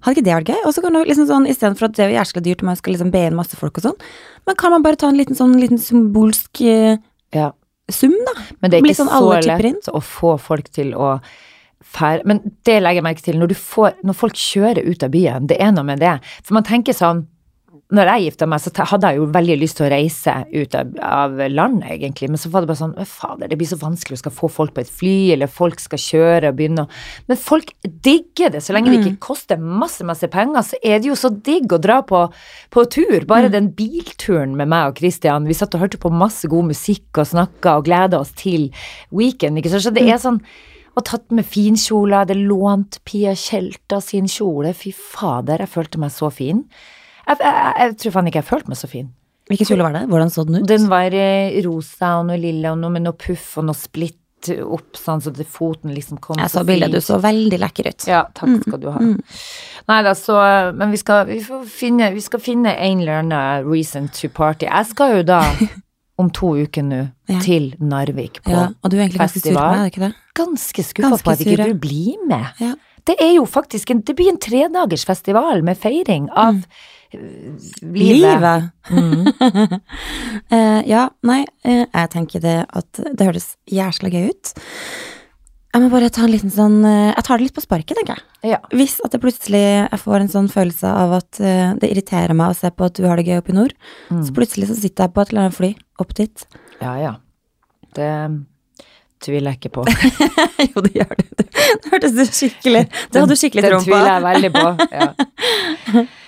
Hadde 0.05 0.15
ikke 0.15 0.23
det 0.29 0.35
vært 0.37 0.51
gøy? 0.53 0.61
Og 0.67 0.73
så 0.75 0.83
kan 0.85 0.95
du 0.95 1.01
liksom 1.07 1.27
sånn, 1.27 1.47
Istedenfor 1.51 1.89
at 1.89 1.97
det 1.97 2.05
er 2.05 2.13
jævlig 2.15 2.43
dyrt, 2.45 2.63
og 2.63 2.69
man 2.69 2.79
skal 2.79 2.95
liksom 2.95 3.11
be 3.11 3.25
inn 3.27 3.35
masse 3.35 3.59
folk 3.59 3.79
og 3.81 3.85
sånn, 3.89 3.99
men 4.47 4.57
kan 4.59 4.71
man 4.71 4.85
bare 4.85 4.99
ta 4.99 5.09
en 5.11 5.19
liten 5.19 5.35
sånn 5.35 5.57
liten 5.59 5.79
symbolsk 5.81 6.61
eh, 6.67 6.97
Ja. 7.35 7.51
Sum, 7.95 8.15
da? 8.27 8.35
Men 8.59 8.71
det 8.71 8.79
er 8.79 8.85
ikke 8.85 8.99
sånn 9.01 9.11
så 9.13 9.39
lett 9.45 9.91
å 9.93 10.01
få 10.03 10.35
folk 10.41 10.69
til 10.75 10.93
å 10.97 11.17
fære 11.89 12.27
Men 12.27 12.41
det 12.67 12.75
legger 12.83 12.99
jeg 12.99 13.07
merke 13.07 13.23
til. 13.25 13.37
Når, 13.39 13.53
du 13.53 13.57
får, 13.57 13.99
når 14.05 14.17
folk 14.19 14.37
kjører 14.37 14.83
ut 14.85 15.03
av 15.05 15.13
byen, 15.13 15.47
det 15.49 15.57
er 15.63 15.71
noe 15.73 15.87
med 15.87 16.01
det. 16.03 16.17
For 16.43 16.57
man 16.57 16.67
tenker 16.67 16.93
sånn 16.95 17.23
når 17.91 18.05
jeg 18.05 18.23
gifta 18.27 18.45
meg, 18.45 18.59
så 18.61 18.85
hadde 18.85 19.09
jeg 19.09 19.17
jo 19.17 19.25
veldig 19.33 19.55
lyst 19.57 19.77
til 19.79 19.85
å 19.87 19.89
reise 19.89 20.33
ut 20.53 20.75
av, 20.77 20.91
av 21.01 21.31
landet, 21.49 21.87
egentlig. 21.95 22.27
Men 22.29 22.37
så 22.37 22.51
var 22.53 22.61
det 22.61 22.67
bare 22.69 22.77
sånn 22.77 22.93
fader, 23.09 23.47
det 23.49 23.57
blir 23.57 23.65
så 23.71 23.79
vanskelig 23.81 24.13
å 24.13 24.21
skal 24.21 24.31
få 24.35 24.49
folk 24.53 24.75
på 24.75 24.81
et 24.83 24.91
fly, 24.93 25.31
eller 25.33 25.47
folk 25.49 25.79
skal 25.81 25.97
kjøre 25.97 26.51
og 26.51 26.59
begynne 26.59 26.83
å 26.85 26.89
Men 27.27 27.37
folk 27.41 27.73
digger 27.83 28.51
det. 28.53 28.61
Så 28.61 28.73
lenge 28.77 28.91
det 28.91 28.99
Mm. 28.99 29.07
ikke 29.15 29.19
koster 29.19 29.57
masse, 29.57 30.03
masse 30.05 30.27
penger, 30.29 30.61
så 30.61 30.75
er 30.83 30.99
det 30.99 31.07
jo 31.09 31.15
så 31.17 31.31
digg 31.33 31.65
å 31.73 31.81
dra 31.81 32.01
på, 32.03 32.31
på 32.69 32.85
tur. 32.91 33.25
Bare 33.25 33.49
Mm. 33.49 33.51
den 33.51 33.69
bilturen 33.73 34.55
med 34.55 34.67
meg 34.67 34.87
og 34.91 34.97
Christian. 34.99 35.45
Vi 35.47 35.53
satt 35.57 35.73
og 35.73 35.81
hørte 35.81 35.97
på 35.97 36.11
masse 36.13 36.45
god 36.47 36.65
musikk 36.69 37.17
og 37.17 37.25
snakka 37.25 37.77
og 37.77 37.85
gleda 37.85 38.19
oss 38.19 38.31
til 38.37 38.69
weekend. 39.11 39.57
Ikke 39.57 39.69
sant? 39.71 39.81
Så 39.81 39.93
det 39.93 40.03
Mm. 40.03 40.13
er 40.13 40.17
sånn 40.17 40.41
og 40.95 41.05
tatt 41.05 41.31
med 41.31 41.45
finkjoler, 41.45 42.25
hadde 42.27 42.35
lånt 42.47 42.99
Pia 43.03 43.31
Tjelta 43.33 43.99
sin 44.01 44.25
kjole. 44.25 44.75
Fy 44.75 44.91
fader, 44.91 45.57
jeg 45.57 45.69
følte 45.69 45.97
meg 45.97 46.11
så 46.11 46.31
fin. 46.31 46.65
Jeg, 47.29 47.41
jeg, 47.45 47.73
jeg, 47.79 47.97
tror 48.03 48.15
faen 48.15 48.29
ikke 48.31 48.41
jeg 48.41 48.49
følte 48.49 48.73
meg 48.73 48.79
så 48.79 48.89
fin. 48.89 49.09
Hvilken 49.49 49.69
kjole 49.69 49.85
var 49.85 49.95
det? 49.97 50.05
Hvordan 50.11 50.31
så 50.33 50.45
den 50.45 50.59
ut? 50.61 50.69
Den 50.69 50.87
var 50.91 51.13
eh, 51.17 51.59
rosa 51.65 52.15
og 52.19 52.27
noe 52.29 52.37
lilla 52.41 52.73
og 52.75 52.81
noe 52.81 52.93
med 52.93 53.05
noe 53.05 53.17
puff 53.17 53.55
og 53.61 53.69
noe 53.69 53.77
splitt 53.77 54.17
opp, 54.47 54.95
sånn 54.95 55.19
så 55.19 55.33
foten 55.43 55.91
liksom 55.91 56.19
kom 56.23 56.39
Jeg 56.39 56.51
så 56.53 56.63
bildet, 56.63 56.93
du 56.93 57.03
så 57.03 57.17
veldig 57.19 57.59
lekker 57.59 57.89
ut. 57.91 58.07
Ja, 58.07 58.21
takk 58.35 58.61
skal 58.63 58.79
du 58.79 58.87
ha. 58.93 59.01
Nei 59.89 59.99
da, 60.05 60.13
så 60.15 60.37
Men 60.77 60.93
vi 60.93 60.99
skal, 61.01 61.25
vi, 61.27 61.41
får 61.43 61.65
finne, 61.67 62.11
vi 62.15 62.23
skal 62.23 62.41
finne 62.43 62.75
en 62.75 63.03
eller 63.03 63.19
annen 63.23 63.67
reason 63.67 64.07
to 64.15 64.29
party. 64.31 64.69
Jeg 64.69 64.91
skal 64.93 65.17
jo 65.17 65.25
da 65.27 65.41
om 66.21 66.29
to 66.35 66.53
uker 66.59 66.85
nå 66.85 67.07
Ja. 67.29 67.39
til 67.45 67.73
Narvik 67.79 68.41
på 68.43 68.51
Ja, 68.51 68.69
og 68.81 68.91
du 68.91 68.97
er 68.97 69.05
egentlig 69.05 69.21
ganske 69.21 69.43
sur 69.43 69.53
på 69.53 69.59
meg, 69.59 69.75
er 69.75 69.83
du 69.83 69.91
ikke 69.91 70.05
det? 70.07 70.13
ganske 70.39 70.85
skuffa 70.87 71.19
på 71.23 71.33
at 71.35 71.43
ikke 71.45 71.67
du 71.69 71.75
blir 71.79 72.23
med. 72.27 72.47
Ja. 72.59 72.73
Det 73.07 73.15
er 73.21 73.35
jo 73.37 73.45
faktisk 73.49 73.91
en, 73.93 74.01
det 74.05 74.15
blir 74.17 74.31
en 74.31 74.39
tredagers 74.41 75.05
festival 75.07 75.63
med 75.65 75.77
feiring 75.79 76.27
av 76.33 76.57
eh, 76.57 76.97
livet. 77.13 78.69
Livet. 78.89 79.79
uh, 80.51 80.81
ja, 80.93 81.05
nei, 81.25 81.43
uh, 81.65 81.85
jeg 81.85 82.09
tenker 82.15 82.43
det 82.43 82.57
at 82.67 83.01
det 83.09 83.27
høres 83.29 83.47
jæsla 83.69 84.11
gøy 84.13 84.29
ut. 84.33 84.53
Jeg 85.69 85.83
må 85.83 85.89
bare 85.93 86.09
ta 86.09 86.23
en 86.25 86.31
liten 86.33 86.49
sånn 86.49 86.79
uh, 86.81 87.11
Jeg 87.13 87.25
tar 87.27 87.37
det 87.37 87.45
litt 87.49 87.55
på 87.57 87.61
sparket, 87.61 87.95
tenker 87.99 88.17
jeg. 88.17 88.51
Ja. 88.55 88.59
Hvis 88.73 88.97
at 89.05 89.13
jeg 89.13 89.21
plutselig 89.21 89.61
jeg 89.61 90.01
får 90.01 90.17
en 90.23 90.31
sånn 90.33 90.49
følelse 90.49 90.89
av 91.05 91.13
at 91.19 91.39
det 91.39 91.89
irriterer 91.91 92.33
meg 92.37 92.53
å 92.53 92.57
se 92.57 92.71
på 92.73 92.87
at 92.89 92.97
du 92.97 93.05
har 93.05 93.19
det 93.19 93.27
gøy 93.29 93.41
oppe 93.41 93.53
i 93.53 93.57
nord, 93.59 93.73
Mm. 94.09 94.23
så 94.25 94.33
plutselig 94.33 94.69
så 94.71 94.75
sitter 94.79 95.05
jeg 95.05 95.13
på 95.13 95.21
et 95.21 95.29
eller 95.33 95.43
annet 95.45 95.57
fly 95.59 95.73
opp 96.01 96.15
dit. 96.17 96.45
ja, 96.81 96.95
ja. 96.97 97.11
Det 97.97 98.09
tviler 99.19 99.51
jeg 99.51 99.59
ikke 99.59 99.71
på. 99.75 99.83
jo, 100.71 100.81
det 100.85 100.91
gjør 100.95 101.13
det. 101.19 101.25
Det 101.49 101.89
hørtes 101.91 102.13
du 102.15 102.21
skikkelig 102.23 102.83
Det 102.87 103.19
hadde 103.19 103.33
du 103.33 103.39
skikkelig 103.39 103.63
Det 103.65 103.71
tro 103.73 103.79
på. 103.81 103.85
tviler 103.89 104.11
jeg 104.13 104.23
veldig 104.29 104.51
på. 104.55 104.65
Ja. 104.93 106.05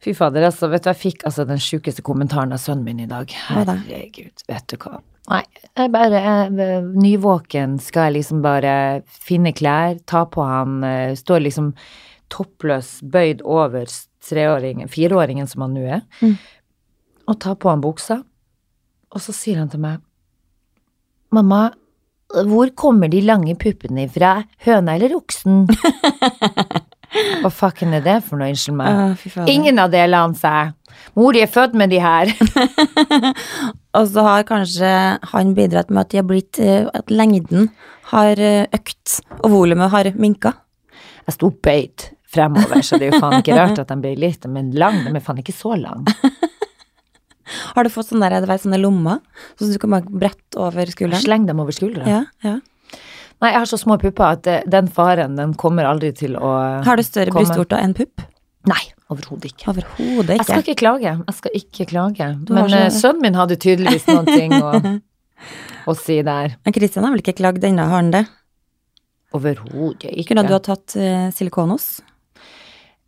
Fy 0.00 0.14
fader, 0.16 0.46
altså. 0.48 0.68
Vet 0.72 0.84
du, 0.86 0.90
jeg 0.94 0.96
fikk 1.00 1.24
altså 1.28 1.44
den 1.48 1.60
sjukeste 1.60 2.02
kommentaren 2.06 2.52
av 2.56 2.60
sønnen 2.62 2.84
min 2.86 3.00
i 3.04 3.08
dag. 3.10 3.28
Herregud, 3.50 4.44
vet 4.48 4.66
du 4.72 4.76
hva. 4.80 5.00
Nei, 5.30 5.42
jeg 5.76 5.90
bare 5.94 6.20
jeg, 6.24 6.78
Nyvåken 6.96 7.76
skal 7.84 8.08
jeg 8.08 8.16
liksom 8.20 8.40
bare 8.42 8.72
finne 9.06 9.52
klær, 9.54 9.98
ta 10.08 10.24
på 10.26 10.42
han, 10.48 10.78
eh, 10.84 11.12
står 11.20 11.44
liksom 11.44 11.74
toppløs, 12.32 12.96
bøyd 13.12 13.42
over 13.44 13.84
treåringen, 14.24 14.88
fireåringen 14.90 15.46
som 15.50 15.62
han 15.66 15.74
nå 15.76 15.84
er, 15.98 16.00
Mm. 16.22 16.36
og 17.28 17.38
ta 17.40 17.54
på 17.54 17.68
han 17.70 17.80
buksa, 17.84 18.22
og 19.12 19.20
så 19.20 19.32
sier 19.36 19.58
han 19.58 19.68
til 19.68 19.80
meg 19.80 20.00
Mamma, 21.32 21.70
hvor 22.48 22.70
kommer 22.74 23.08
de 23.10 23.20
lange 23.22 23.54
puppene 23.58 24.08
ifra? 24.08 24.44
Høna 24.64 24.96
eller 24.96 25.14
oksen? 25.14 25.66
Hva 27.42 27.50
fucken 27.50 27.94
er 27.96 28.04
det 28.04 28.20
for 28.26 28.38
noe, 28.38 28.52
unnskyld 28.52 28.76
meg? 28.78 29.18
Å. 29.26 29.46
Ingen 29.50 29.80
av 29.82 29.90
delene, 29.92 30.38
seg. 30.38 30.76
Mor, 31.18 31.34
de 31.34 31.42
er 31.42 31.50
født 31.50 31.74
med 31.78 31.90
de 31.90 31.98
her. 32.02 32.30
Og 33.98 34.06
så 34.12 34.24
har 34.26 34.46
kanskje 34.46 34.90
han 35.32 35.54
bidratt 35.56 35.90
med 35.90 36.04
at 36.04 36.12
de 36.12 36.20
har 36.20 36.26
blitt 36.28 36.60
eh, 36.62 36.86
At 36.94 37.10
lengden 37.10 37.70
har 38.12 38.38
eh, 38.38 38.66
økt, 38.74 39.20
og 39.40 39.50
volumet 39.52 39.90
har 39.92 40.10
minka. 40.18 40.54
Jeg 41.26 41.36
sto 41.36 41.50
bøyd 41.50 42.06
fremover, 42.30 42.82
så 42.86 42.98
det 42.98 43.08
er 43.08 43.14
jo 43.14 43.20
faen 43.22 43.40
ikke 43.40 43.58
rart 43.58 43.78
at 43.82 43.90
de 43.90 43.98
blir 44.02 44.18
litt, 44.18 44.46
men 44.50 44.70
lang, 44.78 45.02
de 45.06 45.12
er 45.14 45.22
faen 45.24 45.38
ikke 45.42 45.54
så 45.54 45.76
lang. 45.78 46.06
Har 47.74 47.86
du 47.86 47.90
fått 47.90 48.10
sånne, 48.12 48.28
der, 48.30 48.46
vet, 48.46 48.62
sånne 48.62 48.78
lommer, 48.78 49.18
så 49.58 49.66
du 49.66 49.78
kan 49.82 49.94
bare 49.96 50.06
brette 50.06 50.58
over 50.58 50.90
skulderen? 50.90 51.22
Sleng 51.22 51.48
dem 51.48 51.62
over 51.62 51.74
skuldra. 51.74 52.06
Ja, 52.06 52.20
ja. 52.46 52.58
Nei, 53.40 53.54
jeg 53.54 53.62
har 53.62 53.68
så 53.70 53.78
små 53.80 53.96
pupper 54.00 54.26
at 54.36 54.48
eh, 54.50 54.64
den 54.68 54.90
faren, 54.92 55.36
den 55.38 55.54
kommer 55.60 55.88
aldri 55.88 56.12
til 56.16 56.36
å 56.36 56.50
Har 56.84 57.00
du 57.00 57.04
større 57.06 57.32
brystvorter 57.32 57.80
enn 57.80 57.94
pupp? 57.96 58.20
Nei, 58.68 58.82
overhodet 59.08 59.54
ikke. 59.54 59.70
Overhodet 59.72 60.34
Jeg 60.36 60.44
skal 60.44 60.60
ikke. 60.60 60.74
ikke 60.74 60.80
klage. 60.82 61.14
Jeg 61.16 61.36
skal 61.38 61.54
ikke 61.56 61.86
klage. 61.88 62.26
Du 62.44 62.52
Men 62.52 62.68
så- 62.68 62.82
eh, 62.82 62.90
sønnen 62.92 63.22
min 63.24 63.38
hadde 63.38 63.56
tydeligvis 63.56 64.04
noen 64.10 64.28
ting 64.28 64.52
å, 64.52 65.00
å 65.90 65.96
si 65.96 66.20
der. 66.26 66.58
Men 66.66 66.76
Kristian 66.76 67.04
har 67.08 67.14
vel 67.16 67.24
ikke 67.24 67.38
klagd 67.40 67.64
ennå, 67.64 67.88
har 67.88 68.02
han 68.02 68.12
det? 68.12 68.26
Overhodet 69.32 70.10
ikke. 70.12 70.26
Kunne 70.28 70.44
du 70.44 70.52
ha 70.52 70.60
tatt 70.60 70.96
uh, 70.98 71.30
silikonos? 71.32 72.00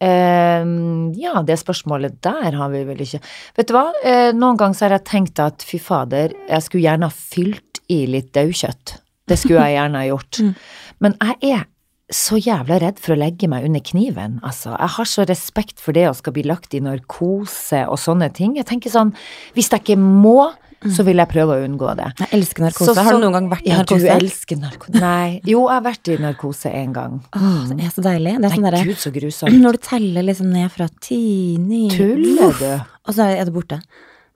Uh, 0.03 1.13
ja, 1.19 1.43
det 1.47 1.59
spørsmålet 1.61 2.17
der 2.25 2.57
har 2.59 2.73
vi 2.73 2.81
vel 2.89 3.05
ikke 3.05 3.21
Vet 3.55 3.69
du 3.69 3.75
hva, 3.77 3.85
uh, 4.03 4.33
noen 4.35 4.57
ganger 4.59 4.75
så 4.75 4.87
har 4.89 4.97
jeg 4.97 5.07
tenkt 5.13 5.43
at 5.43 5.63
fy 5.67 5.79
fader, 5.79 6.33
jeg 6.49 6.65
skulle 6.65 6.87
gjerne 6.89 7.11
ha 7.11 7.15
fylt 7.15 7.83
i 7.93 8.07
litt 8.11 8.33
daukjøtt. 8.35 8.97
Det 9.29 9.39
skulle 9.39 9.63
jeg 9.69 9.77
gjerne 9.79 10.01
ha 10.03 10.09
gjort. 10.11 10.41
Mm. 10.43 10.55
Men 11.01 11.17
jeg 11.23 11.53
er 11.57 11.67
så 12.13 12.37
jævla 12.37 12.77
redd 12.83 12.99
for 13.01 13.15
å 13.15 13.19
legge 13.23 13.49
meg 13.49 13.65
under 13.65 13.81
kniven, 13.81 14.35
altså. 14.45 14.75
Jeg 14.77 14.89
har 14.99 15.05
så 15.09 15.25
respekt 15.29 15.79
for 15.81 15.97
det 15.97 16.09
å 16.11 16.15
skal 16.19 16.35
bli 16.37 16.43
lagt 16.45 16.75
i 16.77 16.81
narkose 16.85 17.87
og 17.89 17.97
sånne 18.03 18.29
ting. 18.37 18.57
Jeg 18.59 18.67
tenker 18.69 18.93
sånn, 18.93 19.15
hvis 19.57 19.71
jeg 19.73 19.81
ikke 19.81 19.97
må, 20.03 20.51
så 20.83 21.05
vil 21.07 21.23
jeg 21.23 21.31
prøve 21.31 21.55
å 21.55 21.63
unngå 21.63 21.93
det. 21.97 22.09
Jeg 22.19 22.29
elsker 22.41 22.65
narkose. 22.67 22.91
Så- 22.95 23.03
har 23.07 23.13
du 23.15 23.19
noen 23.23 23.33
gang 23.33 23.49
vært 23.49 23.63
i 23.65 23.71
Ja, 23.71 23.79
narkose? 23.79 24.01
du 24.03 24.09
elsker 24.27 24.57
narkose. 24.59 25.01
Nei. 25.01 25.41
Jo, 25.47 25.69
jeg 25.69 25.79
har 25.79 25.85
vært 25.87 26.09
i 26.11 26.17
narkose 26.19 26.75
en 26.75 26.93
gang. 26.93 27.21
Åh, 27.33 27.69
det 27.71 27.85
er 27.87 27.91
så 27.95 28.03
deilig. 28.03 28.35
Det 28.43 28.45
er 28.51 28.57
sånn 28.57 28.67
derre 28.71 28.85
gud, 28.85 28.97
så 28.99 29.13
grusomt. 29.15 29.61
Når 29.63 29.73
du 29.73 29.79
teller 29.79 30.23
liksom 30.27 30.53
ned 30.53 30.71
fra 30.75 30.89
ti, 31.01 31.57
ni 31.57 31.89
Tuller 31.89 32.53
du? 32.59 32.85
Og 33.07 33.15
så 33.15 33.31
er 33.31 33.45
det 33.47 33.55
borte. 33.55 33.81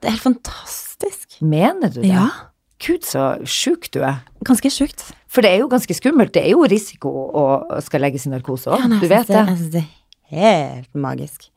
Det 0.01 0.07
er 0.07 0.11
helt 0.15 0.23
fantastisk. 0.23 1.41
Mener 1.41 1.89
du 1.93 2.01
det? 2.01 2.13
Ja. 2.15 2.29
Gud, 2.83 3.05
så 3.05 3.35
sjuk 3.49 3.89
du 3.93 4.01
er. 4.05 4.21
Ganske 4.45 4.69
sjukt. 4.73 5.03
For 5.31 5.43
det 5.43 5.51
er 5.53 5.63
jo 5.63 5.69
ganske 5.71 5.95
skummelt. 5.97 6.33
Det 6.35 6.43
er 6.45 6.53
jo 6.53 6.65
risiko 6.69 7.09
å 7.09 7.45
skal 7.83 8.05
legges 8.05 8.27
i 8.27 8.33
narkose 8.33 8.71
òg. 8.71 8.85
Ja, 8.85 8.99
du 9.01 9.07
vet 9.09 9.29
det. 9.29 9.41
Jeg 9.41 9.59
synes 9.59 9.73
det 9.73 9.83
er 9.83 10.37
helt 10.37 11.03
magisk. 11.07 11.49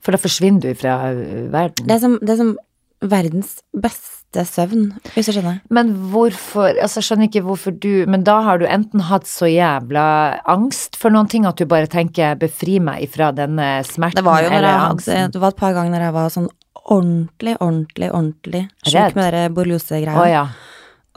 For 0.00 0.16
da 0.16 0.20
forsvinner 0.22 0.62
du 0.64 0.78
fra 0.78 0.96
uh, 1.12 1.50
verden. 1.52 1.88
Det 1.88 1.96
er 1.96 2.02
som, 2.02 2.16
det 2.22 2.34
er 2.34 2.40
som 2.40 2.54
verdens 3.00 3.58
beste 3.72 4.44
søvn, 4.46 4.90
hvis 5.16 5.26
du 5.30 5.34
skjønner. 5.34 5.58
Men 5.74 5.90
hvorfor 6.12 6.68
Altså, 6.70 7.00
jeg 7.00 7.06
skjønner 7.08 7.28
ikke 7.30 7.42
hvorfor 7.46 7.74
du 7.74 8.04
Men 8.12 8.22
da 8.28 8.36
har 8.44 8.60
du 8.60 8.66
enten 8.68 9.02
hatt 9.08 9.26
så 9.26 9.48
jævla 9.50 10.04
angst 10.52 10.98
for 11.00 11.12
noen 11.12 11.30
ting 11.32 11.48
at 11.48 11.58
du 11.58 11.66
bare 11.66 11.90
tenker 11.90 12.38
'befri 12.38 12.78
meg 12.78 13.02
ifra 13.08 13.32
denne 13.34 13.80
smerten' 13.88 14.20
Det 14.20 14.24
var 14.28 14.44
jo 14.44 14.52
når 14.52 14.56
eller 14.58 14.68
jeg 14.70 14.90
angsten. 14.90 15.32
det 15.32 15.40
var 15.40 15.48
et 15.48 15.62
par 15.64 15.74
ganger 15.74 15.96
når 15.96 16.06
jeg 16.06 16.16
var 16.20 16.28
sånn 16.36 16.50
ordentlig, 16.88 17.56
ordentlig, 17.60 18.10
ordentlig 18.10 18.66
sjuk 18.86 19.16
med 19.16 19.24
dere 19.26 19.52
borreliose-greia. 19.54 20.18
Oh, 20.18 20.28
ja. 20.28 20.44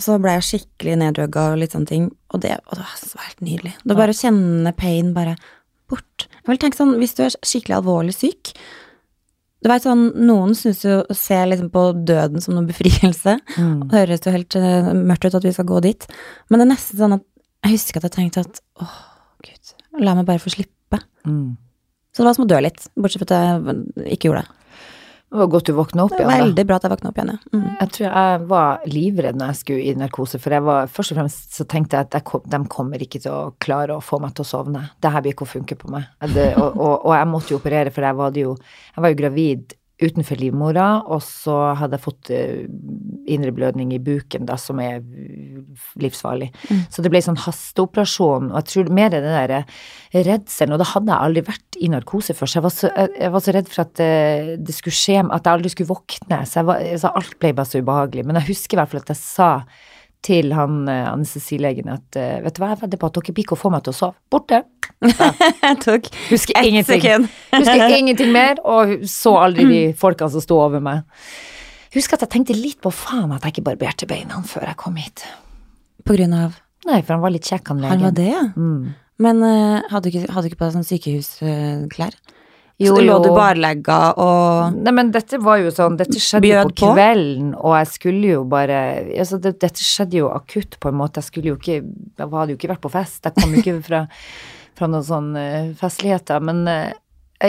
Så 0.01 0.17
ble 0.21 0.37
jeg 0.37 0.47
skikkelig 0.47 0.95
neddrugga 0.99 1.51
og 1.51 1.59
litt 1.61 1.75
sånne 1.75 1.89
ting, 1.89 2.07
og 2.33 2.41
det, 2.43 2.55
og 2.67 2.79
det 2.79 2.85
var 2.85 3.27
helt 3.27 3.43
nydelig. 3.45 3.73
Det 3.83 3.97
bare 3.97 4.15
å 4.15 4.17
kjenne 4.17 4.73
pain 4.77 5.11
bare 5.15 5.35
bort. 5.91 6.27
Jeg 6.41 6.49
vil 6.49 6.61
tenke 6.63 6.79
sånn, 6.79 6.95
hvis 7.01 7.13
du 7.17 7.23
er 7.25 7.35
skikkelig 7.45 7.77
alvorlig 7.77 8.15
syk 8.15 8.55
Du 9.63 9.69
vet 9.71 9.85
sånn, 9.85 10.09
noen 10.27 10.57
syns 10.59 10.81
jo 10.83 10.97
å 11.07 11.15
se 11.15 11.37
liksom 11.47 11.69
på 11.71 11.83
døden 12.03 12.43
som 12.43 12.57
noen 12.57 12.67
befrielse. 12.67 13.37
Mm. 13.55 13.85
Det 13.87 14.01
høres 14.01 14.25
jo 14.25 14.33
helt 14.33 14.57
eh, 14.59 14.89
mørkt 14.97 15.29
ut 15.29 15.37
at 15.39 15.45
vi 15.47 15.53
skal 15.55 15.69
gå 15.69 15.79
dit, 15.85 16.07
men 16.49 16.59
det 16.59 16.65
er 16.65 16.73
nesten 16.73 16.99
sånn 16.99 17.15
at 17.15 17.23
jeg 17.63 17.77
husker 17.77 18.01
at 18.01 18.09
jeg 18.09 18.15
tenkte 18.17 18.43
at 18.43 18.59
åh, 18.83 18.97
gud, 19.45 19.71
la 20.03 20.17
meg 20.17 20.27
bare 20.27 20.43
få 20.43 20.51
slippe. 20.51 20.99
Mm. 21.23 21.53
Så 22.11 22.21
det 22.21 22.27
var 22.27 22.35
som 22.35 22.43
å 22.43 22.49
dø 22.51 22.59
litt, 22.59 22.83
bortsett 22.99 23.23
fra 23.23 23.39
at 23.39 23.71
jeg 24.03 24.17
ikke 24.17 24.29
gjorde 24.29 24.43
det. 24.43 24.62
Det 25.33 25.39
var 25.41 25.47
godt 25.49 25.65
du 25.65 25.73
våkna 25.73 26.03
opp 26.05 26.11
Det 26.13 26.19
igjen, 26.21 26.29
var 26.29 26.37
da. 26.37 26.45
veldig 26.45 26.63
bra 26.69 26.75
at 26.77 26.83
jeg 26.85 26.91
våkna 26.93 27.09
opp 27.09 27.17
igjen, 27.17 27.31
ja. 27.33 27.57
Mm. 27.57 27.69
Jeg 27.79 27.91
tror 27.95 28.05
jeg 28.07 28.41
var 28.51 28.83
livredd 28.93 29.39
når 29.39 29.49
jeg 29.49 29.59
skulle 29.63 29.85
i 29.89 29.95
narkose, 29.97 30.39
for 30.43 30.53
jeg 30.53 30.65
var, 30.67 30.91
først 30.93 31.13
og 31.15 31.17
fremst 31.17 31.57
så 31.57 31.65
tenkte 31.73 31.97
jeg 31.97 32.07
at 32.07 32.17
jeg 32.19 32.27
kom, 32.29 32.43
de 32.53 32.59
kommer 32.69 33.01
ikke 33.01 33.21
til 33.23 33.33
å 33.33 33.39
klare 33.65 33.97
å 33.97 34.03
få 34.05 34.19
meg 34.21 34.35
til 34.37 34.45
å 34.45 34.49
sovne. 34.51 34.83
Det 35.01 35.13
her 35.15 35.25
blir 35.25 35.33
ikke 35.33 35.47
å 35.47 35.53
funke 35.55 35.77
på 35.79 35.89
meg. 35.95 36.05
Det, 36.35 36.51
og, 36.61 36.77
og, 36.77 36.93
og 37.09 37.15
jeg 37.17 37.31
måtte 37.33 37.55
jo 37.55 37.61
operere, 37.63 37.93
for 37.95 38.05
jeg 38.05 38.19
var, 38.21 38.35
det 38.35 38.45
jo, 38.45 38.53
jeg 38.93 39.05
var 39.07 39.15
jo 39.15 39.19
gravid 39.23 39.73
utenfor 40.03 40.39
livmora, 40.41 40.87
og 41.07 41.23
så 41.25 41.55
hadde 41.79 41.97
jeg 41.97 42.03
fått 42.03 42.31
uh, 42.33 42.63
indre 43.29 43.53
blødning 43.55 43.93
i 43.95 44.01
buken, 44.03 44.47
da, 44.49 44.57
som 44.59 44.81
er 44.83 44.99
livsfarlig. 46.01 46.51
Så 46.91 47.03
det 47.03 47.11
ble 47.13 47.21
sånn 47.23 47.39
hasteoperasjon, 47.43 48.51
og 48.51 48.59
jeg 48.59 48.69
tror 48.71 48.93
mer 48.99 49.13
det 49.13 49.23
der 49.23 49.55
redselen, 50.13 50.75
og 50.75 50.83
da 50.83 50.89
hadde 50.91 51.13
jeg 51.13 51.27
aldri 51.29 51.45
vært 51.47 51.79
i 51.79 51.89
narkose 51.93 52.35
før, 52.37 52.49
så 52.49 52.59
jeg 52.59 52.65
var 52.67 52.75
så, 52.75 52.91
jeg, 52.99 53.31
var 53.33 53.45
så 53.45 53.55
redd 53.55 53.71
for 53.71 53.85
at 53.85 53.95
det, 53.99 54.11
det 54.67 54.77
skulle 54.77 54.99
skje, 54.99 55.17
at 55.23 55.47
jeg 55.47 55.57
aldri 55.57 55.73
skulle 55.73 55.93
våkne, 55.93 56.43
så, 56.49 56.65
var, 56.67 56.85
så 57.01 57.11
alt 57.15 57.39
ble 57.41 57.55
bare 57.57 57.69
så 57.69 57.81
ubehagelig. 57.81 58.27
Men 58.27 58.39
jeg 58.41 58.51
husker 58.53 58.77
i 58.77 58.81
hvert 58.81 58.93
fall 58.93 59.03
at 59.03 59.13
jeg 59.15 59.23
sa 59.23 59.51
til 60.23 60.53
han 60.55 60.87
eh, 60.87 61.05
anestesilegen 61.09 61.91
at 61.91 62.19
eh, 62.19 62.39
vet 62.43 62.55
du 62.55 62.63
hva, 62.63 62.73
jeg 62.73 62.83
vedder 62.85 63.01
på 63.01 63.09
at 63.09 63.19
dere 63.19 63.43
ikke 63.43 63.57
å 63.57 63.59
få 63.59 63.73
meg 63.73 63.83
til 63.85 63.93
å 63.93 63.99
sove. 63.99 64.19
Borte. 64.31 64.63
Jeg 65.67 65.79
tok 65.83 66.09
Husker 66.29 66.57
ett 66.59 66.69
ingenting. 66.69 67.01
sekund. 67.01 67.27
Husker 67.57 67.95
ingenting 68.01 68.31
mer, 68.35 68.61
og 68.63 69.05
så 69.09 69.35
aldri 69.43 69.67
de 69.69 69.81
folkene 69.99 70.33
som 70.33 70.43
sto 70.43 70.59
over 70.63 70.83
meg. 70.83 71.03
Husker 71.93 72.17
at 72.17 72.25
jeg 72.25 72.33
tenkte 72.33 72.55
litt 72.57 72.79
på 72.81 72.89
faen 72.89 73.31
at 73.35 73.43
jeg 73.45 73.57
ikke 73.57 73.67
barberte 73.69 74.07
beina 74.09 74.39
før 74.49 74.65
jeg 74.71 74.79
kom 74.81 74.95
hit. 74.97 75.25
På 76.03 76.17
grunn 76.17 76.33
av 76.37 76.59
Nei, 76.83 76.97
for 76.99 77.13
han 77.15 77.21
var 77.23 77.31
litt 77.31 77.47
kjekk, 77.47 77.69
han 77.71 77.79
legen. 77.79 77.91
Han 77.93 78.01
var 78.09 78.15
det, 78.17 78.25
ja. 78.27 78.41
Mm. 78.59 78.87
Men 79.23 79.37
uh, 79.45 79.85
hadde, 79.87 80.09
du 80.09 80.09
ikke, 80.09 80.31
hadde 80.33 80.41
du 80.43 80.49
ikke 80.51 80.59
på 80.59 80.67
deg 80.67 80.73
sånn 80.73 80.87
sykehusklær? 80.89 82.17
Jo, 82.81 82.95
så 82.97 83.03
lå 83.05 83.19
du 83.21 83.29
barlegga 83.35 83.97
og 84.19 84.79
Nei, 84.81 84.91
men 84.97 85.11
dette 85.13 85.37
var 85.39 85.59
jo 85.61 85.69
sånn, 85.71 85.93
dette 85.99 86.17
skjedde 86.19 86.63
på 86.65 86.71
på? 86.73 86.89
kvelden, 86.97 87.51
og 87.53 87.75
jeg 87.77 87.89
skulle 87.91 88.31
jo 88.33 88.41
bare 88.49 88.79
altså 89.13 89.37
det, 89.43 89.53
Dette 89.61 89.85
skjedde 89.85 90.17
jo 90.23 90.31
akutt, 90.33 90.79
på 90.81 90.89
en 90.89 90.97
måte. 90.97 91.21
Jeg 91.21 91.29
skulle 91.29 91.53
jo 91.53 91.59
ikke 91.59 91.77
Jeg 91.77 92.27
hadde 92.33 92.49
jo 92.55 92.57
ikke 92.57 92.71
vært 92.73 92.83
på 92.83 92.91
fest. 92.91 93.21
Jeg 93.29 93.37
kom 93.37 93.53
jo 93.53 93.61
ikke 93.61 93.77
fra, 93.85 94.01
fra 94.83 94.91
noen 94.91 95.07
sånne 95.07 95.47
eh, 95.47 95.71
festligheter. 95.79 96.43
Men 96.43 96.67
eh, 96.67 96.91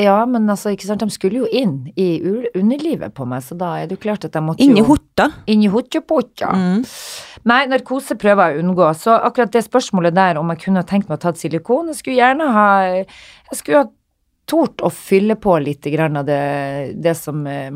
ja, 0.04 0.16
men 0.26 0.48
altså, 0.50 0.72
ikke 0.74 0.88
sant, 0.88 1.02
de 1.04 1.14
skulle 1.14 1.44
jo 1.44 1.48
inn 1.54 1.90
i 2.00 2.18
underlivet 2.54 3.14
på 3.14 3.26
meg, 3.30 3.44
så 3.46 3.54
da 3.58 3.74
er 3.78 3.86
det 3.86 3.98
jo 3.98 4.02
klart 4.06 4.26
at 4.26 4.34
jeg 4.34 4.42
måtte 4.42 4.64
inni 4.64 4.82
jo 4.82 4.88
horta. 4.88 5.28
Inni 5.50 5.70
hotjopotja. 5.70 6.50
Mm. 6.50 6.80
Nei, 7.50 7.60
narkose 7.70 8.16
prøver 8.18 8.50
jeg 8.50 8.58
å 8.58 8.64
unngå. 8.64 8.88
Så 8.98 9.14
akkurat 9.14 9.52
det 9.54 9.62
spørsmålet 9.66 10.16
der 10.16 10.40
om 10.40 10.50
jeg 10.50 10.64
kunne 10.64 10.82
ha 10.82 10.88
tenkt 10.88 11.10
meg 11.10 11.20
å 11.20 11.24
tatt 11.26 11.38
silikon, 11.38 11.92
jeg 11.92 12.00
skulle 12.00 12.18
gjerne 12.18 12.50
ha 12.56 12.68
Jeg 12.94 13.60
skulle 13.60 13.84
ha 13.84 13.90
tort 14.50 14.82
å 14.84 14.90
fylle 14.92 15.36
på 15.40 15.56
litt 15.62 15.86
grann 15.92 16.18
av 16.20 16.26
det, 16.28 16.42
det 17.00 17.14
som 17.16 17.46
eh, 17.48 17.70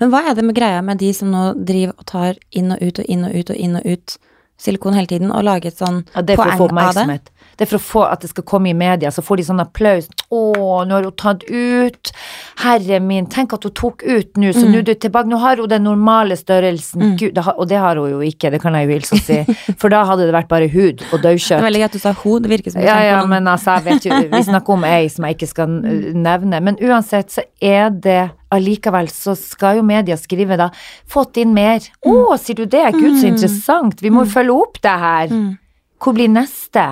Men 0.00 0.10
hva 0.10 0.24
er 0.30 0.38
det 0.38 0.46
med 0.46 0.56
greia 0.56 0.80
med 0.82 1.02
de 1.02 1.12
som 1.14 1.30
nå 1.30 1.52
driver 1.58 1.94
og 1.98 2.08
tar 2.08 2.40
inn 2.50 2.72
og 2.74 2.82
ut 2.82 3.02
og 3.02 3.10
inn 3.12 3.26
og 3.28 3.36
ut 3.36 3.52
og 3.52 3.60
inn 3.66 3.78
og 3.78 3.86
ut 3.86 4.16
silikon 4.62 4.94
hele 4.94 5.10
tiden, 5.10 5.32
og 5.34 5.44
lager 5.46 5.72
et 5.72 5.78
sånn 5.78 6.02
Ja, 6.14 6.22
poeng 6.22 6.78
av 6.78 6.94
det? 6.96 7.20
Det 7.56 7.66
er 7.66 7.70
for 7.70 7.78
å 7.78 7.84
få 7.84 8.02
at 8.08 8.22
det 8.24 8.30
skal 8.32 8.44
komme 8.48 8.70
i 8.70 8.74
media, 8.76 9.10
så 9.12 9.22
får 9.24 9.40
de 9.40 9.44
sånn 9.50 9.62
applaus. 9.62 10.08
Å, 10.32 10.40
nå 10.88 10.96
har 10.96 11.04
hun 11.08 11.16
tatt 11.20 11.44
ut. 11.48 12.12
Herre 12.62 13.00
min, 13.04 13.26
tenk 13.32 13.52
at 13.56 13.64
hun 13.68 13.74
tok 13.76 14.02
ut 14.06 14.36
nå, 14.40 14.52
så 14.56 14.64
nå 14.68 14.80
er 14.80 14.86
du 14.88 14.94
tilbake. 14.94 15.28
Nå 15.28 15.40
har 15.42 15.60
hun 15.60 15.68
den 15.70 15.84
normale 15.86 16.36
størrelsen. 16.38 17.16
Gud, 17.20 17.34
det 17.36 17.44
har, 17.46 17.58
og 17.60 17.68
det 17.68 17.80
har 17.82 18.00
hun 18.00 18.10
jo 18.16 18.20
ikke, 18.24 18.50
det 18.54 18.62
kan 18.62 18.74
jeg 18.78 18.88
jo 18.88 18.96
hilse 18.96 19.18
og 19.18 19.24
si. 19.26 19.74
For 19.80 19.92
da 19.92 20.04
hadde 20.08 20.26
det 20.28 20.36
vært 20.36 20.50
bare 20.52 20.68
hud 20.72 21.04
og 21.10 21.18
Det 21.22 21.28
daukjøtt. 21.28 21.62
veldig 21.62 21.80
greit 21.84 21.92
du 21.96 22.02
sa 22.02 22.12
hud, 22.22 22.42
det 22.42 22.50
virker 22.50 22.74
som 22.74 22.82
Ja, 22.82 22.98
ja, 23.04 23.20
men 23.28 23.46
altså, 23.46 23.76
jeg 23.78 23.84
vet 23.86 24.06
jo, 24.08 24.18
vi 24.32 24.42
snakker 24.48 24.74
om 24.74 24.84
ei 24.88 25.08
som 25.12 25.24
jeg 25.28 25.36
ikke 25.38 25.50
skal 25.52 25.68
nevne. 26.16 26.60
Men 26.60 26.78
uansett 26.82 27.30
så 27.30 27.44
er 27.60 27.90
det 27.94 28.20
allikevel 28.52 29.08
så 29.08 29.32
skal 29.38 29.78
jo 29.78 29.82
media 29.86 30.16
skrive 30.20 30.58
da 30.60 30.68
'fått 31.08 31.38
inn 31.40 31.54
mer'. 31.56 31.86
Å, 32.04 32.36
sier 32.36 32.56
du 32.56 32.66
det? 32.66 32.84
Gud, 32.92 33.16
så 33.20 33.30
interessant. 33.30 34.02
Vi 34.02 34.10
må 34.12 34.24
jo 34.26 34.30
følge 34.34 34.52
opp 34.56 34.80
det 34.82 34.96
her. 35.06 35.32
Hvor 36.02 36.16
blir 36.16 36.30
neste? 36.32 36.82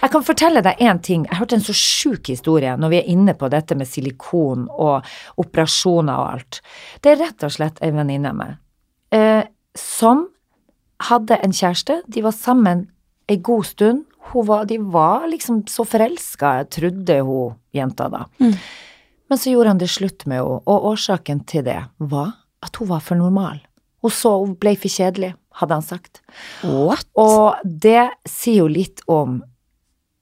Jeg 0.00 0.12
kan 0.12 0.24
fortelle 0.24 0.62
deg 0.64 0.80
én 0.82 0.98
ting. 1.04 1.26
Jeg 1.28 1.38
hørte 1.38 1.56
en 1.58 1.64
så 1.64 1.74
sjuk 1.76 2.32
historie 2.32 2.72
når 2.80 2.92
vi 2.92 2.98
er 2.98 3.12
inne 3.12 3.34
på 3.38 3.50
dette 3.52 3.76
med 3.78 3.88
silikon 3.88 4.66
og 4.70 5.06
operasjoner 5.40 6.18
og 6.18 6.34
alt. 6.34 6.60
Det 7.04 7.12
er 7.12 7.22
rett 7.22 7.46
og 7.46 7.54
slett 7.54 7.80
ei 7.84 7.92
venninne 7.94 8.32
av 8.32 8.38
meg 8.40 8.56
eh, 9.14 9.44
som 9.78 10.26
hadde 11.10 11.38
en 11.40 11.54
kjæreste. 11.54 12.00
De 12.10 12.24
var 12.24 12.36
sammen 12.36 12.88
ei 13.30 13.38
god 13.38 13.68
stund. 13.70 14.06
Var, 14.30 14.66
de 14.68 14.76
var 14.78 15.24
liksom 15.30 15.64
så 15.66 15.82
forelska, 15.88 16.52
trodde 16.70 17.16
hun 17.26 17.56
jenta 17.74 18.06
da. 18.12 18.26
Mm. 18.38 18.52
Men 19.30 19.38
så 19.40 19.50
gjorde 19.50 19.72
han 19.72 19.80
det 19.80 19.88
slutt 19.90 20.26
med 20.26 20.38
henne, 20.38 20.60
og 20.60 20.86
årsaken 20.92 21.40
til 21.50 21.64
det 21.66 21.80
var 21.98 22.36
at 22.62 22.76
hun 22.78 22.90
var 22.92 23.02
for 23.02 23.18
normal. 23.18 23.58
Hun 24.04 24.14
så 24.14 24.36
hun 24.38 24.52
ble 24.60 24.76
for 24.78 24.92
kjedelig, 24.92 25.32
hadde 25.58 25.78
han 25.80 25.86
sagt. 25.86 26.20
What? 26.62 27.06
Og 27.18 27.58
det 27.64 28.10
sier 28.28 28.62
jo 28.64 28.68
litt 28.70 29.02
om 29.10 29.40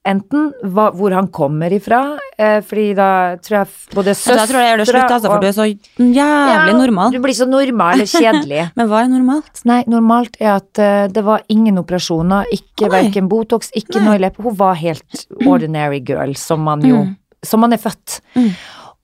enten 0.08 0.52
hva, 0.64 0.88
hvor 0.96 1.12
han 1.12 1.28
kommer 1.34 1.72
ifra, 1.74 2.00
eh, 2.38 2.58
fordi 2.64 2.86
da 2.96 3.10
tror 3.44 3.58
jeg 3.58 3.96
både 3.96 4.14
søstre 4.16 4.36
Da 4.38 4.46
tror 4.48 4.62
jeg 4.62 4.70
gjør 4.70 4.80
det 4.80 4.86
slutt, 4.88 5.14
altså, 5.16 5.32
for 5.32 5.42
du 5.42 5.48
er 5.48 5.56
så 5.56 5.66
jævlig 5.68 6.76
normal. 6.78 7.12
Du 7.12 7.20
blir 7.24 7.36
så 7.36 7.48
normal 7.48 8.04
og 8.04 8.08
kjedelig. 8.08 8.64
Men 8.78 8.90
hva 8.90 9.02
er 9.04 9.12
normalt? 9.12 9.62
Nei, 9.68 9.82
normalt 9.90 10.38
er 10.40 10.54
at 10.56 10.80
uh, 10.80 11.04
det 11.12 11.24
var 11.26 11.44
ingen 11.52 11.80
operasjoner, 11.82 12.48
ikke 12.54 12.88
oh, 12.88 12.92
verken 12.94 13.28
Botox, 13.30 13.72
ikke 13.76 14.02
noe 14.04 14.16
i 14.16 14.24
leppa. 14.24 14.44
Hun 14.46 14.56
var 14.58 14.78
helt 14.80 15.26
ordinary 15.44 16.00
girl, 16.00 16.36
som 16.38 16.64
man 16.68 16.84
jo 16.86 16.98
Mm. 17.08 17.16
Som 17.46 17.60
man 17.62 17.70
er 17.70 17.78
født. 17.78 18.16
Mm. 18.34 18.48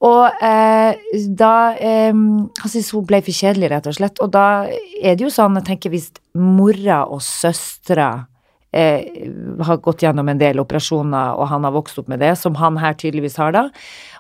Og 0.05 0.45
eh, 0.45 1.01
da 1.33 1.55
eh, 1.81 2.13
Han 2.13 2.69
syntes 2.69 2.93
hun 2.93 3.07
ble 3.09 3.23
for 3.25 3.37
kjedelig, 3.37 3.71
rett 3.73 3.89
og 3.89 3.97
slett. 3.97 4.21
Og 4.25 4.31
da 4.35 4.47
er 4.69 5.17
det 5.17 5.27
jo 5.27 5.33
sånn, 5.33 5.57
jeg 5.61 5.69
tenker 5.71 5.95
hvis 5.95 6.11
mora 6.37 7.05
og 7.09 7.23
søstera 7.25 8.11
eh, 8.75 9.29
har 9.65 9.83
gått 9.85 10.05
gjennom 10.05 10.29
en 10.29 10.41
del 10.41 10.63
operasjoner, 10.63 11.35
og 11.39 11.49
han 11.53 11.67
har 11.67 11.75
vokst 11.75 12.01
opp 12.03 12.11
med 12.13 12.23
det, 12.25 12.35
som 12.41 12.59
han 12.61 12.81
her 12.83 12.97
tydeligvis 12.99 13.39
har 13.41 13.55
da. 13.57 13.69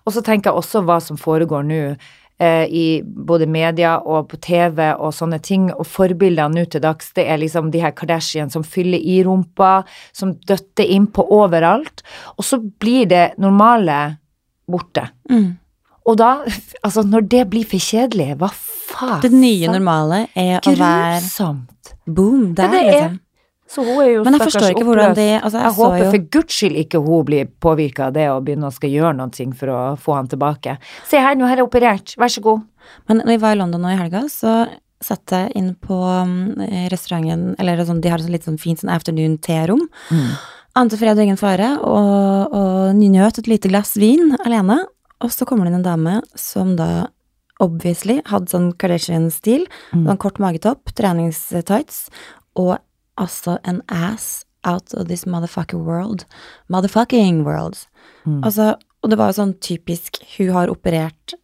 Og 0.05 0.14
så 0.14 0.24
tenker 0.24 0.51
jeg 0.51 0.62
også 0.62 0.85
hva 0.87 1.01
som 1.03 1.18
foregår 1.20 1.66
nå 1.66 1.80
eh, 1.91 2.64
i 2.70 2.87
både 3.03 3.49
media 3.51 3.97
og 4.01 4.30
på 4.30 4.41
TV 4.45 4.80
og 4.95 5.14
sånne 5.16 5.41
ting, 5.45 5.68
og 5.74 5.89
forbildene 5.91 6.61
nå 6.61 6.66
til 6.70 6.85
dags, 6.85 7.12
det 7.16 7.26
er 7.28 7.43
liksom 7.43 7.72
de 7.74 7.82
her 7.82 7.95
Kardashian 7.97 8.53
som 8.53 8.66
fyller 8.66 9.03
i 9.03 9.20
rumpa, 9.26 9.82
som 10.16 10.37
døtter 10.49 10.89
innpå 10.97 11.26
overalt, 11.35 12.07
og 12.39 12.47
så 12.47 12.61
blir 12.62 13.11
det 13.11 13.26
normale 13.43 14.16
borte. 14.70 15.09
Mm. 15.30 15.53
Og 16.05 16.16
da, 16.20 16.30
altså 16.84 17.05
når 17.09 17.28
det 17.32 17.42
blir 17.52 17.68
for 17.68 17.80
kjedelig, 17.80 18.34
hva 18.40 18.50
faen? 18.52 19.20
Det 19.24 19.32
nye 19.32 19.70
normale 19.72 20.26
er 20.36 20.59
å 20.61 20.74
være 20.76 21.20
Grusomt. 21.22 21.94
boom 22.05 22.50
der, 22.57 22.68
Ja, 22.68 22.72
det 22.72 22.82
liksom. 22.90 23.20
Så 23.74 23.82
hun 23.82 24.02
er 24.02 24.11
jo 24.11 24.24
Men 24.26 24.36
jeg 24.36 24.44
forstår 24.44 24.74
ikke 24.74 24.84
hvordan 24.84 25.14
det 25.16 25.40
altså, 25.40 25.59
Jeg 25.59 25.64
jeg 25.64 25.76
håper 25.78 25.98
jo, 25.98 26.11
for 26.12 26.26
guds 26.36 26.59
skyld 26.59 26.76
ikke 26.82 27.00
hun 27.02 27.24
blir 27.26 27.48
påvirka 27.64 28.07
av 28.11 28.14
det 28.14 28.26
og 28.30 28.44
begynner 28.44 28.68
å 28.68 28.76
skal 28.76 28.92
gjøre 28.92 29.14
noe 29.16 29.46
for 29.57 29.72
å 29.72 29.80
få 29.98 30.16
han 30.18 30.28
tilbake. 30.28 30.76
Se 31.09 31.18
her, 31.18 31.34
nå 31.34 31.48
har 31.48 31.59
jeg 31.59 31.66
operert, 31.66 32.14
vær 32.20 32.30
så 32.30 32.44
god. 32.44 32.62
Men 33.09 33.22
når 33.24 33.32
vi 33.32 33.42
var 33.42 33.57
i 33.57 33.59
London 33.59 33.82
nå 33.82 33.94
i 33.94 33.98
helga, 33.98 34.26
så 34.28 34.66
satt 35.05 35.32
jeg 35.32 35.52
inn 35.59 35.74
på 35.80 35.96
um, 35.96 36.55
restauranten 36.92 37.55
Eller 37.59 37.82
sånn, 37.84 38.00
de 38.05 38.12
har 38.12 38.20
et 38.20 38.24
sånn 38.24 38.36
litt 38.36 38.46
sånn 38.46 38.61
fint 38.61 38.80
sånn 38.80 38.92
afternoon 38.92 39.38
terom. 39.42 39.88
Ante 40.76 40.98
fred 41.00 41.16
og 41.16 41.24
ingen 41.24 41.40
fare, 41.40 41.74
og, 41.80 42.55
og 42.55 43.00
nøt 43.00 43.40
et 43.40 43.50
lite 43.50 43.70
glass 43.72 43.96
vin 44.00 44.36
alene. 44.44 44.82
Og 45.22 45.32
så 45.32 45.46
kommer 45.48 45.66
det 45.66 45.74
inn 45.74 45.80
en 45.82 45.86
dame 45.86 46.14
som 46.38 46.74
da 46.78 47.08
obviously 47.62 48.18
hadde 48.28 48.50
sånn 48.50 48.72
Kardashian-stil. 48.80 49.68
Mm. 49.92 50.08
Sånn 50.08 50.20
kort 50.22 50.40
magetopp, 50.42 50.90
treningstights, 50.98 52.08
og 52.58 52.76
altså 53.20 53.58
en 53.68 53.80
ass 53.92 54.44
out 54.64 54.94
of 54.94 55.08
this 55.08 55.24
motherfucking 55.28 55.84
world. 55.86 56.24
Motherfucking 56.72 57.44
world. 57.44 57.86
Mm. 58.26 58.42
Altså, 58.42 58.74
og 59.04 59.12
det 59.12 59.20
var 59.20 59.30
jo 59.30 59.36
sånn 59.36 59.56
typisk 59.60 60.22
Hun 60.38 60.54
har 60.54 60.70
operert 60.72 61.34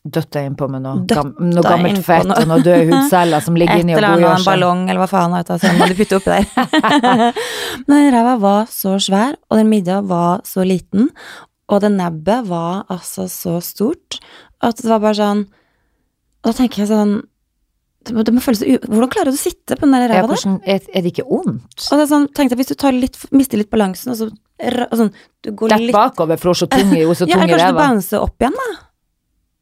Døtta 0.00 0.40
innpå 0.48 0.64
med 0.72 0.80
noe, 0.80 1.02
gam, 1.04 1.34
noe 1.44 1.60
gammelt 1.60 2.00
fett 2.06 2.24
noe. 2.24 2.38
og 2.40 2.46
noen 2.48 2.62
døde 2.64 2.86
hudceller 2.88 3.42
som 3.44 3.56
ligger 3.60 3.82
inni 3.82 3.92
og 3.92 3.98
godgjør 4.00 4.06
seg. 4.08 4.14
Et 4.14 4.24
eller 4.24 4.30
annet 4.32 4.48
ballong, 4.48 4.84
eller 4.86 5.02
hva 5.02 5.08
faen 5.10 5.34
vet 5.36 5.50
du, 5.50 5.58
som 5.60 5.82
du 5.90 5.96
putter 5.98 6.16
oppi 6.16 6.30
der. 6.32 6.46
Men 7.84 7.92
den 7.98 8.08
ræva 8.14 8.32
var 8.40 8.70
så 8.72 8.94
svær, 8.96 9.36
og 9.50 9.60
den 9.60 9.68
midja 9.68 9.98
var 10.00 10.40
så 10.48 10.64
liten, 10.64 11.10
og 11.70 11.82
det 11.84 11.92
nebbet 11.94 12.48
var 12.50 12.84
altså 12.90 13.28
så 13.30 13.58
stort, 13.64 14.18
at 14.60 14.80
det 14.82 14.90
var 14.90 15.02
bare 15.02 15.16
sånn 15.16 15.44
Og 16.40 16.50
da 16.50 16.52
tenker 16.56 16.82
jeg 16.82 16.90
sånn 16.90 17.20
det 18.08 18.14
må, 18.16 18.22
det 18.24 18.32
må 18.32 18.40
føles. 18.40 18.62
Hvordan 18.88 19.10
klarer 19.12 19.28
du 19.28 19.36
å 19.36 19.40
sitte 19.40 19.76
på 19.76 19.84
den 19.84 19.92
der 19.92 20.08
ræva 20.08 20.32
der? 20.32 20.54
er, 20.72 20.86
er 20.88 21.02
det 21.04 21.10
ikke 21.12 21.26
vondt? 21.28 21.82
Og 21.84 21.98
det 21.98 22.04
er 22.06 22.08
sånn, 22.08 22.28
tenkte 22.32 22.56
jeg, 22.56 22.60
hvis 22.62 22.70
du 22.72 22.86
litt, 22.96 23.18
mister 23.36 23.60
litt 23.60 23.68
balansen, 23.72 24.14
og 24.14 24.16
så 24.16 24.30
og 24.30 24.94
sånn, 24.96 25.10
du 25.44 25.50
går 25.56 25.72
Dett 25.72 25.84
litt 25.86 25.96
bakover 25.96 26.40
for 26.40 26.56
så 26.56 26.68
tung 26.68 26.94
i, 26.94 27.02
ræva. 27.04 27.16
Ja, 27.28 27.42
eller 27.42 27.52
kanskje 27.52 27.68
du 27.72 27.80
bouncer 27.80 28.24
opp 28.24 28.40
igjen, 28.40 28.56
da. 28.56 28.70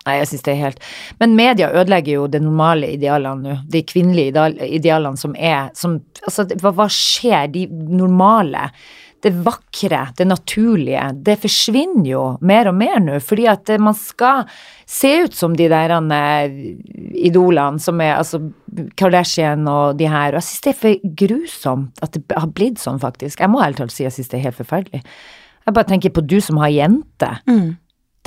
Nei, 0.08 0.14
jeg 0.20 0.28
synes 0.30 0.44
det 0.46 0.52
er 0.52 0.60
helt 0.62 0.84
Men 1.20 1.34
media 1.36 1.68
ødelegger 1.74 2.14
jo 2.14 2.28
de 2.32 2.40
normale 2.40 2.92
idealene 2.94 3.42
nå. 3.44 3.56
De 3.68 3.82
kvinnelige 3.84 4.46
idealene 4.64 5.20
som 5.20 5.34
er 5.34 5.68
som, 5.76 5.98
Altså, 6.24 6.46
hva, 6.62 6.72
hva 6.78 6.86
skjer? 6.92 7.50
De 7.52 7.66
normale, 7.68 8.68
det 9.24 9.32
vakre, 9.44 10.00
det 10.16 10.26
naturlige, 10.28 11.02
det 11.26 11.38
forsvinner 11.42 12.06
jo 12.06 12.22
mer 12.46 12.70
og 12.70 12.76
mer 12.78 13.00
nå. 13.02 13.18
Fordi 13.24 13.48
at 13.50 13.72
eh, 13.72 13.80
man 13.82 13.96
skal 13.98 14.46
se 14.88 15.10
ut 15.24 15.34
som 15.34 15.56
de 15.58 15.66
der 15.70 15.94
eh, 15.96 16.60
idolene 17.28 17.82
som 17.82 18.00
er 18.04 18.16
altså 18.18 18.40
Kardashian 18.98 19.66
og 19.70 19.98
de 19.98 20.08
her. 20.10 20.32
Og 20.32 20.40
jeg 20.40 20.48
synes 20.50 20.64
det 20.64 20.72
er 20.74 20.80
for 20.84 21.10
grusomt 21.24 22.04
at 22.04 22.14
det 22.14 22.24
har 22.38 22.54
blitt 22.54 22.80
sånn, 22.82 23.02
faktisk. 23.02 23.42
Jeg 23.42 23.52
må 23.52 23.62
helt 23.64 23.80
talt 23.80 23.94
si 23.94 24.06
jeg 24.06 24.14
synes 24.14 24.32
det 24.32 24.40
er 24.40 24.48
helt 24.50 24.60
forferdelig. 24.60 25.02
Jeg 25.66 25.76
bare 25.76 25.90
tenker 25.90 26.14
på 26.14 26.24
du 26.24 26.38
som 26.40 26.60
har 26.62 26.72
jente. 26.72 27.34
Mm. 27.50 27.76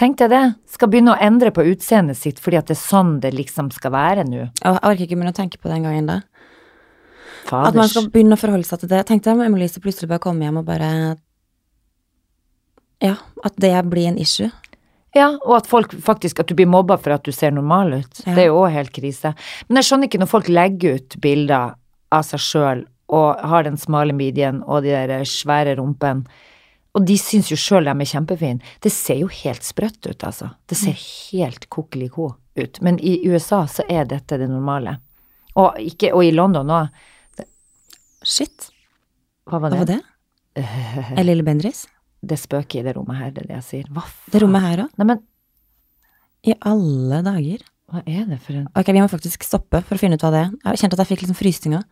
Tenk 0.01 0.17
deg 0.17 0.31
det. 0.33 0.43
Skal 0.73 0.89
begynne 0.89 1.13
å 1.13 1.21
endre 1.21 1.51
på 1.53 1.65
utseendet 1.71 2.17
sitt 2.17 2.39
fordi 2.41 2.57
at 2.57 2.69
det 2.69 2.75
er 2.77 2.83
sånn 2.83 3.19
det 3.21 3.33
liksom 3.37 3.69
skal 3.75 3.93
være 3.93 4.25
nå. 4.25 4.47
Jeg 4.57 4.79
orker 4.81 5.05
ikke 5.05 5.17
begynne 5.17 5.33
å 5.33 5.37
tenke 5.37 5.61
på 5.61 5.71
den 5.71 5.85
gangen 5.85 6.09
da. 7.49 7.63
At 7.67 7.77
man 7.77 7.89
skal 7.89 8.09
begynne 8.11 8.37
å 8.37 8.41
forholde 8.41 8.67
seg 8.67 8.83
til 8.83 8.91
det. 8.91 9.03
Tenk 9.09 9.23
deg 9.25 9.35
om 9.35 9.43
Emily-Lise 9.45 9.83
plutselig 9.83 10.09
bare 10.11 10.23
kommer 10.23 10.47
hjem 10.47 10.61
og 10.61 10.67
bare 10.67 10.91
Ja, 13.01 13.15
at 13.43 13.57
det 13.57 13.73
blir 13.89 14.11
en 14.11 14.19
issue. 14.21 14.51
Ja, 15.15 15.33
og 15.43 15.57
at 15.57 15.67
folk 15.67 15.91
faktisk 15.99 16.39
At 16.39 16.47
du 16.47 16.55
blir 16.55 16.69
mobba 16.71 16.95
for 17.01 17.11
at 17.17 17.25
du 17.27 17.33
ser 17.35 17.51
normal 17.51 17.97
ut. 17.99 18.23
Ja. 18.25 18.35
Det 18.35 18.45
er 18.45 18.51
jo 18.51 18.61
òg 18.63 18.71
helt 18.75 18.93
krise. 18.95 19.33
Men 19.67 19.81
jeg 19.81 19.89
skjønner 19.89 20.07
ikke 20.07 20.21
når 20.21 20.31
folk 20.31 20.51
legger 20.51 20.99
ut 20.99 21.17
bilder 21.23 21.75
av 22.11 22.27
seg 22.27 22.43
sjøl 22.43 22.85
og 23.11 23.41
har 23.43 23.65
den 23.67 23.75
smale 23.79 24.15
midjen 24.15 24.61
og 24.63 24.85
de 24.85 24.93
der 24.95 25.25
svære 25.27 25.75
rumpen. 25.81 26.23
Og 26.95 27.03
de 27.07 27.17
syns 27.19 27.51
jo 27.51 27.57
sjøl 27.59 27.87
de 27.87 27.91
er 27.91 28.07
kjempefine. 28.07 28.71
Det 28.83 28.91
ser 28.91 29.19
jo 29.23 29.29
helt 29.31 29.63
sprøtt 29.67 30.07
ut, 30.07 30.23
altså. 30.27 30.51
Det 30.67 30.77
ser 30.79 30.95
helt 30.95 31.67
kokeliko 31.71 32.33
ut. 32.59 32.81
Men 32.83 32.99
i 32.99 33.17
USA 33.27 33.65
så 33.67 33.83
er 33.91 34.07
dette 34.07 34.39
det 34.39 34.47
normale. 34.51 34.97
Og, 35.59 35.79
ikke, 35.79 36.13
og 36.15 36.23
i 36.23 36.33
London 36.35 36.71
òg. 36.71 37.03
Shit, 38.32 38.69
Hva 39.49 39.59
var 39.59 39.73
hva 39.73 39.84
det? 39.86 39.97
var 40.55 40.65
det? 40.65 41.15
Er 41.17 41.25
Lille 41.27 41.43
Bendris? 41.47 41.86
Det 42.21 42.38
spøker 42.38 42.79
i 42.82 42.86
det 42.86 42.93
rommet 42.97 43.17
her, 43.17 43.32
det 43.34 43.43
er 43.43 43.47
det 43.49 43.55
jeg 43.59 43.67
sier. 43.67 43.88
Hva 43.91 44.03
faen? 44.05 44.32
Det 44.34 44.41
rommet 44.43 44.61
her 44.65 44.84
òg? 44.86 44.91
Neimen 45.01 45.21
I 46.47 46.53
alle 46.69 47.21
dager. 47.25 47.63
hva 47.91 48.03
er 48.07 48.27
det 48.29 48.38
for 48.43 48.55
en 48.59 48.67
Ok, 48.77 48.91
vi 48.93 49.01
må 49.01 49.07
faktisk 49.11 49.43
stoppe 49.47 49.82
for 49.84 49.97
å 49.97 49.99
finne 50.01 50.15
ut 50.19 50.23
hva 50.23 50.32
det. 50.36 50.43
er. 50.45 50.71
Jeg 50.71 50.84
kjente 50.84 50.95
at 50.99 51.03
jeg 51.03 51.09
fikk 51.15 51.23
liksom 51.25 51.39
frysninger. 51.39 51.84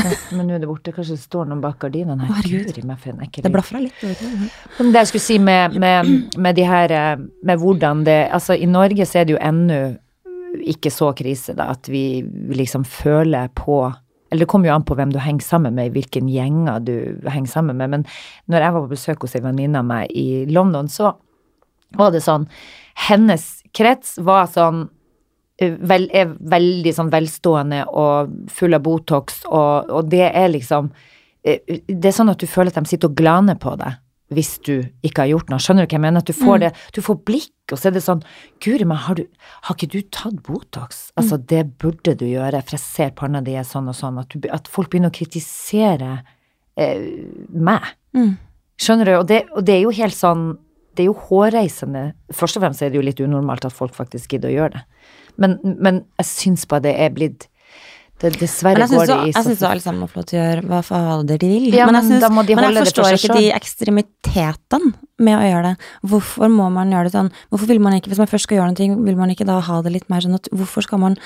Ja, 0.00 0.10
Men 0.38 0.46
nå 0.46 0.54
er 0.54 0.60
det 0.62 0.68
borte, 0.70 0.92
kanskje 0.94 1.16
det 1.18 1.22
står 1.24 1.48
noen 1.50 1.60
bak 1.60 1.78
gardinene 1.82 2.22
her. 2.28 2.42
Guri 2.46 2.84
meg 2.86 2.98
for 3.02 3.10
en 3.12 3.24
ekkel 3.26 3.42
Det 3.44 3.50
blafra 3.52 3.80
litt. 3.82 4.04
Men 4.78 4.92
det 4.94 5.00
jeg 5.02 5.10
skulle 5.10 5.24
si 5.26 5.38
med, 5.42 5.74
med, 5.82 6.12
med 6.38 6.54
de 6.56 6.64
her 6.64 6.94
eh, 6.94 7.24
Med 7.44 7.58
hvordan 7.58 8.04
det 8.06 8.20
Altså, 8.30 8.54
i 8.54 8.68
Norge 8.70 9.04
så 9.06 9.18
er 9.20 9.26
det 9.26 9.34
jo 9.34 9.40
ennå 9.42 9.80
ikke 10.70 10.90
så 10.90 11.12
krise, 11.14 11.52
da, 11.58 11.68
at 11.74 11.86
vi 11.90 12.22
liksom 12.58 12.82
føler 12.86 13.50
på 13.54 13.76
Eller 14.30 14.44
det 14.44 14.50
kommer 14.50 14.70
jo 14.70 14.76
an 14.76 14.86
på 14.86 14.94
hvem 14.98 15.12
du 15.12 15.18
henger 15.22 15.44
sammen 15.44 15.74
med, 15.74 15.92
hvilken 15.94 16.28
gjenger 16.30 16.84
du 16.86 16.94
henger 17.26 17.50
sammen 17.50 17.80
med. 17.80 17.90
Men 17.90 18.06
når 18.50 18.64
jeg 18.64 18.76
var 18.76 18.84
på 18.84 18.94
besøk 18.94 19.26
hos 19.26 19.34
ei 19.34 19.42
venninne 19.44 19.82
av 19.82 19.88
meg 19.88 20.14
i 20.14 20.44
London, 20.50 20.88
så 20.88 21.14
var 21.98 22.14
det 22.14 22.22
sånn 22.22 22.46
Hennes 23.08 23.46
krets 23.74 24.18
var 24.22 24.46
sånn 24.50 24.84
eh, 25.58 25.74
vel, 25.74 26.06
er 26.14 26.34
veldig 26.38 26.92
sånn 26.94 27.10
velstående 27.10 27.84
og 27.88 28.30
full 28.52 28.76
av 28.76 28.84
Botox, 28.84 29.42
og, 29.48 29.90
og 29.90 30.10
det 30.12 30.28
er 30.28 30.52
liksom 30.52 30.92
eh, 31.42 31.82
Det 31.88 32.12
er 32.12 32.14
sånn 32.14 32.30
at 32.30 32.42
du 32.42 32.46
føler 32.50 32.70
at 32.70 32.78
de 32.78 32.92
sitter 32.92 33.10
og 33.10 33.18
glaner 33.18 33.58
på 33.58 33.74
deg 33.80 33.98
hvis 34.34 34.58
du 34.62 34.74
ikke 35.06 35.24
har 35.24 35.32
gjort 35.32 35.50
noe. 35.50 35.58
Skjønner 35.62 35.86
du 35.86 35.90
hva 35.90 35.98
jeg 35.98 36.04
mener? 36.04 36.22
At 36.22 36.30
du 36.30 36.36
får 36.36 36.60
det, 36.62 36.70
du 36.94 37.00
får 37.02 37.18
blikk, 37.26 37.54
og 37.74 37.78
så 37.80 37.90
er 37.90 37.96
det 37.96 38.02
sånn 38.04 38.22
Guri 38.62 38.86
meg, 38.86 39.02
har, 39.06 39.22
har 39.66 39.76
ikke 39.76 39.90
du 39.90 39.98
tatt 40.14 40.38
Botox? 40.46 41.08
Altså, 41.18 41.38
det 41.50 41.64
burde 41.82 42.14
du 42.18 42.26
gjøre, 42.28 42.62
for 42.62 42.78
jeg 42.78 42.84
ser 42.84 43.12
panna 43.18 43.42
di 43.46 43.56
er 43.58 43.66
sånn 43.66 43.90
og 43.90 43.98
sånn. 43.98 44.20
At, 44.22 44.34
du, 44.34 44.46
at 44.54 44.70
folk 44.70 44.92
begynner 44.92 45.10
å 45.10 45.18
kritisere 45.18 46.12
eh, 46.78 47.04
meg. 47.50 47.90
Mm. 48.14 48.34
Skjønner 48.80 49.10
du? 49.10 49.14
Og 49.18 49.28
det, 49.30 49.44
og 49.54 49.66
det 49.66 49.76
er 49.76 49.84
jo 49.84 49.94
helt 49.94 50.16
sånn 50.16 50.52
Det 50.96 51.04
er 51.04 51.10
jo 51.10 51.18
hårreisende. 51.28 52.10
Først 52.34 52.58
og 52.58 52.64
fremst 52.64 52.82
er 52.82 52.90
det 52.90 52.98
jo 52.98 53.06
litt 53.06 53.20
unormalt 53.22 53.66
at 53.66 53.74
folk 53.74 53.94
faktisk 53.94 54.34
gidder 54.34 54.50
å 54.50 54.56
gjøre 54.56 54.78
det. 54.78 54.82
Men, 55.40 55.58
men 55.62 56.02
jeg 56.18 56.26
syns 56.28 56.66
bare 56.70 56.88
det 56.88 56.96
er 56.98 57.14
blitt 57.14 57.46
det, 58.20 58.30
Dessverre 58.40 58.86
går 58.90 59.06
det 59.08 59.16
i 59.16 59.32
jeg 59.32 59.44
syns 59.46 59.62
alle 59.64 59.80
sammen 59.84 60.00
lov 60.04 60.24
til 60.28 60.36
å 60.38 60.42
gjøre 60.44 60.64
hva 60.68 60.80
fader 60.84 61.38
de 61.40 61.48
vil. 61.48 61.68
Ja, 61.72 61.86
men 61.88 61.94
men 61.96 62.02
jeg, 62.02 62.20
synes, 62.20 62.46
de 62.46 62.54
men 62.56 62.66
jeg 62.66 62.76
for 62.76 62.88
forstår 62.90 63.16
ikke 63.16 63.38
de 63.38 63.50
ekstremitetene 63.56 64.92
med 65.24 65.38
å 65.38 65.44
gjøre 65.48 65.62
det. 65.70 65.88
Hvorfor 66.12 66.52
må 66.52 66.68
man 66.72 66.92
gjøre 66.92 67.08
det 67.08 67.14
sånn? 67.16 67.30
Hvorfor 67.52 67.70
vil 67.72 67.80
man 67.80 67.96
ikke, 67.96 68.12
hvis 68.12 68.20
man 68.22 68.30
først 68.30 68.48
skal 68.48 68.58
gjøre 68.60 68.72
noe, 68.74 69.04
vil 69.08 69.16
man 69.20 69.32
ikke 69.34 69.46
da 69.48 69.58
ha 69.66 69.80
det 69.84 69.92
litt 69.96 70.08
mer 70.12 70.20
sånn 70.24 70.36
at 70.38 70.48
Hvorfor 70.52 70.84
skal 70.86 71.00
man 71.02 71.16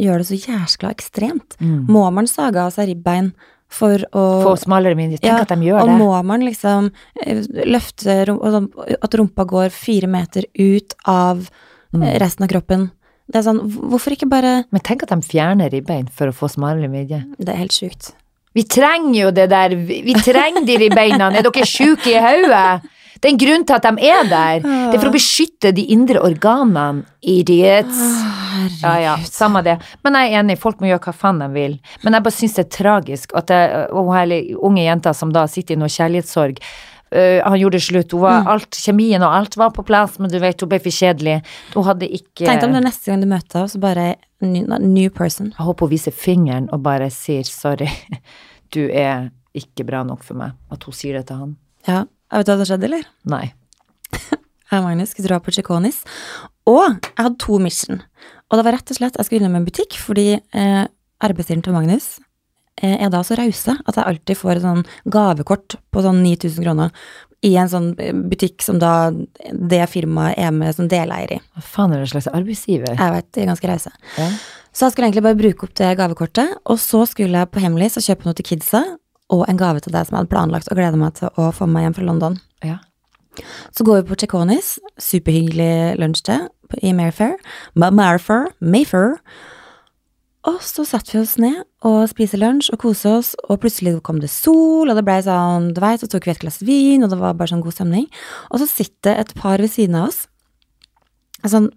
gjøre 0.00 0.22
det 0.22 0.28
så 0.30 0.38
jæskla 0.40 0.92
ekstremt? 0.92 1.56
Mm. 1.60 1.86
Må 1.88 2.04
man 2.12 2.28
sage 2.28 2.60
av 2.60 2.72
seg 2.74 2.90
ribbein 2.92 3.32
for 3.72 3.98
å 4.14 4.24
Få 4.44 4.52
smalere 4.60 4.94
mindre. 4.94 5.18
Tenk 5.18 5.32
Ja, 5.32 5.40
at 5.42 5.48
de 5.50 5.66
gjør 5.66 5.80
og 5.82 5.88
det. 5.88 5.96
må 5.98 6.10
man 6.28 6.44
liksom 6.46 6.92
eh, 7.24 7.40
løfte 7.66 8.20
og 8.30 8.44
sånn, 8.54 8.68
At 9.02 9.16
rumpa 9.18 9.44
går 9.48 9.72
fire 9.74 10.06
meter 10.06 10.44
ut 10.54 10.94
av 11.06 11.48
Mm. 11.94 12.02
resten 12.20 12.42
av 12.44 12.48
kroppen. 12.50 12.90
Det 13.26 13.40
er 13.40 13.46
sånn, 13.48 13.58
hvorfor 13.90 14.14
ikke 14.14 14.28
bare 14.30 14.60
Men 14.70 14.82
tenk 14.86 15.02
at 15.02 15.10
de 15.10 15.18
fjerner 15.26 15.72
ribbein 15.72 16.06
for 16.14 16.30
å 16.30 16.36
få 16.36 16.50
smalere 16.52 16.90
midje. 16.90 17.24
Det 17.38 17.50
er 17.50 17.58
helt 17.64 17.74
sjukt. 17.74 18.12
Vi 18.56 18.64
trenger 18.64 19.16
jo 19.18 19.32
det 19.36 19.48
der, 19.52 19.74
vi 19.76 20.14
trenger 20.24 20.64
de 20.64 20.78
ribbeina. 20.80 21.32
Er 21.34 21.44
dere 21.44 21.66
sjuke 21.68 22.14
i 22.14 22.20
hodet? 22.22 22.86
Det 23.16 23.28
er 23.28 23.32
en 23.32 23.40
grunn 23.40 23.64
til 23.66 23.76
at 23.76 23.84
de 23.84 24.06
er 24.06 24.28
der. 24.28 24.64
Det 24.64 24.96
er 24.96 25.00
for 25.00 25.10
å 25.10 25.14
beskytte 25.14 25.72
de 25.76 25.84
indre 25.92 26.20
organene. 26.24 27.04
Idiots. 27.26 28.00
Ja, 28.82 28.94
ja, 29.02 29.14
samme 29.24 29.62
det. 29.66 29.76
Men 30.04 30.16
jeg 30.20 30.32
er 30.32 30.40
enig, 30.40 30.58
folk 30.60 30.80
må 30.80 30.88
gjøre 30.90 31.08
hva 31.08 31.14
faen 31.16 31.40
de 31.42 31.48
vil. 31.52 31.78
Men 32.04 32.16
jeg 32.16 32.26
bare 32.26 32.36
syns 32.36 32.56
det 32.56 32.64
er 32.66 32.74
tragisk 32.76 33.34
at 33.36 33.48
det, 33.50 33.62
og 33.92 34.12
hele 34.14 34.40
unge 34.56 34.84
jenter 34.84 35.16
som 35.16 35.32
da 35.34 35.46
sitter 35.50 35.76
i 35.76 35.80
noe 35.80 35.92
kjærlighetssorg, 35.92 36.60
øh, 37.14 37.40
han 37.44 37.58
gjorde 37.60 37.78
det 37.78 37.84
slutt. 37.86 38.14
Var 38.22 38.48
alt, 38.52 38.78
kjemien 38.82 39.22
og 39.22 39.34
alt 39.34 39.56
var 39.60 39.72
på 39.76 39.84
plass, 39.86 40.18
men 40.22 40.32
du 40.32 40.38
vet, 40.42 40.60
hun 40.60 40.70
ble 40.72 40.80
for 40.82 40.94
kjedelig. 40.94 41.38
Hun 41.74 41.86
hadde 41.88 42.08
ikke 42.08 42.46
Tenk 42.46 42.66
om 42.66 42.76
det 42.76 42.82
neste 42.86 43.10
gang 43.10 43.22
du 43.24 43.28
møter 43.30 43.60
henne, 43.60 43.72
så 43.72 43.82
bare 43.82 44.06
new, 44.44 44.66
new 44.82 45.12
person. 45.14 45.52
Jeg 45.54 45.68
håper 45.68 45.88
hun 45.88 45.94
viser 45.94 46.16
fingeren 46.16 46.70
og 46.74 46.82
bare 46.86 47.10
sier 47.14 47.46
sorry, 47.48 47.90
du 48.74 48.86
er 48.88 49.30
ikke 49.56 49.86
bra 49.88 50.02
nok 50.06 50.24
for 50.26 50.38
meg. 50.38 50.56
At 50.72 50.84
hun 50.88 50.96
sier 50.96 51.20
det 51.20 51.28
til 51.30 51.44
han. 51.44 51.54
Ja, 51.86 52.02
jeg 52.32 52.42
vet 52.42 52.48
du 52.48 52.52
hva 52.52 52.58
som 52.60 52.70
skjedde, 52.72 52.90
eller? 52.90 53.08
Nei. 53.36 53.46
Jeg 54.66 54.80
og 54.80 54.88
Magnus 54.88 55.12
skulle 55.14 55.28
dra 55.30 55.36
på 55.38 55.52
Chiconis, 55.54 56.00
og 56.66 56.80
jeg 56.82 57.22
hadde 57.22 57.38
to 57.38 57.54
mission. 57.62 58.00
Og 58.50 58.58
det 58.58 58.64
var 58.66 58.74
rett 58.74 58.90
og 58.90 58.96
slett, 58.98 59.14
jeg 59.14 59.28
skulle 59.28 59.44
innom 59.44 59.60
en 59.60 59.66
butikk, 59.68 59.94
fordi 60.02 60.24
eh, 60.34 60.80
arbeidsgiveren 61.22 61.62
til 61.62 61.76
Magnus 61.76 62.08
er 62.82 63.08
da 63.12 63.22
så 63.24 63.38
rause 63.38 63.76
at 63.76 63.96
jeg 63.96 64.04
alltid 64.04 64.38
får 64.40 64.58
et 64.58 64.64
sånn 64.66 64.82
gavekort 65.12 65.78
på 65.94 66.02
sånn 66.04 66.20
9000 66.24 66.66
kroner 66.66 66.92
i 67.44 67.54
en 67.60 67.70
sånn 67.70 67.88
butikk 68.30 68.64
som 68.64 68.80
da 68.82 69.12
det 69.52 69.84
firmaet 69.92 70.38
er 70.40 70.52
med 70.54 70.74
som 70.76 70.88
deleier 70.90 71.36
i. 71.36 71.40
Hva 71.56 71.64
faen 71.64 71.94
er 71.94 72.02
det 72.02 72.10
slags 72.12 72.28
arbeidsgiver? 72.32 72.96
Jeg 72.96 73.14
vet, 73.14 73.28
de 73.32 73.42
er 73.44 73.50
ganske 73.52 73.70
rause. 73.70 73.92
Ja. 74.16 74.28
Så 74.76 74.86
jeg 74.86 74.92
skulle 74.92 75.08
egentlig 75.08 75.24
bare 75.24 75.38
bruke 75.38 75.68
opp 75.68 75.76
det 75.78 75.94
gavekortet, 75.96 76.56
og 76.68 76.80
så 76.82 77.04
skulle 77.08 77.40
jeg 77.40 77.52
på 77.52 77.62
Hemlis 77.64 77.96
og 77.96 78.04
kjøpe 78.04 78.28
noe 78.28 78.36
til 78.36 78.48
kidsa, 78.50 78.82
og 79.32 79.46
en 79.48 79.58
gave 79.60 79.80
til 79.82 79.94
deg 79.94 80.04
som 80.06 80.16
jeg 80.16 80.24
hadde 80.24 80.32
planlagt, 80.34 80.68
og 80.70 80.78
gleda 80.78 81.00
meg 81.00 81.16
til 81.16 81.30
å 81.32 81.48
få 81.54 81.68
med 81.68 81.78
meg 81.78 81.86
hjem 81.86 81.96
fra 81.96 82.08
London. 82.10 82.36
Ja. 82.66 82.76
Så 83.76 83.84
går 83.84 84.02
vi 84.02 84.08
på 84.10 84.18
Checonis, 84.20 84.76
superhyggelig 85.00 85.96
lunsjsted 86.00 86.48
i 86.84 86.92
Mayfair, 86.96 87.36
Mayfair, 87.74 88.50
Mayfair. 88.60 89.16
Og 90.46 90.60
så 90.62 90.84
satte 90.86 91.10
vi 91.12 91.20
oss 91.24 91.34
ned 91.42 91.58
og 91.86 92.04
spiste 92.10 92.38
lunsj 92.38 92.70
og 92.74 92.80
koste 92.84 93.10
oss, 93.18 93.32
og 93.50 93.58
plutselig 93.62 93.96
kom 94.06 94.20
det 94.22 94.30
sol, 94.30 94.86
og 94.86 94.94
det 94.94 95.02
ble 95.06 95.18
sånn, 95.26 95.72
du 95.74 95.80
vet, 95.82 96.02
så 96.02 96.08
tok 96.10 96.28
vi 96.28 96.34
et 96.36 96.42
glass 96.44 96.60
vin, 96.66 97.02
og 97.02 97.10
det 97.10 97.18
var 97.18 97.34
bare 97.38 97.50
sånn 97.50 97.64
god 97.64 97.74
stemning. 97.74 98.06
Og 98.52 98.62
så 98.62 98.68
sitter 98.70 99.18
et 99.18 99.34
par 99.38 99.62
ved 99.62 99.72
siden 99.72 99.98
av 99.98 100.12
oss, 100.12 100.26
sånn 101.46 101.70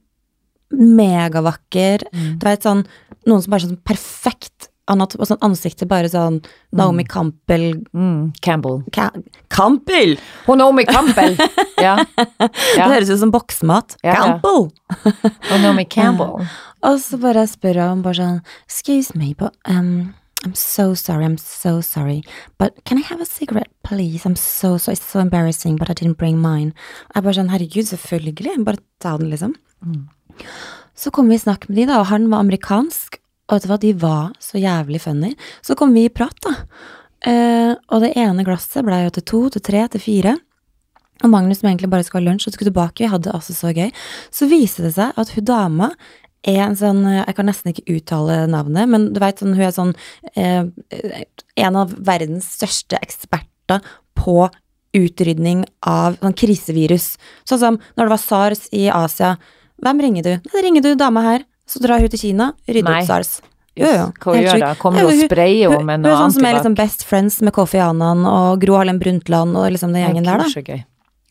megavakker, 0.69 2.05
du 2.13 2.45
veit 2.45 2.65
sånn, 2.65 2.83
noen 3.25 3.41
som 3.41 3.55
bare 3.55 3.65
sånn 3.65 3.81
perfekt, 3.89 4.68
anat- 4.89 5.15
sånn 5.29 5.39
ansiktet 5.45 5.87
bare 5.91 6.09
sånn, 6.11 6.41
Naomi 6.75 7.03
Campbell, 7.07 7.69
Mm, 7.93 8.33
Campbell. 8.41 8.81
Ka 8.95 9.09
Campbell! 9.49 10.17
Hun 10.45 10.57
Naomi 10.61 10.85
Campbell! 10.89 11.37
ja. 11.85 11.95
Det 12.17 12.85
høres 12.89 13.09
ut 13.13 13.19
som 13.21 13.31
boksmat. 13.33 13.95
Ja, 14.03 14.13
ja. 14.13 14.21
Campbell! 14.21 14.69
Og 15.51 15.59
Naomi 15.61 15.85
Campbell. 15.85 16.45
Og 16.87 16.99
så 17.03 17.17
bare 17.19 17.43
spør 17.51 17.81
hun 17.89 18.01
bare 18.05 18.15
sånn 18.21 18.37
Excuse 18.69 19.11
me, 19.19 19.33
but 19.37 19.55
um, 19.67 20.13
I'm 20.45 20.55
so 20.55 20.93
sorry, 20.95 21.25
I'm 21.27 21.35
so 21.37 21.81
sorry. 21.81 22.21
But 22.57 22.77
can 22.85 22.97
I 22.97 23.01
have 23.09 23.19
a 23.19 23.25
cigarette, 23.27 23.71
please? 23.83 24.23
I'm 24.25 24.37
so 24.39 24.77
sorry, 24.77 24.95
it's 24.95 25.03
so 25.03 25.19
embarrassing, 25.19 25.75
but 25.75 25.89
I 25.89 25.93
didn't 25.93 26.17
bring 26.17 26.39
mine. 26.41 26.71
Jeg 27.13 27.23
bare 27.25 27.35
sånn, 27.35 27.51
herregud, 27.51 27.89
selvfølgelig, 27.91 28.63
bare 28.63 28.79
ta 29.03 29.17
den, 29.19 29.29
liksom. 29.33 29.57
Så 30.95 31.11
kom 31.15 31.27
vi 31.31 31.35
i 31.35 31.43
snakk 31.43 31.67
med 31.69 31.77
de, 31.79 31.85
da, 31.91 31.99
og 32.01 32.07
han 32.11 32.29
var 32.31 32.39
amerikansk, 32.43 33.18
og 33.49 33.57
vet 33.57 33.65
du 33.65 33.69
hva, 33.71 33.79
de 33.81 33.93
var 33.97 34.29
så 34.43 34.61
jævlig 34.61 35.01
funny. 35.01 35.33
Så 35.65 35.75
kom 35.77 35.93
vi 35.95 36.05
i 36.05 36.13
prat, 36.13 36.37
da. 36.45 36.53
Eh, 37.27 37.73
og 37.89 38.03
det 38.05 38.13
ene 38.19 38.45
glasset 38.47 38.85
ble 38.85 39.01
jo 39.03 39.15
til 39.17 39.25
to, 39.31 39.41
til 39.55 39.63
tre, 39.65 39.83
til 39.91 40.03
fire. 40.03 40.35
Og 41.23 41.31
Magnus 41.33 41.59
som 41.59 41.69
egentlig 41.71 41.89
bare 41.91 42.05
skulle 42.07 42.23
ha 42.23 42.29
lunsj 42.29 42.47
og 42.47 42.55
skulle 42.55 42.69
tilbake, 42.69 43.03
vi 43.03 43.11
hadde 43.11 43.27
det 43.27 43.35
altså 43.35 43.55
så 43.57 43.73
gøy. 43.75 43.89
Så 44.31 44.47
viste 44.51 44.85
det 44.85 44.93
seg 44.95 45.17
at 45.19 45.33
hun 45.35 45.47
dama 45.49 45.91
er 46.47 46.61
en 46.63 46.77
sånn 46.79 47.01
Jeg 47.03 47.35
kan 47.35 47.49
nesten 47.49 47.73
ikke 47.73 47.97
uttale 47.97 48.45
navnet, 48.47 48.87
men 48.87 49.09
du 49.11 49.19
veit 49.19 49.41
sånn, 49.41 49.57
hun 49.57 49.65
er 49.67 49.73
sånn 49.75 49.91
eh, 50.39 50.63
En 51.59 51.79
av 51.81 51.91
verdens 51.91 52.47
største 52.55 52.95
eksperter 53.03 53.83
på 54.15 54.45
utrydning 54.95 55.65
av 55.85 56.15
sånn 56.21 56.37
krisevirus. 56.39 57.17
Sånn 57.45 57.61
som 57.61 57.79
når 57.97 58.07
det 58.07 58.13
var 58.13 58.23
sars 58.23 58.63
i 58.73 58.87
Asia. 58.89 59.35
Hvem 59.83 60.01
ringer 60.01 60.25
du? 60.25 60.49
Da 60.49 60.63
ringer 60.63 60.85
du 60.85 60.93
dama 60.97 61.21
her. 61.27 61.45
Så 61.69 61.81
drar 61.83 62.01
hun 62.01 62.11
til 62.11 62.23
Kina, 62.23 62.51
rydder 62.67 62.89
Nei. 62.89 62.99
opp 63.03 63.11
sars. 63.11 63.39
Jo, 63.79 63.87
jo. 63.93 64.05
Hva 64.19 64.35
hun 64.35 64.43
gjør 64.43 64.61
da? 64.63 64.75
Kommer 64.79 65.05
hun 65.05 65.13
og 65.13 65.25
sprayer 65.29 65.71
henne 65.71 65.85
med 65.85 66.07
Hun 66.07 66.11
er 66.11 66.21
sånn 66.23 66.35
som 66.35 66.47
er 66.49 66.57
liksom 66.57 66.77
best 66.79 67.05
friends 67.07 67.39
med 67.45 67.55
Kofi 67.55 67.79
Annan 67.83 68.25
og 68.27 68.63
Gro 68.63 68.79
Harlem 68.79 68.99
Brundtland 69.01 69.55
og 69.55 69.69
liksom 69.71 69.93
den 69.95 70.03
gjengen 70.07 70.27
der, 70.27 70.41
da. 70.43 70.63
Gøy. 70.65 70.81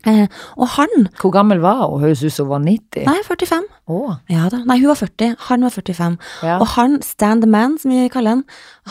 Eh, 0.07 0.29
og 0.55 0.69
han 0.77 1.09
Hvor 1.19 1.33
gammel 1.35 1.59
var 1.59 1.89
hun? 1.89 2.01
Høres 2.05 2.23
ut 2.23 2.33
som 2.33 2.47
hun 2.47 2.53
var 2.55 2.63
90. 2.63 3.05
Nei, 3.09 3.17
45. 3.27 3.65
Oh. 3.91 4.15
Ja 4.31 4.47
da. 4.53 4.63
Nei, 4.69 4.79
hun 4.79 4.93
var 4.93 5.01
40. 5.01 5.35
Han 5.49 5.67
var 5.67 5.75
45. 5.75 6.19
ja. 6.47 6.59
Og 6.63 6.67
han, 6.77 6.99
Stan 7.03 7.43
the 7.43 7.51
Man, 7.51 7.77
som 7.83 7.93
vi 7.93 8.07
kaller 8.13 8.39
han, 8.39 8.45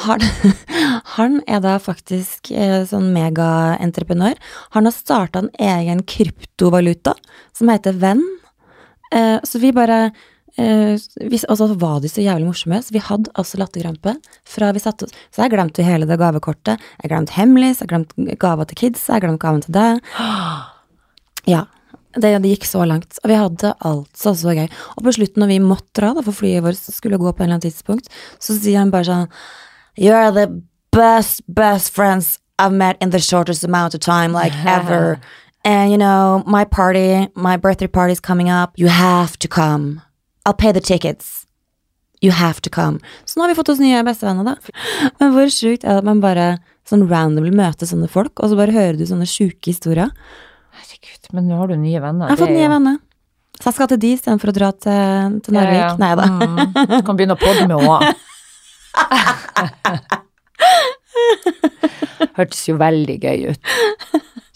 han, 0.03 0.25
han 1.15 1.39
er 1.47 1.63
da 1.63 1.77
faktisk 1.81 2.51
eh, 2.51 2.81
sånn 2.89 3.13
megaentreprenør. 3.15 4.35
Han 4.75 4.89
har 4.89 4.95
starta 4.95 5.45
en 5.45 5.51
egen 5.55 6.03
kryptovaluta 6.03 7.15
som 7.55 7.71
heter 7.71 7.95
Venn. 8.03 8.25
Eh, 9.15 9.37
så 9.47 9.63
vi 9.63 9.71
bare 9.71 10.09
eh, 10.57 10.97
hvis, 11.29 11.45
Og 11.49 11.57
så 11.59 11.67
var 11.79 12.01
de 12.01 12.09
så 12.09 12.23
jævlig 12.23 12.47
morsomme, 12.49 12.81
så 12.83 12.93
vi 12.95 13.03
hadde 13.03 13.31
altså 13.35 13.59
latterkrampe 13.61 14.15
fra 14.47 14.71
vi 14.75 14.83
satte 14.83 15.07
oss 15.07 15.15
Så 15.31 15.43
jeg 15.43 15.53
glemte 15.53 15.81
jo 15.81 15.87
hele 15.87 16.09
det 16.09 16.19
gavekortet. 16.19 16.83
Jeg 17.03 17.11
glemte 17.11 17.35
Hemlis, 17.37 17.81
jeg 17.81 17.91
glemte 17.91 18.37
gava 18.41 18.65
til 18.65 18.81
kids, 18.83 19.07
jeg 19.07 19.23
glemte 19.23 19.43
gaven 19.45 19.63
til 19.65 19.77
deg. 19.77 20.03
Ja. 21.47 21.61
Det, 22.17 22.33
det 22.43 22.49
gikk 22.49 22.65
så 22.67 22.81
langt. 22.83 23.19
Og 23.23 23.29
vi 23.31 23.35
hadde 23.39 23.69
altså 23.87 24.33
så 24.35 24.51
gøy. 24.51 24.65
Og 24.97 25.05
på 25.05 25.13
slutten, 25.15 25.39
når 25.39 25.51
vi 25.53 25.59
måtte 25.63 25.93
dra, 25.95 26.09
da, 26.17 26.23
for 26.25 26.35
flyet 26.35 26.65
vårt 26.65 26.81
skulle 26.81 27.19
gå 27.21 27.31
på 27.31 27.39
en 27.39 27.45
eller 27.45 27.59
annen 27.59 27.63
tidspunkt, 27.69 28.09
så 28.43 28.57
sier 28.57 28.81
han 28.81 28.91
bare 28.91 29.07
sånn 29.07 29.29
You 29.95 30.11
are 30.11 30.33
the 30.35 30.49
best, 30.91 31.41
best 31.47 31.93
friends 31.95 32.35
I've 32.59 32.73
met 32.73 32.97
in 33.01 33.11
the 33.11 33.19
shortest 33.19 33.63
amount 33.63 33.93
of 33.93 34.01
time, 34.01 34.33
like 34.33 34.53
ever. 34.65 35.21
And 35.63 35.91
you 35.91 35.97
know, 35.97 36.43
my 36.45 36.65
party, 36.65 37.27
my 37.35 37.57
birthday 37.57 37.87
party 37.87 38.13
is 38.13 38.19
coming 38.19 38.49
up. 38.49 38.73
You 38.75 38.87
have 38.87 39.37
to 39.39 39.47
come. 39.47 40.01
I'll 40.47 40.55
pay 40.55 40.71
the 40.71 40.81
tickets. 40.81 41.43
You 42.23 42.31
have 42.31 42.61
to 42.61 42.69
come. 42.73 42.99
Så 43.25 43.37
nå 43.37 43.43
har 43.43 43.51
vi 43.51 43.57
fått 43.59 43.69
oss 43.69 43.81
nye 43.83 43.99
bestevenner, 44.07 44.43
da. 44.47 45.11
Men 45.19 45.35
hvor 45.35 45.51
sjukt 45.53 45.83
er 45.83 45.97
det 45.97 46.01
at 46.01 46.07
man 46.07 46.23
bare 46.23 46.45
sånn 46.87 47.03
randomly 47.09 47.51
møter 47.53 47.89
sånne 47.89 48.07
folk, 48.09 48.39
og 48.39 48.49
så 48.49 48.57
bare 48.57 48.73
hører 48.73 48.95
du 48.97 49.03
sånne 49.05 49.27
sjuke 49.27 49.69
historier. 49.69 50.09
Herregud, 50.77 51.27
men 51.35 51.51
nå 51.51 51.59
har 51.59 51.67
du 51.69 51.75
nye 51.81 52.01
venner. 52.01 52.31
Jeg 52.31 52.37
har 52.37 52.41
fått 52.45 52.55
nye 52.55 52.71
venner. 52.71 52.97
Så 53.57 53.69
jeg 53.69 53.75
skal 53.77 53.89
til 53.91 54.01
de 54.01 54.13
istedenfor 54.15 54.53
å 54.53 54.55
dra 54.55 54.69
til, 54.85 55.37
til 55.45 55.57
Narvik. 55.57 55.81
Ja, 55.81 55.89
ja. 55.89 55.95
Nei 56.01 56.13
da. 56.17 56.25
Mm. 56.31 56.57
Du 56.93 56.97
kan 57.05 57.19
begynne 57.19 57.35
å 57.37 57.41
podde 57.41 57.67
med 57.67 57.77
henne. 57.83 58.13
Hørtes 62.37 62.63
jo 62.69 62.75
veldig 62.79 63.17
gøy 63.23 63.47
ut. 63.51 63.71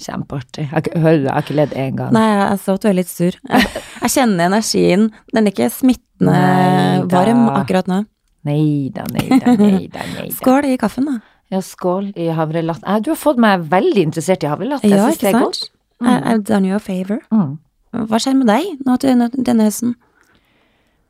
Kjempeartig. 0.02 0.68
Jeg 0.72 0.92
jeg 0.96 1.02
har 1.30 1.44
ikke 1.44 1.56
ledd 1.58 1.74
én 1.78 1.96
gang. 1.98 2.14
Nei, 2.16 2.26
jeg 2.40 2.62
så 2.64 2.76
at 2.78 2.82
du 2.86 2.88
er 2.90 2.96
litt 2.98 3.10
sur. 3.12 3.36
Jeg, 3.50 3.68
jeg 4.02 4.14
kjenner 4.16 4.48
energien. 4.50 5.08
Den 5.34 5.46
er 5.50 5.54
ikke 5.54 5.70
smittende 5.74 6.34
neida. 6.38 7.12
varm 7.14 7.44
akkurat 7.54 7.90
nå. 7.92 8.00
Nei 8.50 8.90
da, 8.94 9.04
nei 9.14 9.28
da, 9.30 9.54
nei 9.60 9.88
da. 9.94 10.06
Skål 10.40 10.72
i 10.72 10.78
kaffen, 10.82 11.06
da. 11.12 11.20
Ja, 11.52 11.60
skål 11.62 12.14
i 12.16 12.30
havrelatt. 12.34 12.82
Eh, 12.88 13.02
Du 13.04 13.12
har 13.12 13.20
fått 13.20 13.38
meg 13.44 13.68
veldig 13.70 14.06
interessert 14.08 14.46
i 14.46 14.50
havrelatt. 14.50 14.86
Ja, 14.88 15.10
ikke 15.12 15.34
sant? 15.36 15.66
I- 16.02 16.22
I've 16.32 16.46
done 16.48 16.66
you 16.66 16.76
a 16.76 16.80
favor. 16.82 17.20
Mm. 17.30 17.58
Hva 18.10 18.18
skjer 18.24 18.38
med 18.40 18.48
deg 18.50 18.80
nå 18.88 18.96
til 19.04 19.20
denne 19.46 19.68
høsten? 19.68 19.94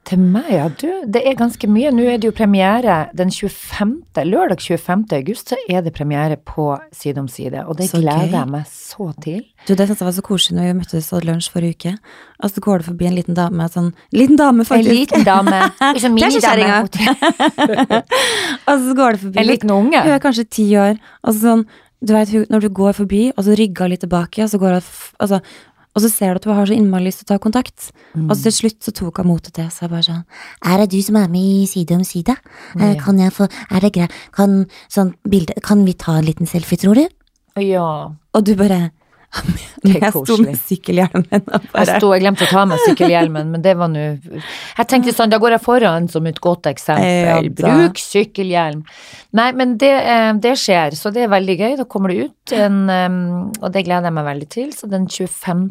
Til 0.10 0.18
meg, 0.18 0.48
ja. 0.50 0.64
Du, 0.82 0.88
det 1.14 1.22
er 1.30 1.36
ganske 1.38 1.68
mye. 1.70 1.92
Nå 1.94 2.02
er 2.10 2.18
det 2.18 2.26
jo 2.26 2.34
premiere 2.34 2.96
den 3.16 3.30
25. 3.30 3.92
Lørdag 4.26 4.60
25. 4.64 5.04
august, 5.20 5.52
så 5.54 5.60
er 5.70 5.84
det 5.86 5.94
premiere 5.94 6.40
på 6.42 6.66
Side 6.92 7.22
om 7.22 7.28
side. 7.30 7.62
Og 7.70 7.78
det 7.78 7.90
Så 7.92 8.00
gleder 8.02 8.26
gøy. 8.26 8.34
jeg 8.40 8.50
meg 8.50 8.66
så 8.72 9.12
til. 9.22 9.44
Du, 9.68 9.76
Det 9.76 9.86
synes 9.88 10.00
jeg 10.02 10.08
var 10.10 10.16
så 10.18 10.24
koselig 10.26 10.58
når 10.58 10.66
vi 10.72 10.74
møttes 10.80 11.12
og 11.14 11.20
hadde 11.20 11.30
lunsj 11.30 11.52
forrige 11.54 11.78
uke. 11.78 11.94
Altså, 12.42 12.56
så 12.58 12.62
går 12.66 12.78
det 12.82 12.86
forbi 12.90 13.06
en 13.12 13.16
liten 13.20 13.38
dame 13.38 13.70
sånn 13.70 13.92
Liten 14.12 14.36
dame, 14.42 14.66
faktisk! 14.66 14.90
En 14.90 15.00
liten 15.04 15.24
dame. 15.30 15.62
ikke 15.92 16.04
sånn 16.08 16.18
minidame. 16.18 16.82
Og 18.68 18.76
så 18.88 18.98
går 18.98 19.12
det 19.18 19.22
forbi 19.28 19.40
En 19.44 19.48
liten 19.48 19.72
unge. 19.78 20.02
Hun 20.02 20.16
er 20.18 20.20
kanskje 20.24 20.48
ti 20.50 20.68
år. 20.82 20.98
Og 21.24 21.34
så 21.36 21.40
sånn, 21.46 21.66
du 22.02 22.14
vet, 22.16 22.32
når 22.50 22.64
du 22.66 22.70
går 22.74 22.96
forbi, 22.98 23.22
og 23.38 23.44
så 23.46 23.54
rygger 23.58 23.86
hun 23.86 23.92
litt 23.94 24.02
tilbake, 24.02 24.42
og 24.42 24.50
så, 24.50 24.58
går 24.58 24.80
hun, 24.80 24.88
altså, 25.22 25.38
og 25.96 26.02
så 26.04 26.10
ser 26.10 26.34
du 26.34 26.40
at 26.40 26.46
hun 26.48 26.56
har 26.56 26.70
så 26.70 26.76
innmari 26.78 27.04
lyst 27.10 27.20
til 27.22 27.28
å 27.28 27.32
ta 27.34 27.38
kontakt. 27.44 27.90
Mm. 28.16 28.30
Og 28.30 28.36
så 28.38 28.48
til 28.48 28.56
slutt 28.62 28.86
så 28.88 28.94
tok 28.96 29.18
hun 29.20 29.28
motet 29.28 29.54
til 29.58 29.68
seg 29.74 29.92
bare 29.92 30.06
sånn 30.08 30.24
Er 30.64 30.78
det 30.80 30.92
du 30.94 31.02
som 31.04 31.18
er 31.20 31.28
med 31.28 31.42
i 31.42 31.66
Side 31.68 31.96
om 31.98 32.04
side? 32.08 32.36
Eh, 32.80 32.94
Ja. 32.96 33.02
Kan 33.04 33.20
jeg 33.20 33.34
få 33.36 33.50
Er 33.70 33.80
det 33.84 33.94
greit? 33.94 34.12
Kan, 34.32 34.68
sånn 34.90 35.14
bilde, 35.28 35.54
kan 35.62 35.84
vi 35.86 35.94
ta 35.94 36.18
en 36.18 36.26
liten 36.26 36.48
selfie, 36.48 36.78
tror 36.78 36.96
du? 36.96 37.08
Ja. 37.60 38.12
Og 38.34 38.44
du 38.46 38.56
bare 38.56 38.92
Jeg 39.82 40.12
sto 40.14 40.36
med 40.44 40.58
sykkelhjelmen 40.60 41.46
og 41.56 41.64
Jeg 41.74 41.88
sto, 41.96 42.10
jeg 42.14 42.22
glemte 42.22 42.46
å 42.46 42.50
ta 42.52 42.66
med 42.70 42.82
sykkelhjelmen, 42.84 43.48
men 43.54 43.64
det 43.64 43.74
var 43.80 43.90
nå 43.90 44.04
Jeg 44.28 44.88
tenkte 44.92 45.14
sånn, 45.16 45.32
da 45.32 45.40
går 45.42 45.56
jeg 45.56 45.64
foran 45.64 46.10
som 46.12 46.28
et 46.30 46.38
godt 46.44 46.68
eksempel. 46.70 47.48
Ja. 47.48 47.54
Bruk 47.62 48.02
sykkelhjelm. 48.02 48.84
Nei, 49.40 49.48
men 49.56 49.78
det, 49.82 49.90
eh, 49.90 50.34
det 50.44 50.54
skjer, 50.60 50.98
så 51.00 51.14
det 51.16 51.24
er 51.26 51.32
veldig 51.32 51.56
gøy. 51.58 51.76
Da 51.80 51.88
kommer 51.90 52.12
det 52.12 52.28
ut 52.28 52.54
en 52.58 52.82
Og 52.92 53.72
det 53.72 53.86
gleder 53.88 54.10
jeg 54.10 54.16
meg 54.18 54.28
veldig 54.28 54.50
til. 54.52 54.72
Så 54.76 54.90
den 54.92 55.08
25. 55.08 55.64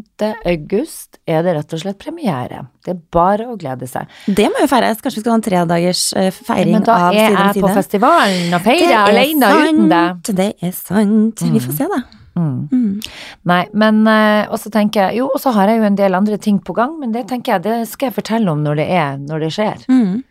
august 0.49 1.21
er 1.29 1.45
det 1.45 1.55
rett 1.59 1.75
og 1.77 1.83
slett 1.83 1.99
premiere. 2.01 2.65
Det 2.85 2.95
er 2.95 3.03
bare 3.13 3.47
å 3.53 3.59
glede 3.61 3.87
seg. 3.91 4.09
Det 4.27 4.49
må 4.51 4.63
jo 4.65 4.71
feires. 4.71 5.03
Kanskje 5.05 5.21
vi 5.21 5.25
skal 5.27 5.35
ha 5.35 5.41
en 5.41 5.45
tredagers 5.45 6.05
eh, 6.17 6.31
feiring 6.33 6.79
Men 6.79 6.87
da 6.89 6.97
av 7.11 7.15
er 7.15 7.29
Side 7.29 7.45
jeg 7.51 7.67
på 7.67 7.75
festivalen 7.77 8.57
og 8.57 8.65
feirer 8.65 8.95
er 8.95 9.13
alene 9.13 9.53
uten 9.61 9.93
deg. 9.93 10.33
Det 10.41 10.49
er 10.65 10.75
sant. 10.77 11.45
Vi 11.45 11.63
får 11.63 11.77
se, 11.77 11.91
da. 11.93 12.01
Mm. 12.41 12.57
Mm. 12.73 13.13
Nei, 13.51 13.61
men 13.85 14.01
eh, 14.09 14.47
Og 14.51 14.59
så 14.63 14.71
tenker 14.73 15.09
jeg 15.11 15.19
Jo, 15.21 15.29
og 15.35 15.41
så 15.43 15.53
har 15.57 15.69
jeg 15.69 15.81
jo 15.83 15.87
en 15.91 15.99
del 15.99 16.17
andre 16.17 16.39
ting 16.41 16.59
på 16.65 16.73
gang, 16.77 16.97
men 17.01 17.13
det 17.13 17.27
tenker 17.29 17.53
jeg, 17.59 17.63
det 17.69 17.77
skal 17.93 18.09
jeg 18.11 18.17
fortelle 18.17 18.51
om 18.55 18.63
når 18.65 18.81
det 18.81 18.89
er, 18.97 19.17
når 19.21 19.45
det 19.47 19.53
skjer. 19.59 19.85
Mm. 19.93 20.23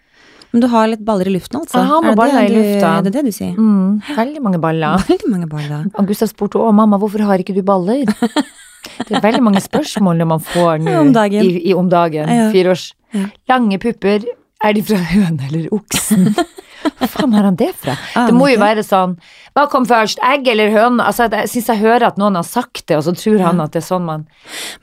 Men 0.52 0.64
du 0.64 0.68
har 0.72 0.88
litt 0.90 1.04
baller 1.06 1.28
i 1.30 1.34
luften, 1.36 1.60
altså? 1.62 1.78
Jeg 1.78 1.86
har 1.92 2.02
noen 2.02 2.12
Er 2.16 2.18
baller 2.18 2.40
i 2.42 2.48
det 2.48 2.56
du- 2.56 2.62
lufta. 2.64 2.94
Er 2.98 3.04
det 3.06 3.14
det 3.14 3.22
du 3.28 3.32
sier? 3.36 3.52
Mm, 3.54 4.02
veldig 4.18 4.42
mange 4.42 4.60
baller. 4.64 5.04
Veldig 5.12 5.30
mange 5.30 5.50
baller. 5.52 5.84
Og 5.94 6.08
Gustav 6.10 6.32
spurte 6.32 6.58
å 6.58 6.72
mamma, 6.74 6.98
hvorfor 6.98 7.22
har 7.30 7.38
ikke 7.44 7.54
du 7.54 7.62
baller? 7.62 8.10
Det 9.10 9.12
er 9.18 9.22
veldig 9.22 9.42
mange 9.44 9.60
spørsmål 9.62 10.18
når 10.22 10.28
man 10.30 10.40
får 10.44 10.80
nå 10.82 10.94
Om 11.02 11.10
dagen. 11.14 11.44
I, 11.46 11.60
i 11.70 11.74
om 11.76 11.90
dagen. 11.92 12.30
Ja. 12.32 12.48
Fire 12.54 12.72
års 12.74 12.88
Ja. 13.14 13.26
lange 13.52 13.78
pupper. 13.82 14.24
Er 14.64 14.74
de 14.74 14.82
fra 14.88 14.98
høne 15.12 15.46
eller 15.50 15.68
oksen? 15.76 16.30
Hvor 17.00 17.12
faen 17.12 17.36
har 17.36 17.48
han 17.48 17.60
det 17.60 17.70
fra? 17.80 17.96
Det 18.28 18.36
må 18.36 18.50
jo 18.52 18.60
være 18.62 18.84
sånn 18.86 19.18
Hva 19.58 19.66
kom 19.72 19.86
først, 19.90 20.22
egg 20.26 20.48
eller 20.52 20.72
høne? 20.74 21.04
Altså, 21.04 21.28
jeg 21.32 21.52
syns 21.52 21.70
jeg 21.74 21.84
hører 21.84 22.10
at 22.10 22.20
noen 22.22 22.40
har 22.40 22.48
sagt 22.48 22.86
det, 22.88 22.98
og 22.98 23.06
så 23.08 23.16
tror 23.18 23.44
han 23.44 23.62
at 23.64 23.76
det 23.76 23.84
er 23.84 23.88
sånn 23.88 24.08
man 24.08 24.26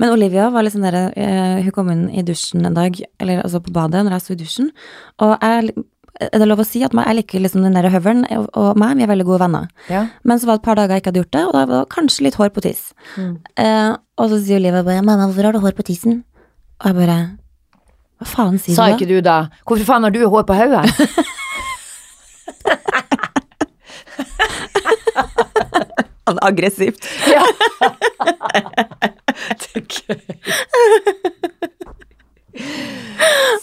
Men 0.03 0.14
Olivia 0.14 0.51
var 0.55 0.66
litt 0.66 0.76
sånn 0.76 0.86
derre 0.86 1.09
uh, 1.16 1.59
Hun 1.64 1.74
kom 1.76 1.92
inn 1.92 2.07
i 2.12 2.24
dusjen 2.26 2.66
en 2.68 2.76
dag, 2.76 2.97
eller 3.22 3.44
altså 3.44 3.62
på 3.64 3.74
badet, 3.74 4.05
når 4.05 4.18
jeg 4.18 4.26
sto 4.26 4.36
i 4.36 4.40
dusjen, 4.44 4.72
og 5.22 5.36
jeg 5.36 5.76
er 6.16 6.40
det 6.40 6.47
lov 6.49 6.62
å 6.62 6.64
si 6.64 6.80
at 6.84 6.94
jeg 6.97 7.16
liker 7.18 7.42
liksom 7.44 7.64
den 7.66 7.74
der 7.76 7.90
høvelen, 7.92 8.24
og, 8.32 8.78
meg, 8.80 8.94
vi 8.97 9.05
er 9.05 9.11
veldig 9.11 9.26
gode 9.28 9.42
venner. 9.42 9.66
Ja. 9.92 10.07
Men 10.24 10.40
så 10.40 10.49
var 10.49 10.57
det 10.57 10.62
et 10.62 10.68
par 10.68 10.78
dager 10.78 10.97
jeg 10.97 11.03
ikke 11.03 11.12
hadde 11.12 11.20
gjort 11.20 11.34
det, 11.36 11.42
og 11.44 11.53
da 11.53 11.64
var 11.66 11.82
det 11.82 11.92
kanskje 11.92 12.24
litt 12.24 12.38
hår 12.40 12.53
på 12.55 12.64
tiss. 12.64 12.86
Eh, 13.20 13.90
og 13.92 14.32
så 14.32 14.38
sier 14.40 14.62
Olivia 14.62 14.80
bare 14.86 15.05
'mamma, 15.05 15.28
hvorfor 15.28 15.51
har 15.51 15.53
du 15.53 15.61
hår 15.61 15.76
på 15.76 15.84
tissen?' 15.90 16.22
Og 16.80 16.86
jeg 16.86 16.94
bare 16.97 17.18
Hva 18.20 18.26
faen 18.28 18.59
sier 18.61 18.76
Sa 18.76 18.86
du 18.86 18.92
da? 18.92 18.97
Sa 18.97 18.97
ikke 18.97 19.09
du 19.09 19.20
da 19.24 19.36
Hvorfor 19.64 19.84
faen 19.88 20.03
har 20.05 20.11
du 20.11 20.28
hår 20.28 20.44
på 20.49 20.57
hodet? 20.57 20.84
Sånn 26.27 26.41
aggressivt. 26.43 27.07
ja. 27.31 27.45
det 29.62 29.68
er 29.79 29.85
gøy. 29.87 30.20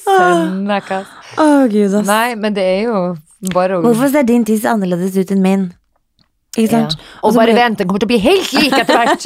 Sønnakas. 0.03 1.07
Å, 1.35 1.47
gud, 1.71 1.93
ass. 1.99 2.07
Nei, 2.07 2.35
men 2.39 2.55
det 2.55 2.63
er 2.63 2.81
jo 2.85 2.99
bare 3.53 3.79
å 3.79 3.83
Hvorfor 3.83 4.11
ser 4.13 4.27
din 4.27 4.45
tiss 4.47 4.63
annerledes 4.69 5.17
ut 5.17 5.33
enn 5.33 5.43
min? 5.43 5.65
Ikke 6.53 6.83
ja. 6.85 6.89
Og 7.25 7.33
bare 7.35 7.55
vent, 7.57 7.79
den 7.81 7.89
kommer 7.89 8.03
til 8.03 8.07
å 8.07 8.13
bli 8.13 8.21
helt 8.21 8.51
lik 8.53 8.75
etter 8.77 8.99
hvert. 8.99 9.23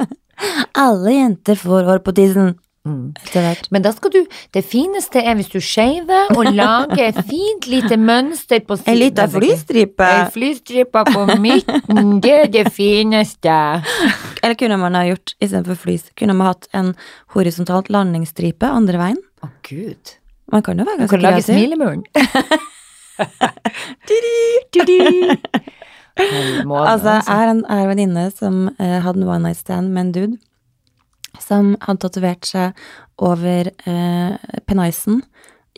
Alle 0.84 1.14
jenter 1.14 1.58
får 1.60 1.86
hår 1.86 2.02
på 2.04 2.14
tissen. 2.16 2.56
Mm. 2.90 3.14
Men 3.70 3.82
da 3.84 3.92
skal 3.94 4.10
du 4.14 4.20
Det 4.54 4.64
fineste 4.66 5.18
er 5.22 5.34
hvis 5.38 5.50
du 5.52 5.60
shaver 5.62 6.24
og 6.34 6.44
lager 6.60 7.04
et 7.08 7.20
fint 7.28 7.66
lite 7.70 7.96
mønster 8.00 8.60
på 8.66 8.76
siden. 8.80 8.92
En 8.92 8.98
liten 8.98 9.30
flystripe. 9.30 10.04
En 10.04 10.30
flystripe 10.34 11.04
på 11.12 11.20
midten, 11.40 12.20
det 12.24 12.36
er 12.36 12.46
det 12.58 12.72
fineste. 12.74 13.82
Eller 14.42 14.54
kunne 14.58 14.76
man 14.80 14.94
ha 14.98 15.02
gjort 15.08 15.28
istedenfor 15.40 15.74
flys? 15.78 16.04
Kunne 16.18 16.34
man 16.36 16.46
hatt 16.52 16.64
en 16.76 16.88
horisontalt 17.34 17.88
landingsstripe 17.92 18.66
andre 18.66 18.98
veien? 19.00 19.20
Å, 19.44 19.46
gud. 19.68 20.04
Man 20.50 20.62
kan 20.66 20.78
jo 20.80 20.84
være 20.88 20.98
ganske 21.04 21.16
kreativ. 21.16 21.22
Man 21.22 21.24
kan 21.24 21.30
lage 21.30 21.42
smilemuren. 21.46 22.02
Måne, 26.66 26.90
Altså, 26.90 27.10
jeg 27.10 27.22
har 27.28 27.48
en 27.52 27.64
venninne 27.88 28.30
som 28.34 28.54
uh, 28.80 28.98
hadde 29.04 29.18
en 29.22 29.28
one 29.28 29.42
night 29.46 29.58
stand 29.60 29.86
med 29.94 30.02
en 30.08 30.12
dude 30.12 30.36
som 31.38 31.74
hadde 31.84 32.02
tatovert 32.06 32.48
seg 32.48 32.80
over 33.20 33.70
eh, 33.86 34.56
penisen. 34.66 35.22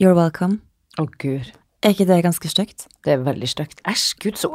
You're 0.00 0.16
welcome. 0.16 0.60
Å, 1.00 1.06
gud. 1.18 1.52
Er 1.82 1.96
ikke 1.96 2.06
det 2.06 2.20
ganske 2.22 2.48
stygt? 2.50 2.86
Det 3.02 3.16
er 3.16 3.24
veldig 3.26 3.48
stygt. 3.50 3.80
Æsj, 3.88 4.06
gud, 4.22 4.38
så 4.38 4.52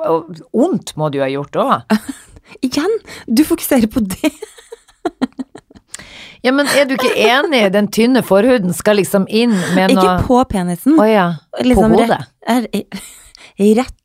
ondt 0.55 0.95
må 0.97 1.11
du 1.11 1.19
ha 1.19 1.27
gjort 1.31 1.59
òg. 1.59 1.97
Igjen! 2.65 2.93
Du 3.27 3.43
fokuserer 3.47 3.89
på 3.91 4.03
det. 4.05 4.31
Ja, 6.45 6.53
men 6.53 6.69
er 6.69 6.85
du 6.87 6.93
ikke 6.95 7.11
enig? 7.17 7.65
Den 7.73 7.89
tynne 7.91 8.21
forhuden 8.23 8.71
skal 8.75 8.99
liksom 9.01 9.25
inn 9.27 9.55
med 9.75 9.95
noe 9.95 10.03
Ikke 10.03 10.27
på 10.29 10.41
penisen. 10.51 10.95
Oh, 10.95 11.07
ja. 11.09 11.31
Liksom 11.65 11.95
på 11.95 12.03
hodet? 12.03 12.21
Rett, 12.47 12.77
er, 12.77 13.73
rett 13.81 13.95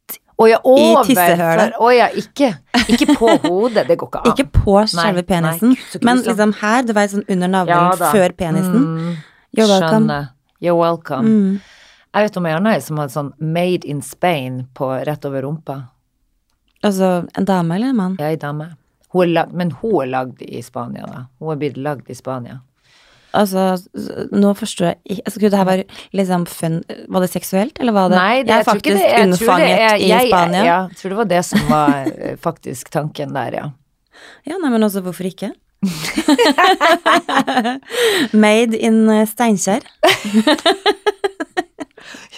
Å 0.43 0.49
ja, 0.51 0.59
over. 0.67 1.05
tissehølet. 1.07 1.77
Å 1.79 1.91
ja, 1.95 2.09
ikke, 2.19 2.49
ikke 2.91 3.17
på 3.19 3.37
hodet. 3.47 3.87
Det 3.89 3.97
går 4.01 4.11
ikke 4.11 4.23
an. 4.23 4.33
Ikke 4.33 4.49
på 4.57 4.77
selve 4.91 5.25
penisen, 5.29 5.77
nei, 5.77 6.01
men 6.09 6.23
liksom 6.27 6.57
her, 6.63 6.87
du 6.89 6.95
vet 6.97 7.15
sånn 7.15 7.25
under 7.31 7.53
navlen 7.53 7.93
ja, 7.93 8.11
før 8.15 8.35
penisen. 8.39 8.89
Mm, 8.89 9.15
You're 9.55 9.69
welcome. 9.71 9.89
Skjønner. 9.89 10.29
You're 10.63 10.79
welcome. 10.79 11.29
Mm. 11.29 11.79
Jeg 12.13 12.29
vet 12.29 12.37
om 12.37 12.47
ei 12.47 12.53
anna 12.53 12.75
som 12.85 12.99
hadde 13.01 13.15
sånn 13.15 13.33
Made 13.41 13.89
in 13.89 14.03
Spain 14.05 14.67
på 14.77 14.91
rett 15.09 15.25
over 15.29 15.47
rumpa. 15.47 15.79
Altså 16.85 17.13
en 17.39 17.47
dame 17.49 17.79
eller 17.79 17.95
en 17.95 17.99
mann? 17.99 18.17
Ja, 18.21 18.29
ei 18.33 18.41
dame. 18.41 18.73
Hun 19.13 19.25
er 19.27 19.33
lag, 19.33 19.55
men 19.57 19.71
hun 19.81 20.03
er 20.03 20.11
lagd 20.11 20.43
i 20.45 20.61
Spania, 20.65 21.07
da. 21.07 21.25
Hun 21.41 21.55
er 21.55 21.61
blitt 21.61 21.79
lagd 21.81 22.11
i 22.11 22.17
Spania. 22.17 22.61
Altså, 23.35 23.77
nå 24.33 24.53
forstår 24.59 24.87
jeg 24.91 24.97
ikke 25.09 25.23
altså, 25.25 25.39
Skulle 25.39 25.51
det 25.51 25.59
her 25.59 25.65
være 25.65 25.85
liksom 26.13 26.45
fun 26.47 26.83
Var 27.09 27.21
det 27.25 27.31
seksuelt, 27.33 27.79
eller 27.81 27.93
var 27.97 28.09
det 28.13 28.17
Nei, 28.19 28.43
det, 28.43 28.49
Jeg 28.49 28.53
er 28.53 28.57
jeg 28.59 28.67
faktisk 28.67 28.97
det- 28.99 29.09
jeg 29.09 29.23
unnfanget 29.29 29.79
er- 29.79 29.97
i 29.97 30.09
jeg- 30.11 30.29
Spania. 30.29 30.65
Ja, 30.65 30.81
jeg 30.89 30.97
tror 31.01 31.09
det 31.09 31.17
var 31.23 31.29
det 31.33 31.45
som 31.49 31.61
var 31.71 32.07
eh, 32.13 32.37
faktisk 32.37 32.91
tanken 32.91 33.33
der, 33.33 33.51
ja. 33.57 33.71
Ja, 34.47 34.59
nei, 34.61 34.69
men 34.71 34.83
også 34.85 35.01
hvorfor 35.03 35.25
ikke? 35.25 35.51
Made 38.33 38.77
in 38.79 39.09
eh, 39.11 39.27
Steinkjer. 39.27 39.81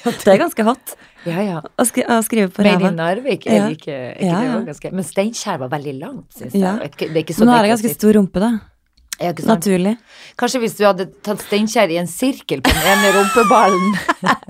det 0.04 0.28
er 0.28 0.38
ganske 0.40 0.64
hot 0.66 0.94
Ja, 1.24 1.40
ja. 1.40 1.60
å, 1.80 1.84
skri 1.88 2.02
å 2.04 2.18
skrive 2.24 2.50
på 2.52 2.62
Made 2.64 2.84
in 2.90 2.96
Narvik, 2.98 3.46
er 3.48 3.54
Ja. 3.56 3.66
det 3.68 3.78
ikke, 3.78 3.96
ikke 4.16 4.26
Ja, 4.28 4.40
det 4.40 4.50
var 4.54 4.64
ganske 4.68 4.90
Men 4.92 5.04
Steinkjer 5.08 5.58
var 5.62 5.68
veldig 5.72 5.94
langt, 6.00 6.28
syns 6.36 6.52
jeg. 6.52 6.60
Ja. 6.60 6.74
Det 6.76 7.10
er 7.10 7.22
ikke- 7.24 7.34
så 7.38 7.44
nå 7.48 7.52
er 7.56 7.62
det 7.64 7.70
ganske 7.74 7.94
stor 7.94 8.12
rumpe, 8.18 8.40
da. 8.40 8.50
Ja? 9.20 9.32
Naturlig. 9.46 9.94
Kanskje 10.40 10.60
hvis 10.64 10.76
du 10.78 10.84
hadde 10.86 11.06
tatt 11.26 11.42
Steinkjer 11.44 11.92
i 11.94 12.00
en 12.00 12.10
sirkel 12.10 12.64
på 12.64 12.72
den 12.74 12.90
ene 12.90 13.12
rumpeballen. 13.14 13.94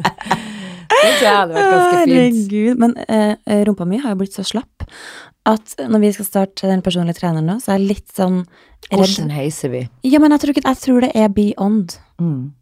det 0.91 1.13
tror 1.19 1.27
jeg 1.27 1.37
hadde 1.37 1.55
vært 1.55 1.71
ganske 1.75 2.01
fint. 2.01 2.15
Herregud. 2.15 2.81
Men 2.81 2.97
eh, 3.05 3.63
rumpa 3.69 3.89
mi 3.89 4.01
har 4.03 4.15
jo 4.15 4.23
blitt 4.25 4.37
så 4.37 4.47
slapp 4.47 4.89
at 5.45 5.75
når 5.77 6.01
vi 6.01 6.11
skal 6.17 6.29
starte 6.29 6.69
den 6.71 6.83
personlige 6.85 7.21
treneren 7.21 7.49
nå, 7.49 7.59
så 7.61 7.75
er 7.75 7.83
jeg 7.83 7.91
litt 7.91 8.13
sånn 8.17 8.45
Hvordan 8.89 9.31
heiser 9.33 9.73
vi? 9.73 9.81
Ja, 10.05 10.21
men 10.21 10.33
jeg 10.35 10.43
tror, 10.43 10.53
ikke, 10.53 10.63
jeg 10.69 10.81
tror 10.83 11.05
det 11.05 11.11
er 11.17 11.31
beyond. 11.33 11.95
Mm. 12.21 12.53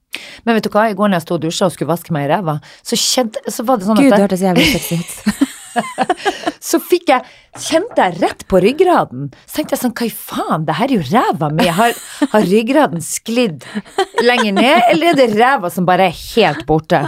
Men 0.46 0.56
vet 0.56 0.66
du 0.66 0.70
hva, 0.70 0.84
i 0.90 0.94
går 0.98 1.10
når 1.10 1.18
jeg 1.18 1.24
sto 1.24 1.38
og 1.38 1.42
dusja 1.42 1.66
og 1.66 1.74
skulle 1.74 1.90
vaske 1.90 2.14
meg 2.14 2.28
i 2.28 2.30
ræva, 2.30 2.58
så, 2.82 2.98
kjente, 2.98 3.42
så 3.50 3.64
var 3.66 3.80
det 3.80 3.88
sånn 3.88 3.98
Gud, 3.98 4.06
at 4.06 4.12
Gud, 4.12 4.14
det 4.14 4.26
hørtes 4.26 4.44
jævlig 4.46 4.68
sexy 4.70 5.00
ut. 5.00 5.48
så 6.70 6.80
fikk 6.82 7.12
jeg, 7.12 7.26
kjente 7.58 8.06
jeg 8.06 8.20
rett 8.22 8.46
på 8.50 8.60
ryggraden. 8.62 9.30
Så 9.44 9.58
tenkte 9.58 9.76
jeg 9.76 9.82
sånn, 9.82 9.94
hva 9.98 10.08
i 10.08 10.14
faen, 10.14 10.66
det 10.68 10.78
her 10.78 10.88
er 10.90 10.96
jo 10.98 11.04
ræva 11.10 11.50
mi. 11.52 11.68
Har, 11.80 11.94
har 12.32 12.48
ryggraden 12.48 13.04
sklidd 13.04 13.66
lenger 14.22 14.56
ned, 14.58 14.80
eller 14.92 15.12
er 15.12 15.20
det 15.20 15.30
ræva 15.36 15.72
som 15.72 15.88
bare 15.88 16.10
er 16.10 16.18
helt 16.34 16.66
borte? 16.68 17.02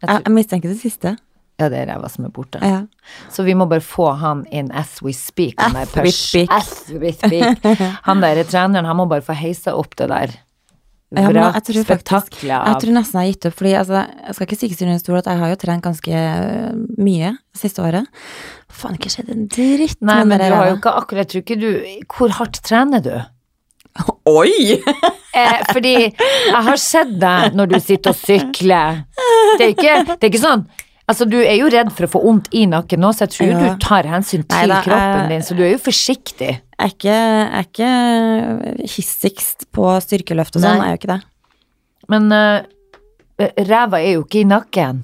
Jeg, 0.00 0.08
jeg 0.14 0.32
mistenker 0.34 0.72
det 0.72 0.80
siste. 0.80 1.16
Ja, 1.60 1.68
det 1.68 1.82
er 1.82 1.90
ræva 1.92 2.08
som 2.08 2.24
er 2.24 2.32
borte. 2.32 2.60
Ja. 2.64 2.84
Så 3.32 3.44
vi 3.44 3.54
må 3.58 3.66
bare 3.68 3.84
få 3.84 4.12
han 4.20 4.46
inn 4.48 4.70
as 4.72 4.98
we 5.04 5.12
speak. 5.16 5.60
Han 5.60 5.76
As 5.76 5.92
der 5.92 6.06
we 6.06 6.12
speak. 6.14 6.52
As 6.56 6.86
we 6.88 7.12
speak. 7.12 7.66
Han 8.08 8.22
der 8.24 8.40
treneren, 8.48 8.88
han 8.88 8.96
må 8.96 9.04
bare 9.10 9.24
få 9.24 9.36
heisa 9.36 9.76
opp 9.76 9.96
det 10.00 10.08
der. 10.12 10.38
Ja, 11.10 11.26
men 11.26 11.40
jeg 11.42 11.62
tror 11.66 11.86
faktisk 11.88 12.36
Jeg 12.46 12.74
tror 12.82 12.92
nesten 12.94 13.18
jeg 13.18 13.26
har 13.26 13.32
gitt 13.32 13.46
opp, 13.48 13.54
fordi 13.58 13.72
altså, 13.80 14.02
jeg 14.06 14.34
skal 14.36 14.46
ikke 14.46 14.58
stikke 14.60 14.84
under 14.86 15.00
stol 15.02 15.16
at 15.18 15.26
jeg 15.26 15.40
har 15.40 15.50
jo 15.50 15.56
trent 15.58 15.82
ganske 15.82 16.20
øh, 16.20 16.76
mye 17.02 17.32
siste 17.58 17.82
året. 17.82 18.06
Faen, 18.70 18.94
ikke 18.94 19.10
skjedd 19.10 19.32
en 19.34 19.48
dritt 19.50 19.98
Nei, 20.06 20.20
men 20.24 20.38
du 20.38 20.54
har 20.54 20.70
jo 20.70 20.76
ikke 20.78 20.92
akkurat, 21.00 21.26
jeg 21.26 21.32
tror 21.32 21.42
ikke 21.42 21.58
du 21.58 22.14
Hvor 22.14 22.36
hardt 22.38 22.60
trener 22.62 23.02
du? 23.02 23.16
Oi! 24.30 24.78
Eh, 25.34 25.58
fordi 25.72 25.96
jeg 26.06 26.62
har 26.70 26.78
sett 26.78 27.10
deg 27.18 27.58
når 27.58 27.72
du 27.72 27.76
sitter 27.82 28.14
og 28.14 28.18
sykler. 28.18 29.02
Det 29.58 29.66
er 29.66 29.74
ikke, 29.74 29.98
det 30.14 30.22
er 30.22 30.30
ikke 30.30 30.44
sånn 30.46 30.64
Altså, 31.10 31.26
du 31.26 31.40
er 31.42 31.56
jo 31.58 31.66
redd 31.74 31.90
for 31.90 32.06
å 32.06 32.10
få 32.12 32.20
vondt 32.22 32.52
i 32.54 32.68
nakken 32.70 33.00
nå, 33.02 33.08
så 33.10 33.24
jeg 33.26 33.32
tror 33.34 33.48
Ja. 33.50 33.60
du 33.74 33.80
tar 33.82 34.06
hensyn 34.06 34.44
til 34.46 34.68
Neida, 34.70 34.76
kroppen 34.84 35.32
din, 35.32 35.42
så 35.42 35.56
du 35.58 35.64
er 35.66 35.72
jo 35.72 35.80
forsiktig. 35.82 36.52
Er 36.80 36.92
ikke, 36.94 37.12
er 37.12 37.66
ikke 37.66 37.88
hissigst 38.88 39.66
på 39.74 39.84
styrkeløft 40.00 40.56
og 40.56 40.64
sånn, 40.64 40.80
Nei. 40.80 40.86
er 40.88 40.94
jo 40.94 41.00
ikke 41.00 41.12
det. 41.12 41.20
Men 42.10 42.30
uh, 42.32 42.62
ræva 43.68 44.00
er 44.00 44.14
jo 44.16 44.24
ikke 44.24 44.40
i 44.42 44.48
nakken. 44.48 45.02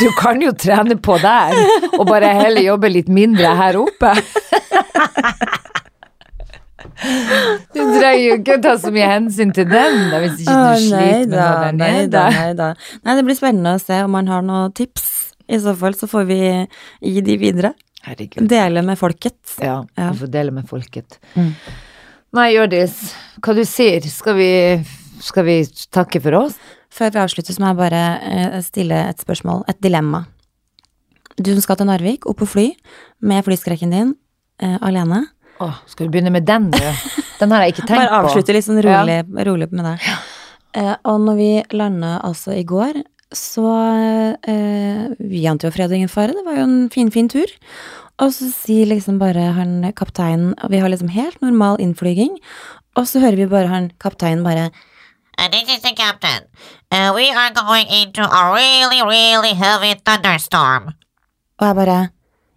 Du 0.00 0.08
kan 0.16 0.40
jo 0.40 0.54
trene 0.56 0.96
på 0.96 1.18
der, 1.20 1.52
og 1.98 2.06
bare 2.08 2.32
heller 2.38 2.64
jobbe 2.64 2.88
litt 2.92 3.10
mindre 3.12 3.52
her 3.58 3.76
oppe. 3.80 4.14
Du 7.74 7.80
trenger 7.80 8.22
jo 8.22 8.36
ikke 8.38 8.56
å 8.56 8.62
ta 8.64 8.72
så 8.80 8.90
mye 8.94 9.08
hensyn 9.10 9.52
til 9.56 9.66
den, 9.68 9.98
da, 10.12 10.20
hvis 10.22 10.40
ikke 10.42 10.54
du 10.56 10.86
sliter 10.86 11.28
med 11.28 11.34
noe 11.34 11.56
der 11.60 11.76
nei 11.76 11.90
nede. 11.92 12.10
da, 12.14 12.24
nei 12.32 12.52
da. 12.56 12.68
Nei, 13.04 13.16
det 13.18 13.24
blir 13.26 13.38
spennende 13.38 13.74
å 13.76 13.82
se 13.82 14.00
om 14.06 14.14
man 14.16 14.30
har 14.32 14.44
noen 14.46 14.72
tips. 14.76 15.10
I 15.46 15.60
så 15.62 15.76
fall 15.78 15.94
så 15.98 16.08
får 16.10 16.24
vi 16.30 16.40
gi 16.40 17.22
de 17.26 17.36
videre. 17.40 17.74
Herregud. 18.06 18.46
Dele 18.48 18.82
med 18.86 18.98
folket. 19.00 19.38
Ja, 19.62 19.80
Ja. 19.98 20.12
får 20.14 20.30
dele 20.30 20.52
med 20.54 20.68
folket. 20.70 21.18
Mm. 21.34 21.52
Nei, 22.36 22.48
Hjørdis, 22.54 23.14
hva 23.42 23.54
du 23.56 23.62
sier? 23.66 24.04
Skal 24.10 24.36
vi, 24.38 24.50
skal 25.24 25.44
vi 25.46 25.56
takke 25.94 26.20
for 26.22 26.34
oss? 26.44 26.56
Før 26.92 27.10
vi 27.12 27.20
avslutter, 27.22 27.52
så 27.56 27.60
må 27.62 27.70
jeg 27.72 27.78
bare 27.80 28.02
eh, 28.22 28.58
stille 28.64 28.98
et 29.10 29.20
spørsmål, 29.22 29.64
et 29.68 29.80
dilemma. 29.84 30.24
Du 31.36 31.50
som 31.52 31.60
skal 31.64 31.76
til 31.80 31.88
Narvik, 31.90 32.24
opp 32.30 32.38
på 32.40 32.48
fly 32.48 32.66
med 33.28 33.44
flyskrekken 33.44 33.90
din, 33.92 34.14
eh, 34.62 34.78
alene. 34.80 35.24
Å, 35.60 35.70
skal 35.88 36.06
du 36.08 36.12
begynne 36.14 36.32
med 36.32 36.46
den, 36.48 36.70
du? 36.70 36.78
Den 37.40 37.52
har 37.52 37.64
jeg 37.66 37.74
ikke 37.74 37.86
tenkt 37.90 38.00
på. 38.00 38.06
Bare 38.06 38.22
avslutte 38.22 38.54
litt 38.56 38.64
sånn 38.68 38.80
rolig, 38.84 39.18
rolig 39.48 39.68
med 39.72 39.84
det. 39.90 39.96
Eh, 40.76 40.94
og 41.08 41.20
når 41.24 41.36
vi 41.40 41.50
landa 41.76 42.18
altså 42.24 42.54
i 42.56 42.64
går, 42.68 43.02
så 43.34 43.66
eh, 44.46 45.06
Vi 45.18 45.46
ante 45.50 45.66
jo 45.66 45.74
fred 45.74 45.90
og 45.90 45.98
ingen 45.98 46.12
fare, 46.12 46.34
det 46.36 46.44
var 46.46 46.60
jo 46.60 46.66
en 46.66 46.90
fin, 46.90 47.10
fin 47.10 47.28
tur. 47.28 47.50
Og 48.22 48.32
så 48.32 48.48
sier 48.52 48.88
liksom 48.88 49.18
bare 49.20 49.50
han 49.56 49.82
kapteinen 49.96 50.54
Og 50.64 50.70
vi 50.72 50.78
har 50.80 50.88
liksom 50.88 51.10
helt 51.12 51.40
normal 51.44 51.80
innflyging, 51.82 52.38
og 52.96 53.08
så 53.08 53.20
hører 53.20 53.36
vi 53.36 53.48
bare 53.50 53.72
han 53.72 53.90
kapteinen 54.00 54.44
bare 54.46 54.70
Uh, 55.36 55.50
this 55.52 55.68
is 55.68 55.82
the 55.82 55.92
captain. 55.92 56.48
Uh, 56.90 57.12
we 57.14 57.28
are 57.28 57.52
going 57.52 57.86
into 57.92 58.22
a 58.24 58.42
really, 58.56 59.02
really 59.04 59.52
heavy 59.52 59.92
thunderstorm. 60.00 60.94
Og 61.60 61.66
jeg 61.66 61.76
bare 61.76 61.98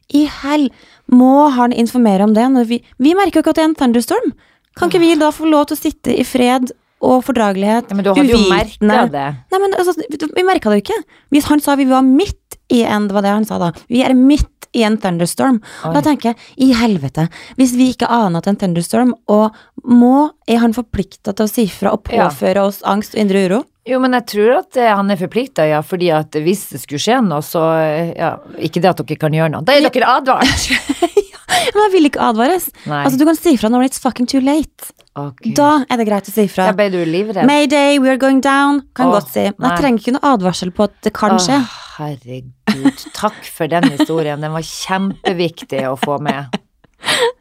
I 0.10 0.30
hell, 0.42 0.70
må 1.12 1.50
han 1.50 1.74
informere 1.74 2.24
om 2.24 2.34
det 2.34 2.46
når 2.52 2.70
vi 2.70 2.80
Vi 2.98 3.14
merker 3.14 3.40
jo 3.40 3.44
ikke 3.44 3.50
at 3.50 3.60
det 3.60 3.64
er 3.64 3.70
en 3.74 3.76
thunderstorm. 3.76 4.32
Kan 4.78 4.88
ikke 4.88 5.04
vi 5.04 5.16
da 5.20 5.30
få 5.30 5.50
lov 5.50 5.68
til 5.68 5.76
å 5.76 5.82
sitte 5.82 6.16
i 6.16 6.24
fred 6.24 6.72
og 7.02 7.24
fordragelighet? 7.28 7.90
Ja, 7.92 7.96
men 7.96 8.04
du 8.06 8.12
hadde 8.14 8.28
jo 8.30 8.38
uvitende? 8.42 8.88
merka 8.92 9.12
det. 9.14 9.26
Nei, 9.54 9.60
men 9.64 9.76
altså, 9.80 9.94
vi 10.36 10.44
merka 10.48 10.70
det 10.74 10.80
jo 10.82 10.86
ikke. 10.88 11.02
Hvis 11.34 11.48
han 11.52 11.60
sa 11.64 11.76
vi 11.80 11.86
var 11.90 12.04
midt 12.06 12.58
i 12.70 12.84
en 12.86 13.08
Det 13.10 13.16
var 13.16 13.24
det 13.26 13.32
han 13.34 13.46
sa 13.50 13.58
da. 13.58 13.72
Vi 13.90 14.04
er 14.06 14.14
midt 14.14 14.46
i 14.78 14.84
en 14.86 15.00
thunderstorm. 15.02 15.56
Oi. 15.88 15.94
da 15.96 16.02
tenker 16.06 16.30
jeg, 16.30 16.38
i 16.62 16.68
helvete, 16.78 17.24
hvis 17.58 17.72
vi 17.74 17.88
ikke 17.96 18.06
aner 18.06 18.38
at 18.38 18.46
det 18.46 18.52
er 18.52 18.54
en 18.54 18.60
thunderstorm, 18.68 19.14
og 19.28 19.56
må, 19.90 20.30
er 20.46 20.60
han 20.62 20.76
forplikta 20.78 21.34
til 21.34 21.48
å 21.48 21.50
si 21.50 21.66
fra 21.74 21.96
og 21.96 22.06
Ja. 22.14 22.28
påføre 22.30 22.62
oss 22.68 22.84
angst 22.86 23.16
og 23.16 23.24
indre 23.24 23.42
uro? 23.48 23.64
Jo, 23.90 23.98
men 24.04 24.14
jeg 24.14 24.28
tror 24.30 24.52
at 24.60 24.78
eh, 24.78 24.92
han 24.94 25.10
er 25.10 25.18
forplikta, 25.18 25.66
ja, 25.66 25.80
fordi 25.82 26.12
at 26.14 26.30
hvis 26.38 26.68
det 26.76 26.84
skulle 26.84 27.02
skje 27.02 27.18
noe, 27.26 27.42
så 27.42 27.64
eh, 27.82 28.12
ja, 28.20 28.36
Ikke 28.62 28.84
det 28.84 28.92
at 28.92 29.02
dere 29.02 29.18
kan 29.18 29.34
gjøre 29.34 29.50
noe. 29.56 29.66
Da 29.66 29.74
er 29.74 29.90
dere 29.90 30.12
advart! 30.20 30.70
Men 31.74 31.84
jeg 31.86 31.94
vil 31.96 32.10
ikke 32.10 32.22
advares. 32.24 32.70
Nei. 32.86 33.04
Altså, 33.06 33.20
du 33.20 33.26
kan 33.30 33.38
si 33.38 33.56
fra 33.60 33.72
når 33.74 33.90
it's 33.90 34.02
fucking 34.02 34.30
too 34.30 34.42
late. 34.44 34.94
Okay. 35.20 35.52
Da 35.58 35.84
er 35.90 36.00
det 36.00 36.06
greit 36.08 36.30
å 36.30 36.34
si 36.34 36.46
fra. 36.52 36.70
Ja, 36.70 36.76
ble 36.78 36.88
du 36.94 37.00
livredd? 37.04 37.48
Mayday, 37.50 38.00
we 38.00 38.12
are 38.12 38.20
going 38.22 38.40
down, 38.46 38.84
kan 38.96 39.10
oh, 39.10 39.18
godt 39.18 39.34
si. 39.34 39.50
Men 39.58 39.74
jeg 39.74 39.84
trenger 39.84 40.04
ikke 40.04 40.16
noe 40.16 40.34
advarsel 40.36 40.72
på 40.76 40.88
at 40.88 40.96
det 41.06 41.14
kan 41.18 41.36
skje. 41.42 41.60
Åh, 41.60 41.76
herregud. 41.98 43.04
Takk 43.18 43.42
for 43.50 43.72
den 43.72 43.90
historien. 43.98 44.46
Den 44.46 44.56
var 44.56 44.66
kjempeviktig 44.66 45.84
å 45.90 45.98
få 46.00 46.20
med. 46.24 46.56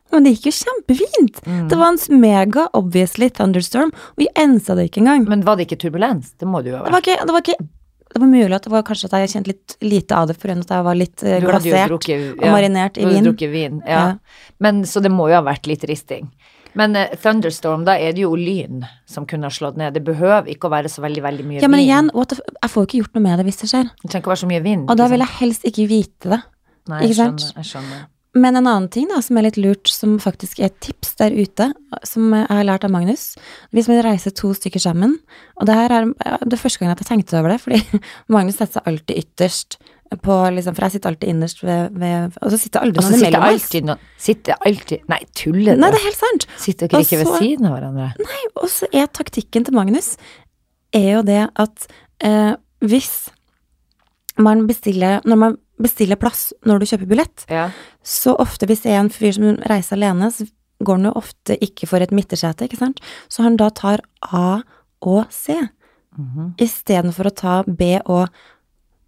Men 0.08 0.24
det 0.24 0.34
gikk 0.36 0.48
jo 0.48 0.54
kjempefint. 0.62 1.40
Mm. 1.44 1.64
Det 1.68 1.76
var 1.78 1.92
en 1.92 2.20
mega 2.22 2.68
obviously 2.78 3.28
thunderstorm, 3.34 3.92
og 3.92 4.22
vi 4.22 4.28
ensa 4.40 4.76
det 4.78 4.88
ikke 4.88 5.02
engang. 5.04 5.26
Men 5.28 5.44
var 5.46 5.58
det 5.58 5.68
ikke 5.68 5.82
turbulens? 5.84 6.32
Det 6.40 6.48
må 6.48 6.62
det 6.64 6.72
jo 6.72 6.80
ha 6.80 6.86
Det 6.86 6.94
var 6.94 7.04
ikke, 7.04 7.18
det 7.28 7.36
var 7.36 7.44
ikke 7.44 7.58
det 8.12 8.20
var 8.22 8.30
mulig 8.30 8.54
at 8.56 8.66
det 8.66 8.72
var 8.72 8.84
kanskje 8.86 9.10
at 9.10 9.16
jeg 9.22 9.32
kjente 9.34 9.52
litt 9.52 9.76
lite 9.84 10.16
av 10.16 10.28
det, 10.30 10.38
pga. 10.40 10.56
at 10.58 10.70
jeg 10.76 10.86
var 10.86 10.98
litt 10.98 11.24
eh, 11.24 11.40
glasert 11.44 11.90
drukket- 11.92 12.38
og 12.38 12.46
marinert 12.54 12.96
i 12.96 13.02
du 13.02 13.08
hadde 13.08 13.18
vin. 13.18 13.28
drukket 13.28 13.52
vin. 13.52 13.82
Ja. 13.86 13.98
Ja. 13.98 14.52
Men, 14.58 14.84
så 14.88 15.02
det 15.04 15.12
må 15.12 15.28
jo 15.28 15.38
ha 15.38 15.44
vært 15.44 15.68
litt 15.70 15.84
risting. 15.88 16.30
Men 16.78 16.94
uh, 16.96 17.08
thunderstorm, 17.22 17.84
da 17.88 17.96
er 17.98 18.12
det 18.14 18.22
jo 18.22 18.34
lyn 18.38 18.84
som 19.08 19.26
kunne 19.28 19.48
ha 19.48 19.54
slått 19.54 19.78
ned. 19.80 19.96
Det 19.96 20.04
behøver 20.06 20.50
ikke 20.52 20.68
å 20.68 20.74
være 20.74 20.90
så 20.92 21.02
veldig, 21.04 21.24
veldig 21.24 21.46
mye 21.48 21.62
Ja, 21.62 21.70
men 21.70 21.80
vind. 21.80 21.88
igjen, 21.88 22.12
jeg 22.62 22.70
får 22.70 22.84
jo 22.84 22.90
ikke 22.90 23.00
gjort 23.02 23.18
noe 23.18 23.24
med 23.24 23.40
det 23.40 23.48
hvis 23.48 23.60
det 23.62 23.70
skjer. 23.72 23.88
Det 23.88 24.10
trenger 24.10 24.22
ikke 24.22 24.30
å 24.30 24.34
være 24.34 24.44
så 24.44 24.52
mye 24.52 24.62
vind. 24.66 24.84
Og 24.86 25.00
da 25.00 25.08
vil 25.12 25.24
jeg 25.24 25.36
helst 25.40 25.66
ikke 25.68 25.88
vite 25.90 26.36
det. 26.36 26.40
Nei, 26.88 27.02
jeg 27.04 27.18
skjønner, 27.18 27.50
jeg 27.58 27.68
skjønner. 27.72 28.06
Men 28.36 28.58
en 28.58 28.66
annen 28.66 28.88
ting 28.92 29.06
da, 29.08 29.22
som 29.24 29.38
er 29.40 29.46
litt 29.46 29.56
lurt, 29.56 29.88
som 29.88 30.18
faktisk 30.20 30.60
er 30.60 30.68
et 30.68 30.80
tips 30.84 31.14
der 31.20 31.32
ute, 31.32 31.70
som 32.06 32.32
jeg 32.36 32.48
har 32.50 32.66
lært 32.68 32.84
av 32.84 32.92
Magnus 32.92 33.30
Hvis 33.72 33.88
vi 33.88 33.96
reiser 34.04 34.34
to 34.36 34.50
stykker 34.56 34.82
sammen, 34.82 35.16
og 35.56 35.68
det 35.68 35.76
her 35.78 35.94
er 35.94 36.10
det 36.44 36.58
første 36.60 36.82
gangen 36.82 36.92
at 36.92 37.00
jeg 37.02 37.08
tenkte 37.08 37.38
over 37.40 37.54
det, 37.54 37.60
fordi 37.64 38.02
Magnus 38.34 38.58
setter 38.60 38.78
seg 38.78 38.90
alltid 38.92 39.22
ytterst 39.24 39.78
på 40.24 40.36
liksom, 40.56 40.76
For 40.76 40.86
jeg 40.86 40.96
sitter 40.96 41.12
alltid 41.12 41.28
innerst 41.28 41.62
ved, 41.62 41.96
ved 42.00 42.36
Og 42.40 42.52
så 42.52 42.58
sitter 42.60 42.80
aldri 42.80 43.02
noen 43.02 43.12
sitter 43.12 43.26
imellom 43.28 43.42
oss. 43.44 43.64
alltid 43.64 43.88
noen 43.88 44.04
Sitter 44.24 44.62
alltid 44.70 45.10
Nei, 45.12 45.18
tuller 45.36 45.76
du? 45.76 45.82
Nei, 45.82 45.90
det 45.92 45.98
er 45.98 46.06
helt 46.06 46.20
sant. 46.20 46.46
Sitter 46.56 46.88
dere 46.88 47.04
ikke 47.04 47.18
ved 47.20 47.32
siden 47.42 47.68
av 47.68 47.74
hverandre? 47.76 48.06
Nei, 48.24 48.44
og 48.56 48.70
så 48.72 48.88
er 48.88 49.10
taktikken 49.12 49.66
til 49.68 49.76
Magnus 49.76 50.14
er 50.96 51.10
jo 51.18 51.24
det 51.28 51.42
at 51.60 51.88
eh, 52.24 52.54
hvis 52.80 53.12
man 54.40 54.64
bestiller 54.68 55.20
Når 55.28 55.40
man 55.42 55.58
bestiller 55.80 56.16
plass 56.16 56.52
når 56.66 56.80
du 56.80 56.86
kjøper 56.86 57.08
billett, 57.08 57.44
Ja. 57.48 57.70
så 58.04 58.36
ofte 58.38 58.66
hvis 58.66 58.82
det 58.82 58.92
er 58.92 59.00
en 59.00 59.10
fyr 59.10 59.32
som 59.32 59.56
reiser 59.68 59.96
alene, 59.96 60.30
så 60.32 60.46
går 60.84 60.96
han 60.96 61.04
jo 61.04 61.12
ofte 61.18 61.58
ikke 61.60 61.88
for 61.88 61.98
et 62.02 62.10
midtersete, 62.14 62.68
ikke 62.68 62.78
sant? 62.78 63.00
Så 63.28 63.42
han 63.42 63.56
da 63.56 63.68
tar 63.70 64.00
A 64.32 64.62
og 65.02 65.26
C, 65.30 65.54
Mhm. 66.18 66.54
istedenfor 66.58 67.26
å 67.30 67.34
ta 67.34 67.62
B 67.62 68.00
og 68.06 68.28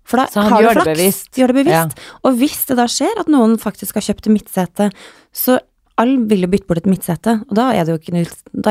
For 0.05 0.17
da 0.17 0.27
Så 0.27 0.43
han 0.43 0.51
har 0.51 0.63
du 0.63 0.67
gjør 0.67 0.75
det 0.75 0.83
flaks. 0.83 0.99
bevisst. 0.99 1.31
Gjør 1.39 1.47
det 1.47 1.57
bevisst. 1.67 1.99
Og 2.25 2.35
hvis 2.35 2.67
det 2.67 2.77
da 2.77 2.85
skjer 2.87 3.21
at 3.21 3.29
noen 3.29 3.57
faktisk 3.59 3.95
har 3.95 4.03
kjøpt 4.03 4.27
midtsete, 4.27 4.91
så 5.33 5.61
alle 6.01 6.27
vil 6.31 6.45
jo 6.47 6.51
bytte 6.53 6.67
bort 6.69 6.81
et 6.83 6.89
midtsete, 6.91 7.37
og 7.47 7.55
da 7.59 7.69
er 7.77 7.85
det 7.87 7.95
jo 7.95 7.99
ikke 8.01 8.15
noe, 8.17 8.25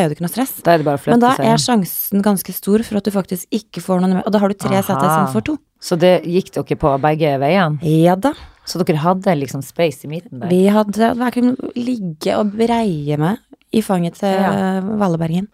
jo 0.04 0.14
ikke 0.16 0.26
noe 0.26 0.32
stress. 0.34 0.56
Da 0.66 0.78
Men 0.82 1.22
da 1.24 1.36
er 1.40 1.62
sjansen 1.62 2.24
ganske 2.26 2.54
stor 2.56 2.84
for 2.88 3.00
at 3.00 3.06
du 3.08 3.12
faktisk 3.14 3.46
ikke 3.54 3.84
får 3.86 4.02
noen 4.04 4.22
og 4.26 4.32
da 4.34 4.42
har 4.42 4.50
du 4.52 4.58
tre 4.58 4.82
seter 4.82 5.06
istedenfor 5.06 5.46
to. 5.46 5.58
Så 5.80 5.96
det 6.00 6.24
gikk 6.28 6.52
dere 6.58 6.76
på 6.80 6.96
begge 7.02 7.36
veiene? 7.40 7.80
Ja 7.86 8.16
da. 8.20 8.34
Så 8.68 8.82
dere 8.84 9.00
hadde 9.02 9.34
liksom 9.40 9.64
space 9.66 10.06
i 10.06 10.12
midten 10.12 10.42
der? 10.44 10.50
Vi 10.52 10.66
hadde 10.70 11.14
Jeg 11.18 11.34
kunne 11.34 11.72
ligge 11.80 12.36
og 12.38 12.52
breie 12.54 13.18
meg 13.18 13.40
i 13.72 13.82
fanget 13.86 14.18
til 14.20 14.34
Ja. 14.34 14.82
Vallebergen. 14.82 15.48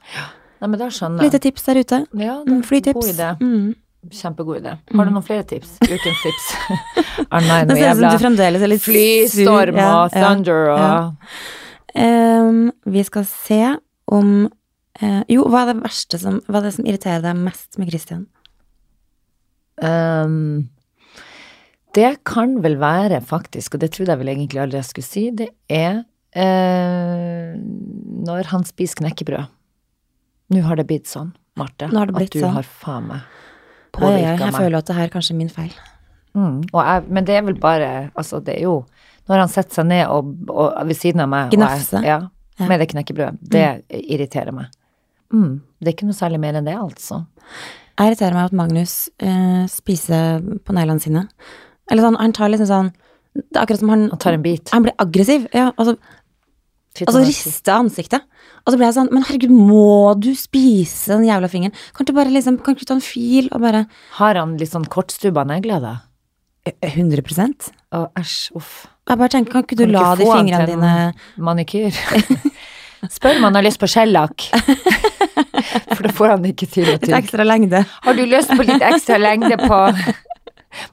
Nei, 0.61 0.67
men 0.71 0.79
da 0.79 0.87
skjønner 0.87 1.21
Lite 1.21 1.39
tips 1.43 1.63
der 1.67 1.79
ute. 1.83 1.99
Ja, 2.15 2.39
det 2.43 2.51
Mm, 2.51 2.59
er 2.59 2.63
Flytips. 2.63 2.93
god 2.93 3.13
idé. 3.13 3.29
Mm. 3.41 3.75
Kjempegod 4.11 4.61
idé. 4.61 4.77
Har 4.95 5.05
du 5.05 5.11
noen 5.11 5.23
flere 5.25 5.43
tips? 5.43 5.77
Ukens 5.81 6.21
tips? 6.23 6.45
Det 7.17 7.67
noe 7.67 7.77
jævla 7.79 8.77
flystorm. 8.79 9.75
Ja, 9.75 10.03
og 10.05 10.11
ja. 10.13 10.21
thunder 10.21 10.69
og 10.73 10.79
ja. 10.79 11.11
Ehm, 11.95 12.71
vi 12.85 13.03
skal 13.07 13.25
se 13.29 13.59
om 14.11 14.31
uh, 15.01 15.21
Jo, 15.31 15.45
hva 15.47 15.63
er 15.63 15.71
det 15.71 15.83
verste 15.85 16.19
som 16.19 16.41
Hva 16.45 16.59
er 16.59 16.67
det 16.67 16.73
som 16.75 16.87
irriterer 16.87 17.23
deg 17.23 17.39
mest 17.39 17.79
med 17.79 17.87
Christian? 17.89 18.25
Um, 19.79 20.67
Det 21.95 22.17
kan 22.27 22.57
vel 22.63 22.75
være 22.81 23.21
faktisk, 23.23 23.75
og 23.75 23.83
det 23.83 23.93
trodde 23.95 24.11
jeg 24.11 24.19
vel 24.19 24.33
egentlig 24.33 24.59
aldri 24.59 24.81
jeg 24.81 24.89
skulle 24.89 25.07
si, 25.07 25.29
det 25.31 25.47
er 25.71 26.03
uh, 26.35 27.55
når 28.27 28.51
han 28.51 28.67
spiser 28.67 28.99
knekkebrød. 28.99 29.47
Nå 30.51 30.61
har 30.67 30.75
det 30.75 30.87
blitt 30.89 31.07
sånn, 31.07 31.31
Marte, 31.55 31.87
at 31.87 32.11
du 32.11 32.39
sånn. 32.41 32.51
har 32.57 32.67
faen 32.67 33.07
meg 33.13 33.23
påvirka 33.95 34.33
oi, 34.35 34.41
jeg 34.43 34.55
føler 34.57 34.77
at 34.79 34.89
det 34.89 34.97
her 34.97 35.11
kanskje 35.13 35.33
er 35.35 35.39
min 35.39 35.51
feil. 35.51 35.75
Mm, 36.35 36.57
jeg, 36.67 37.05
men 37.07 37.27
det 37.27 37.37
er 37.37 37.45
vel 37.47 37.55
bare 37.63 37.91
Altså, 38.11 38.41
det 38.43 38.57
er 38.57 38.65
jo 38.65 38.79
Når 39.29 39.37
han 39.41 39.49
setter 39.49 39.73
seg 39.81 39.85
ned 39.89 40.07
og, 40.07 40.33
og 40.49 40.87
ved 40.87 40.95
siden 40.99 41.21
av 41.23 41.29
meg 41.29 41.47
og 41.47 41.51
jeg- 41.55 41.59
Gnafse. 41.59 42.01
Ja, 42.05 42.19
Ja. 42.59 42.67
med 42.67 42.79
det 42.79 42.89
knekkebrødet. 42.93 43.37
Det 43.41 43.83
irriterer 43.89 44.53
meg. 44.53 44.67
Mm, 45.33 45.61
det 45.81 45.87
er 45.89 45.93
ikke 45.95 46.05
noe 46.07 46.13
særlig 46.15 46.39
mer 46.39 46.53
enn 46.55 46.65
det, 46.65 46.75
altså. 46.77 47.25
Jeg 47.97 48.11
irriterer 48.13 48.33
meg 48.33 48.45
at 48.45 48.53
Magnus 48.53 49.09
eh, 49.19 49.65
spiser 49.67 50.39
på 50.63 50.73
neglene 50.73 51.01
sine. 51.01 51.27
Eller 51.91 52.03
sånn, 52.03 52.17
han 52.17 52.31
tar 52.33 52.49
liksom 52.49 52.67
sånn 52.69 52.93
Det 53.35 53.57
er 53.57 53.65
akkurat 53.65 53.79
som 53.79 53.89
han 53.89 54.09
Han 54.09 54.17
tar 54.19 54.33
en 54.33 54.41
bit. 54.41 54.69
Han 54.71 54.83
blir 54.83 54.93
aggressiv. 54.97 55.47
Ja, 55.53 55.71
altså, 55.77 55.97
så 56.95 57.05
han 57.11 57.21
er- 57.21 57.27
rister 57.27 57.73
ansiktet. 57.75 58.21
Og 58.65 58.71
så 58.73 58.77
blir 58.77 58.87
jeg 58.87 58.95
sånn 58.95 59.11
Men 59.11 59.23
herregud, 59.23 59.51
må 59.51 60.17
du 60.19 60.31
spise 60.35 61.07
den 61.17 61.25
jævla 61.27 61.49
fingeren? 61.51 61.73
Kan 61.93 62.05
du 62.05 62.13
bare 62.13 62.31
liksom 62.31 62.63
Kan 62.63 62.75
du 62.75 62.85
ta 62.85 62.93
en 62.95 63.01
fil 63.01 63.49
og 63.51 63.59
bare 63.61 63.85
Har 64.13 64.35
han 64.35 64.57
litt 64.57 64.71
sånn 64.71 64.85
kortstubba 64.87 65.43
negler, 65.45 65.81
da? 65.81 65.97
100% 66.81 67.71
Å, 67.93 68.07
æsj, 68.15 68.51
uff. 68.55 68.87
Jeg 69.05 69.17
bare 69.21 69.29
tenker, 69.29 69.51
kan 69.53 69.63
ikke 69.65 69.75
du 69.77 69.83
Kan 69.85 69.91
la 69.93 70.03
ikke 70.13 70.23
de 70.23 70.29
fingrene 70.31 70.65
til 70.65 70.73
en- 70.73 70.81
dine 70.81 71.13
Manikyr. 71.45 71.99
Spør 73.15 73.35
om 73.37 73.43
han 73.45 73.55
har 73.59 73.61
lyst 73.67 73.77
på 73.79 73.87
skjellakk. 73.91 74.47
For 75.95 76.01
det 76.07 76.13
får 76.17 76.31
han 76.33 76.45
ikke 76.49 76.65
til. 76.71 76.87
å 76.89 76.95
litt 76.95 77.11
ekstra 77.13 77.45
lengde? 77.45 77.83
Har 78.01 78.17
du 78.17 78.23
lyst 78.25 78.49
på 78.57 78.65
litt 78.65 78.81
ekstra 78.81 79.19
lengde 79.21 79.59
på, 79.61 79.79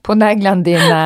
på 0.05 0.17
neglene 0.21 0.63
dine? 0.67 1.01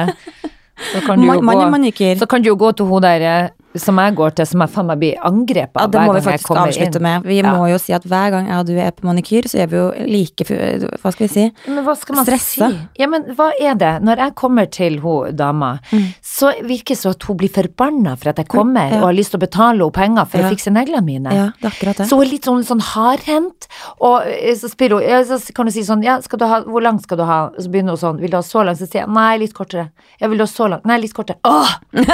Så 0.92 1.00
kan 1.07 1.20
du 1.22 1.28
jo 1.28 1.36
Man, 1.40 1.54
gå, 1.62 1.68
manikyr. 1.76 2.18
så 2.20 2.26
kan 2.28 2.42
du 2.42 2.50
jo 2.50 2.57
gå 2.61 2.72
til 2.76 2.90
hun 2.90 3.00
der 3.07 3.22
eh, 3.22 3.48
som 3.78 3.96
jeg 3.98 4.14
går 4.16 4.34
til, 4.36 4.46
som 4.46 4.60
jeg 4.60 4.70
faen 4.74 4.86
meg 4.86 4.98
blir 5.00 5.16
angrepet 5.24 5.76
Ja, 5.76 5.84
av 5.84 5.90
det 5.90 6.00
må 6.06 6.14
vi 6.14 6.20
faktisk 6.24 6.50
avslutte 6.56 7.00
med. 7.00 7.22
Vi 7.24 7.36
Ja. 7.40 7.54
må 7.56 7.68
jo 7.70 7.78
si 7.78 7.92
at 7.92 8.02
hver 8.04 8.30
gang 8.30 8.46
jeg 8.48 8.58
og 8.58 8.66
du 8.66 8.76
er 8.78 8.90
på 8.92 9.06
manikyr, 9.06 9.48
så 9.48 9.60
er 9.62 9.66
vi 9.66 9.76
jo 9.76 9.92
like 10.06 10.44
Hva 10.46 11.12
skal 11.12 11.26
vi 11.26 11.32
si? 11.32 11.52
Men 11.68 11.84
hva 11.84 11.96
skal 11.96 12.16
man 12.16 12.24
Stressa. 12.26 12.70
si? 12.70 12.78
Ja, 12.98 13.06
men 13.06 13.24
hva 13.36 13.50
er 13.60 13.74
det? 13.74 14.02
Når 14.02 14.16
jeg 14.18 14.34
kommer 14.34 14.70
til 14.70 14.98
hun 15.00 15.34
dama, 15.36 15.78
så 16.22 16.52
virker 16.62 16.94
det 16.94 16.98
som 16.98 17.10
at 17.12 17.22
hun 17.22 17.36
blir 17.36 17.50
forbanna 17.50 18.16
for 18.18 18.30
at 18.30 18.36
jeg 18.36 18.48
kommer 18.48 18.86
Mm. 18.86 18.92
Ja. 18.92 18.96
og 18.98 19.04
har 19.04 19.12
lyst 19.14 19.30
til 19.32 19.38
å 19.40 19.46
betale 19.46 19.78
henne 19.78 19.92
penger 19.92 20.24
for 20.26 20.38
Ja. 20.38 20.44
å 20.48 20.50
fikse 20.54 20.70
neglene 20.72 21.04
mine. 21.04 21.32
Ja, 21.32 21.50
det 21.60 21.64
er 21.64 21.70
akkurat 21.70 21.96
det. 21.96 22.06
Så 22.08 22.16
hun 22.16 22.26
er 22.26 22.30
litt 22.30 22.42
sånn, 22.44 22.64
sånn 22.64 22.80
hardhendt, 22.80 23.66
og 24.00 24.22
eh, 24.26 24.54
så 24.54 24.68
spør 24.68 25.00
hun, 25.00 25.02
ja, 25.08 25.22
så 25.24 25.52
kan 25.54 25.66
du 25.66 25.72
si 25.72 25.80
sånn, 25.82 26.02
ja, 26.04 26.20
skal 26.20 26.38
du 26.38 26.46
ha, 26.46 26.60
hvor 26.62 26.82
langt 26.82 27.02
skal 27.02 27.16
du 27.18 27.24
ha? 27.24 27.50
Så 27.58 27.68
begynner 27.70 27.90
hun 27.90 27.96
sånn, 27.98 28.20
vil 28.20 28.30
du 28.30 28.36
ha 28.36 28.42
så 28.42 28.64
langt? 28.64 28.78
Så 28.78 28.86
sier 28.88 29.02
jeg, 29.04 29.08
nei, 29.08 29.38
litt 29.38 29.54
kortere. 29.54 29.90
Jeg 30.20 30.28
vil 30.30 30.38
du 30.38 30.42
ha 30.44 30.46
så 30.46 30.68
langt? 30.68 30.84
Nei, 30.84 30.98
litt 31.00 31.14
kortere. 31.14 31.36
Åh! 31.44 31.76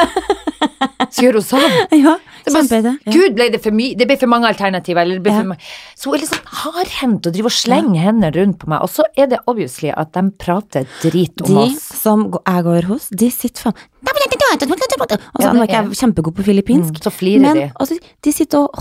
Så 1.12 1.26
gjør 1.26 1.32
hun 1.40 1.42
sånn. 1.52 1.78
Ja, 2.02 2.16
kjempeidé. 2.48 2.92
Ja. 3.06 3.12
Gud, 3.14 3.36
ble 3.38 3.46
det 3.54 3.60
for 3.62 3.70
mye? 3.76 3.94
Det 3.96 4.08
ble 4.10 4.16
for 4.18 4.26
mange 4.32 4.48
alternativer, 4.50 5.02
eller 5.04 5.20
det 5.20 5.24
ble 5.28 5.32
Ja. 5.36 5.40
for 5.44 5.50
mange. 5.52 5.70
Så 5.94 6.10
hun 6.10 6.16
er 6.16 6.24
liksom 6.24 6.40
sånn 6.42 6.58
hardhendt 6.64 7.28
og 7.28 7.32
driver 7.36 7.52
og 7.52 7.56
slenger 7.58 8.00
hendene 8.08 8.32
rundt 8.34 8.58
på 8.58 8.68
meg, 8.72 8.82
og 8.82 8.90
så 8.90 9.06
er 9.16 9.26
det 9.32 9.38
obviously 9.46 9.92
at 9.94 10.12
de 10.16 10.24
prater 10.42 10.88
drit 11.04 11.44
om 11.46 11.52
De 11.54 11.60
oss. 11.68 11.82
som 12.02 12.26
jeg 12.32 12.64
går 12.64 12.88
hos, 12.90 13.08
de 13.10 13.30
sitter 13.30 13.68
faen 13.68 13.74
Og 14.02 15.38
så 15.38 15.46
Ja, 15.46 15.52
ikke 15.62 15.70
er- 15.78 15.88
jeg 15.88 15.98
kjempegod 16.00 16.34
på 16.34 16.42
filippinsk, 16.44 16.92
Mm, 16.92 17.02
så 17.02 17.10
flirer 17.12 17.40
men 17.40 17.54
de. 17.56 17.72
altså, 17.80 17.98
de 18.22 18.32
sitter 18.32 18.58
og 18.58 18.74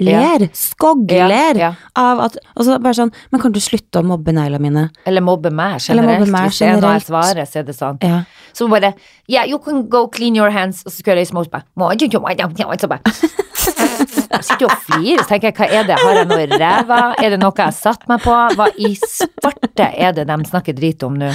hånler, 0.00 0.40
Ja. 0.40 0.48
skogler, 0.52 1.56
Ja, 1.56 1.56
ja. 1.56 1.74
av 1.96 2.20
at 2.20 2.36
Og 2.56 2.64
så 2.66 2.78
bare 2.82 2.94
sånn 2.94 3.12
Men 3.30 3.40
kan 3.40 3.52
du 3.52 3.60
slutte 3.60 4.00
å 4.00 4.04
mobbe 4.04 4.32
neglene 4.32 4.60
mine? 4.60 4.90
Eller 5.06 5.20
mobbe 5.20 5.50
meg 5.52 5.80
Eller 5.88 6.02
generelt. 6.02 6.20
mobbe 6.20 6.30
meg 6.32 6.50
Hvis 6.50 6.58
det 6.58 6.68
er 6.68 6.80
noe 6.80 6.92
jeg 6.92 7.02
svarer, 7.06 7.46
så 7.46 7.56
er 7.58 7.62
det 7.62 7.74
sånn. 7.76 7.98
Ja. 8.02 8.22
Så 8.52 8.68
bare 8.68 8.94
Yeah, 9.28 9.44
you 9.46 9.58
can 9.58 9.88
go 9.88 10.06
clean 10.08 10.34
your 10.34 10.50
hands. 10.50 10.82
Og 10.84 10.92
så 10.92 10.98
skulle 10.98 11.16
jeg 11.16 11.26
reise 11.26 11.32
meg 11.34 11.46
opp? 11.46 12.80
Så 12.80 12.88
bare 12.88 13.02
sitter 14.42 14.66
og 14.66 14.78
flirer, 14.84 15.22
så 15.22 15.28
tenker 15.28 15.48
jeg 15.52 15.54
hva 15.54 15.68
er 15.70 15.84
det, 15.88 15.98
har 15.98 16.14
jeg 16.18 16.26
noe 16.28 16.42
i 16.42 16.46
ræva, 16.58 17.14
er 17.22 17.30
det 17.30 17.38
noe 17.40 17.52
jeg 17.56 17.64
har 17.64 17.72
satt 17.72 18.08
meg 18.10 18.20
på, 18.20 18.34
hva 18.58 18.66
i 18.76 18.94
svarte 18.98 19.86
er 19.96 20.12
det 20.12 20.26
de 20.26 20.36
snakker 20.50 20.74
drit 20.76 21.02
om 21.06 21.14
nå? 21.16 21.30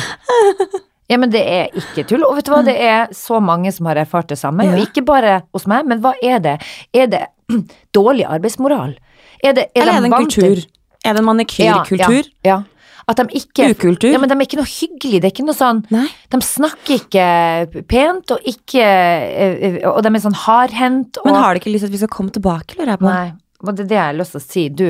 Ja, 1.10 1.18
men 1.18 1.32
det 1.34 1.41
er 1.41 1.70
ikke 1.74 2.03
tull, 2.05 2.24
og 2.28 2.36
vet 2.38 2.45
du 2.45 2.51
hva, 2.53 2.62
det 2.66 2.76
er 2.86 3.07
så 3.18 3.39
mange 3.41 3.72
som 3.74 3.88
har 3.89 3.97
erfart 3.97 4.30
det 4.30 4.38
samme, 4.38 4.66
Ja. 4.68 4.76
ikke 4.78 5.01
bare 5.05 5.39
hos 5.53 5.66
meg, 5.66 5.88
men 5.89 6.01
hva 6.03 6.14
er 6.22 6.39
det? 6.39 6.57
Er 6.93 7.07
det 7.10 7.24
dårlig 7.97 8.28
arbeidsmoral? 8.30 8.97
Er 9.43 9.53
det, 9.57 9.70
er 9.74 9.82
Eller 9.82 9.93
er 9.97 10.01
det 10.05 10.12
en 10.12 10.20
kultur? 10.28 10.66
Er 11.05 11.14
det 11.16 11.20
en 11.24 11.26
manikyrkultur? 11.26 12.30
Ja, 12.45 12.49
ja. 12.51 12.62
At 13.10 13.18
de 13.18 13.39
ikke 13.39 13.72
Ukultur? 13.74 14.12
Ja, 14.12 14.20
men 14.22 14.30
de 14.30 14.36
er 14.36 14.45
ikke 14.45 14.60
noe 14.60 14.70
hyggelig, 14.70 15.18
det 15.24 15.26
er 15.30 15.32
ikke 15.34 15.45
noe 15.47 15.57
sånn 15.57 15.80
Nei. 15.89 16.05
De 16.30 16.38
snakker 16.45 16.99
ikke 16.99 17.84
pent, 17.89 18.36
og 18.36 18.43
ikke 18.45 18.84
eh, 18.86 19.80
Og 19.89 20.03
de 20.05 20.12
er 20.14 20.22
sånn 20.22 20.38
hardhendt 20.45 21.18
og 21.18 21.26
Men 21.26 21.39
har 21.41 21.55
de 21.57 21.64
ikke 21.64 21.74
lyst 21.74 21.88
til 21.88 21.89
at 21.89 21.95
vi 21.95 22.01
skal 22.03 22.12
komme 22.14 22.36
tilbake, 22.36 22.78
lurer 22.78 22.93
jeg 22.93 23.01
på? 23.01 23.10
Nei, 23.10 23.32
og 23.64 23.72
det 23.74 23.88
er 23.88 23.89
det 23.89 23.97
jeg 23.97 24.05
har 24.05 24.20
lyst 24.20 24.36
til 24.36 24.41
å 24.43 24.45
si. 24.45 24.68
Du, 24.70 24.86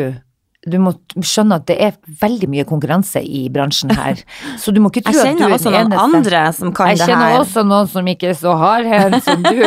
du 0.71 0.77
må 0.81 0.93
skjønne 1.17 1.57
at 1.59 1.65
det 1.69 1.75
er 1.83 1.97
veldig 2.21 2.49
mye 2.51 2.65
konkurranse 2.69 3.21
i 3.25 3.41
bransjen 3.53 3.93
her. 3.97 4.21
Så 4.61 4.73
du 4.75 4.79
må 4.83 4.91
ikke 4.93 5.03
Jeg 5.09 5.17
tro 5.17 5.23
at 5.23 5.27
du 5.27 5.39
kjenner 5.39 5.49
er 5.49 5.55
også 5.57 5.73
noen 5.73 5.97
andre 5.97 6.43
som 6.55 6.73
kan 6.75 6.91
det 6.91 6.93
her. 6.93 7.01
Jeg 7.01 7.11
kjenner 7.11 7.41
også 7.41 7.65
noen 7.67 7.91
som 7.91 8.11
ikke 8.13 8.31
er 8.31 8.39
så 8.39 8.55
hardhendt 8.59 9.27
som 9.27 9.45
du. 9.45 9.61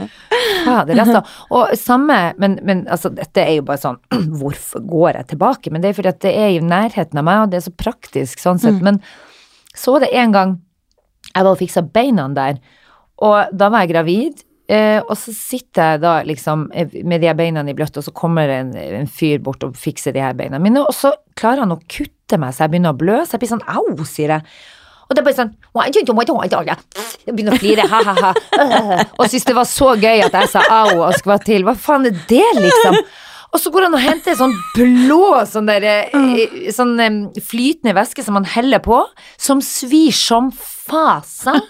Fader, 0.66 1.02
altså. 1.04 1.22
Og 1.54 1.74
samme, 1.78 2.18
men, 2.40 2.58
men 2.66 2.84
altså, 2.92 3.12
dette 3.14 3.44
er 3.44 3.58
jo 3.58 3.66
bare 3.66 3.82
sånn 3.82 4.00
Hvorfor 4.40 4.84
går 4.88 5.20
jeg 5.20 5.30
tilbake? 5.34 5.72
Men 5.74 5.84
det 5.84 5.90
er 5.90 5.98
fordi 5.98 6.12
at 6.12 6.22
det 6.24 6.34
er 6.44 6.54
i 6.54 6.62
nærheten 6.64 7.20
av 7.20 7.26
meg, 7.26 7.44
og 7.44 7.52
det 7.52 7.60
er 7.60 7.66
så 7.68 7.74
praktisk 7.74 8.42
sånn 8.42 8.62
sett. 8.62 8.80
Mm. 8.80 8.88
Men 8.92 9.74
så 9.74 9.96
var 9.96 10.06
det 10.06 10.14
en 10.14 10.34
gang 10.34 10.56
jeg 11.34 11.42
var 11.42 11.52
og 11.54 11.60
fiksa 11.60 11.82
beina 11.94 12.28
der, 12.36 12.60
og 13.24 13.54
da 13.56 13.70
var 13.72 13.84
jeg 13.84 13.94
gravid. 13.94 14.43
Eh, 14.64 15.00
og 15.02 15.12
så 15.20 15.32
sitter 15.36 15.90
jeg 15.92 16.00
da 16.00 16.12
liksom 16.24 16.70
eh, 16.72 16.94
med 17.04 17.20
de 17.20 17.28
her 17.28 17.36
beina 17.36 17.60
i 17.68 17.74
bløtt, 17.76 17.98
og 18.00 18.06
så 18.06 18.14
kommer 18.16 18.48
en, 18.48 18.70
en 18.74 19.10
fyr 19.10 19.42
bort 19.44 19.64
og 19.66 19.76
fikser 19.76 20.14
de 20.16 20.22
her 20.24 20.36
beina 20.38 20.60
mine, 20.62 20.80
og 20.80 20.94
så 20.96 21.12
klarer 21.36 21.66
han 21.66 21.74
å 21.74 21.82
kutte 21.84 22.38
meg 22.40 22.54
så 22.54 22.64
jeg 22.64 22.72
begynner 22.72 22.94
å 22.94 22.98
blø, 22.98 23.18
så 23.26 23.36
jeg 23.36 23.44
blir 23.44 23.52
sånn 23.52 23.66
au, 23.68 23.84
sier 24.08 24.38
jeg. 24.38 24.54
Og 25.04 25.12
det 25.12 25.20
er 25.20 25.26
bare 25.26 25.36
sånn 25.36 25.52
Jeg 27.26 27.34
begynner 27.34 27.52
å 27.52 27.60
flire, 27.60 27.84
ha-ha-ha. 27.90 28.30
Og 29.18 29.28
syntes 29.28 29.44
det 29.50 29.56
var 29.58 29.68
så 29.68 29.90
gøy 30.00 30.24
at 30.24 30.38
jeg 30.40 30.50
sa 30.54 30.64
au 30.80 31.02
og 31.04 31.18
skvatt 31.18 31.44
til. 31.44 31.66
Hva 31.66 31.76
faen 31.76 32.08
er 32.08 32.16
det, 32.30 32.46
liksom? 32.56 32.96
Og 33.54 33.60
så 33.62 33.70
går 33.70 33.86
han 33.86 33.94
og 33.94 34.02
henter 34.02 34.32
en 34.32 34.38
sånn 34.40 34.54
blå 34.74 35.26
sånn 35.46 35.68
der, 35.68 35.84
eh, 36.10 36.70
sånn 36.74 36.96
flytende 37.38 37.94
væske 37.94 38.24
som 38.26 38.34
han 38.40 38.48
heller 38.50 38.80
på, 38.82 39.04
som 39.38 39.60
svir 39.62 40.10
som 40.16 40.48
fasen. 40.56 41.60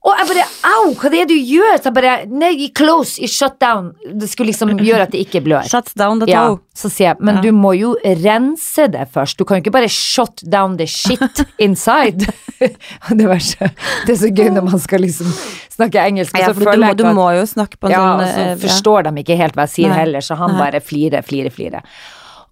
Og 0.00 0.14
jeg 0.16 0.28
bare 0.30 0.44
au, 0.64 0.94
hva 0.96 1.08
er 1.10 1.12
det 1.12 1.24
du 1.28 1.34
gjør? 1.36 1.74
Så 1.76 1.90
jeg 1.90 1.94
bare 1.98 2.12
nei, 2.32 2.54
close, 2.72 3.18
i 3.20 3.28
shut 3.28 3.58
down. 3.60 3.90
Det 4.16 4.30
skulle 4.30 4.48
liksom 4.48 4.72
gjøre 4.80 5.04
at 5.04 5.12
det 5.12 5.20
ikke 5.26 5.42
blør. 5.44 5.66
Shuts 5.68 5.92
down 5.92 6.22
the 6.22 6.28
Ja, 6.30 6.46
toe. 6.48 6.60
så 6.72 6.88
sier 6.88 7.10
jeg, 7.10 7.16
men 7.20 7.36
Ja. 7.36 7.42
du 7.44 7.50
må 7.52 7.74
jo 7.76 7.90
rense 8.02 8.86
det 8.88 9.08
først. 9.12 9.36
Du 9.36 9.44
kan 9.44 9.58
jo 9.60 9.64
ikke 9.66 9.74
bare 9.76 9.90
shut 9.92 10.40
down 10.48 10.78
the 10.78 10.86
shit 10.86 11.44
inside. 11.58 12.24
det, 12.60 13.26
er 13.28 14.16
så 14.16 14.32
gøy 14.32 14.48
når 14.56 14.70
man 14.70 14.80
skal 14.80 15.04
liksom 15.04 15.28
snakke 15.68 16.00
engelsk, 16.00 16.38
Ja, 16.38 16.48
for 16.54 16.64
du, 16.64 16.80
må, 16.80 16.94
du 16.96 17.04
må 17.12 17.28
jo 17.36 17.44
snakke 17.44 17.76
på 17.76 17.90
en 17.90 17.92
ja, 17.92 18.00
sånn 18.00 18.24
Ja, 18.24 18.32
så 18.32 18.46
eh, 18.46 18.56
forstår 18.64 19.04
de 19.10 19.14
ikke 19.20 19.36
helt 19.36 19.54
hva 19.56 19.68
jeg 19.68 19.74
sier 19.76 19.92
Nei. 19.92 20.00
heller, 20.00 20.24
så 20.24 20.36
han 20.40 20.56
bare 20.56 20.80
flirer, 20.80 21.20
flirer, 21.26 21.52
flirer. 21.52 21.84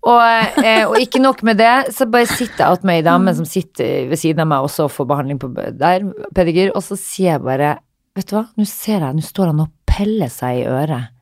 Og, 0.07 0.63
eh, 0.63 0.85
og 0.87 0.97
ikke 1.03 1.21
nok 1.21 1.43
med 1.47 1.59
det, 1.59 1.93
så 1.97 2.07
bare 2.11 2.29
sitter 2.31 2.63
jeg 2.63 2.79
attmed 2.79 3.01
ei 3.01 3.05
dame 3.07 3.35
som 3.35 3.49
sitter 3.49 4.07
ved 4.09 4.21
siden 4.21 4.45
av 4.45 4.49
meg 4.51 4.69
også 4.69 4.87
og 4.87 4.95
får 4.95 5.09
behandling 5.11 5.41
på 5.43 5.51
der, 5.57 6.07
pedikyr, 6.37 6.71
og 6.73 6.85
så 6.87 6.99
sier 7.01 7.37
jeg 7.37 7.45
bare 7.45 7.77
Vet 8.19 8.33
du 8.33 8.35
hva, 8.35 8.49
nå 8.59 8.65
ser 8.67 9.05
jeg, 9.05 9.15
nå 9.15 9.23
står 9.23 9.53
han 9.53 9.61
og 9.63 9.69
peller 9.87 10.31
seg 10.33 10.65
i 10.65 10.67
øret. 10.67 11.13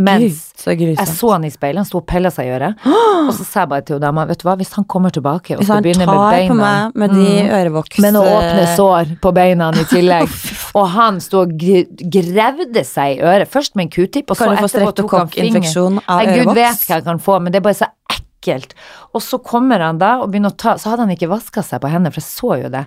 Mens 0.00 0.22
Gud, 0.56 0.62
så 0.64 0.72
jeg 0.72 1.08
så 1.10 1.28
han 1.34 1.44
i 1.44 1.50
speilet, 1.52 1.82
han 1.82 1.86
sto 1.86 1.98
og 2.00 2.06
pella 2.08 2.30
seg 2.32 2.48
i 2.48 2.52
øret. 2.56 2.86
Og 2.88 3.32
så 3.36 3.44
sa 3.44 3.62
jeg 3.62 3.70
bare 3.70 3.84
til 3.84 4.00
dama, 4.00 4.24
vet 4.26 4.40
du 4.40 4.46
hva, 4.48 4.54
hvis 4.56 4.72
han 4.78 4.86
kommer 4.88 5.12
tilbake 5.12 5.58
og 5.58 5.62
skal 5.66 5.84
begynne 5.84 6.06
med 6.08 6.22
beina 6.32 6.56
meg 6.56 6.96
med 7.02 7.12
de 7.14 7.26
ørevokse 7.26 7.58
ørevoks... 7.58 8.00
men 8.04 8.18
å 8.18 8.22
åpne 8.24 8.62
eh, 8.62 8.72
sår 8.78 9.12
på 9.22 9.32
beina 9.36 9.68
i 9.76 9.84
tillegg. 9.92 10.32
og 10.80 10.88
han 10.96 11.20
sto 11.22 11.44
og 11.44 11.52
grevde 11.60 12.84
seg 12.88 13.18
i 13.18 13.22
øret. 13.28 13.50
Først 13.52 13.76
med 13.76 13.86
en 13.86 13.92
q-tip, 13.92 14.32
og 14.32 14.40
så 14.40 14.48
Kan 14.48 14.56
du 14.56 14.64
få 14.64 14.70
etterpå 14.72 14.96
tok 15.02 15.16
han 15.18 15.28
fingeren. 15.28 15.68
streptokokkinfeksjon 15.68 16.00
av 16.00 16.22
Nei, 16.24 16.38
Gud 16.40 16.54
vet 16.56 16.88
hva 16.88 16.98
jeg 16.98 17.08
kan 17.12 17.22
få, 17.28 17.38
men 17.44 17.52
det 17.52 17.60
er 17.60 17.68
bare 17.68 17.80
så 17.84 17.90
ekkelt. 18.44 18.74
Og 19.14 19.22
så 19.22 19.38
kommer 19.38 19.80
han 19.80 19.98
da 19.98 20.18
og 20.20 20.30
begynner 20.32 20.52
å 20.52 20.58
ta 20.58 20.76
Så 20.80 20.90
hadde 20.90 21.06
han 21.06 21.14
ikke 21.14 21.30
vaska 21.30 21.64
seg 21.64 21.80
på 21.82 21.90
hendene, 21.90 22.12
for 22.12 22.20
jeg 22.20 22.28
så 22.28 22.60
jo 22.64 22.70
det. 22.72 22.84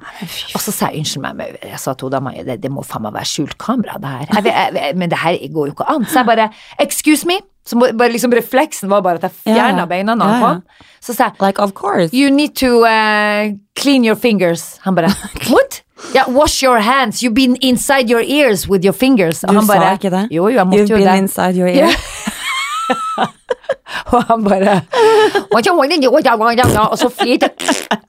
Og 0.54 0.62
så 0.62 0.74
sa 0.74 0.92
jeg 0.92 1.04
unnskyld 1.04 1.26
meg, 1.26 1.38
men 1.40 1.60
jeg 1.74 1.82
sa 1.82 1.96
til 1.98 2.14
dama 2.14 2.34
det, 2.38 2.60
det 2.64 2.72
må 2.74 2.86
faen 2.86 3.08
meg 3.08 3.16
være 3.18 3.32
skjult 3.32 3.58
kamera, 3.62 3.98
det 4.02 4.14
her. 4.14 4.34
Jeg, 4.38 4.74
jeg, 4.78 4.98
men 4.98 5.14
det 5.14 5.22
her 5.24 5.40
går 5.54 5.72
jo 5.72 5.78
ikke 5.78 5.90
an. 5.94 6.06
Så 6.08 6.22
jeg 6.22 6.30
bare 6.30 6.50
excuse 6.84 7.28
me. 7.30 7.42
Så 7.68 7.76
bare 7.76 8.14
liksom 8.14 8.32
refleksen 8.32 8.88
var 8.90 9.02
bare 9.04 9.20
at 9.20 9.28
jeg 9.28 9.42
fjerna 9.44 9.84
yeah. 9.84 9.90
beina 9.90 10.16
når 10.16 10.32
han 10.32 10.46
kom. 10.46 10.86
Så 11.04 11.18
sa 11.18 11.32
jeg 11.32 11.42
Like, 11.44 11.60
of 11.60 11.74
course. 11.76 12.14
You 12.16 12.32
need 12.32 12.56
to 12.64 12.86
uh, 12.88 13.52
clean 13.76 14.06
your 14.08 14.16
fingers. 14.16 14.78
Han 14.86 14.96
bare 14.96 15.12
What? 15.52 15.82
Yeah, 16.14 16.30
wash 16.30 16.64
your 16.64 16.80
hands. 16.80 17.24
You've 17.24 17.34
been 17.34 17.58
inside 17.62 18.10
your 18.10 18.22
ears 18.22 18.70
with 18.70 18.86
your 18.86 18.94
fingers. 18.94 19.44
Og 19.44 19.50
Du 19.50 19.60
han 19.60 19.68
sa 19.68 19.94
ikke 19.98 20.14
det? 20.14 20.28
Jo, 20.32 20.48
jo, 20.48 20.56
jeg 20.56 20.66
You've 20.66 20.92
jo 20.92 20.98
been 20.98 21.08
det. 21.08 21.18
inside 21.18 21.58
your 21.58 21.68
ear. 21.68 21.90
Og 24.14 24.24
han 24.30 24.44
bare 24.44 24.82
Og 26.92 26.98
så 27.00 27.10
flirte 27.12 27.50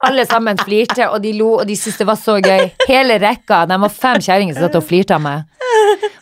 Alle 0.05 0.25
sammen 0.25 0.57
flirte, 0.57 1.09
og 1.09 1.23
de 1.23 1.33
lo, 1.37 1.53
og 1.59 1.67
de 1.67 1.75
syntes 1.75 1.99
det 1.99 2.07
var 2.07 2.19
så 2.19 2.37
gøy. 2.43 2.69
Hele 2.87 3.17
rekka. 3.19 3.65
De 3.69 3.79
var 3.81 3.91
fem 3.93 4.21
kjerringer 4.23 4.55
som 4.55 4.67
satt 4.67 4.77
og 4.79 4.85
flirte 4.87 5.17
av 5.17 5.23
meg. 5.23 5.43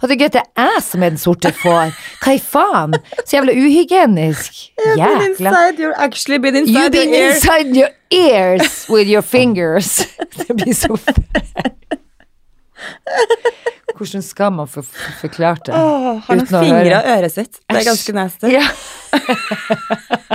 Og 0.01 0.10
det 0.10 0.16
er 0.16 0.22
gøy 0.24 0.32
det 0.34 0.41
er 0.41 0.72
jeg 0.74 0.84
som 0.86 1.03
er 1.03 1.14
den 1.14 1.22
sorte 1.22 1.51
får. 1.62 1.93
Hva 2.24 2.34
i 2.36 2.41
faen? 2.41 2.97
Så 3.24 3.38
jævla 3.38 3.53
uhygienisk. 3.53 4.60
Jækla. 4.97 5.28
inside 5.30 5.80
your, 5.80 5.93
actually 5.97 6.38
been 6.39 6.55
You've 6.66 6.91
been 6.91 7.14
inside 7.14 7.76
your 7.76 7.89
ears 8.12 8.88
with 8.89 9.10
your 9.10 9.22
fingers. 9.22 10.08
Det 10.38 10.55
blir 10.55 10.74
så 10.74 10.97
fælt. 10.97 12.01
Hvordan 13.97 14.21
skal 14.21 14.51
man 14.53 14.67
få 14.69 14.83
få 14.85 15.13
forklart 15.23 15.65
det? 15.65 15.73
Åh, 15.73 16.19
har 16.27 16.38
noen 16.38 16.49
fingre 16.51 16.99
av 16.99 17.07
øret 17.15 17.33
sitt. 17.33 17.59
Det 17.65 17.79
er 17.79 17.88
ganske 17.88 18.13
nasty. 18.13 18.51
Ja. 18.53 18.67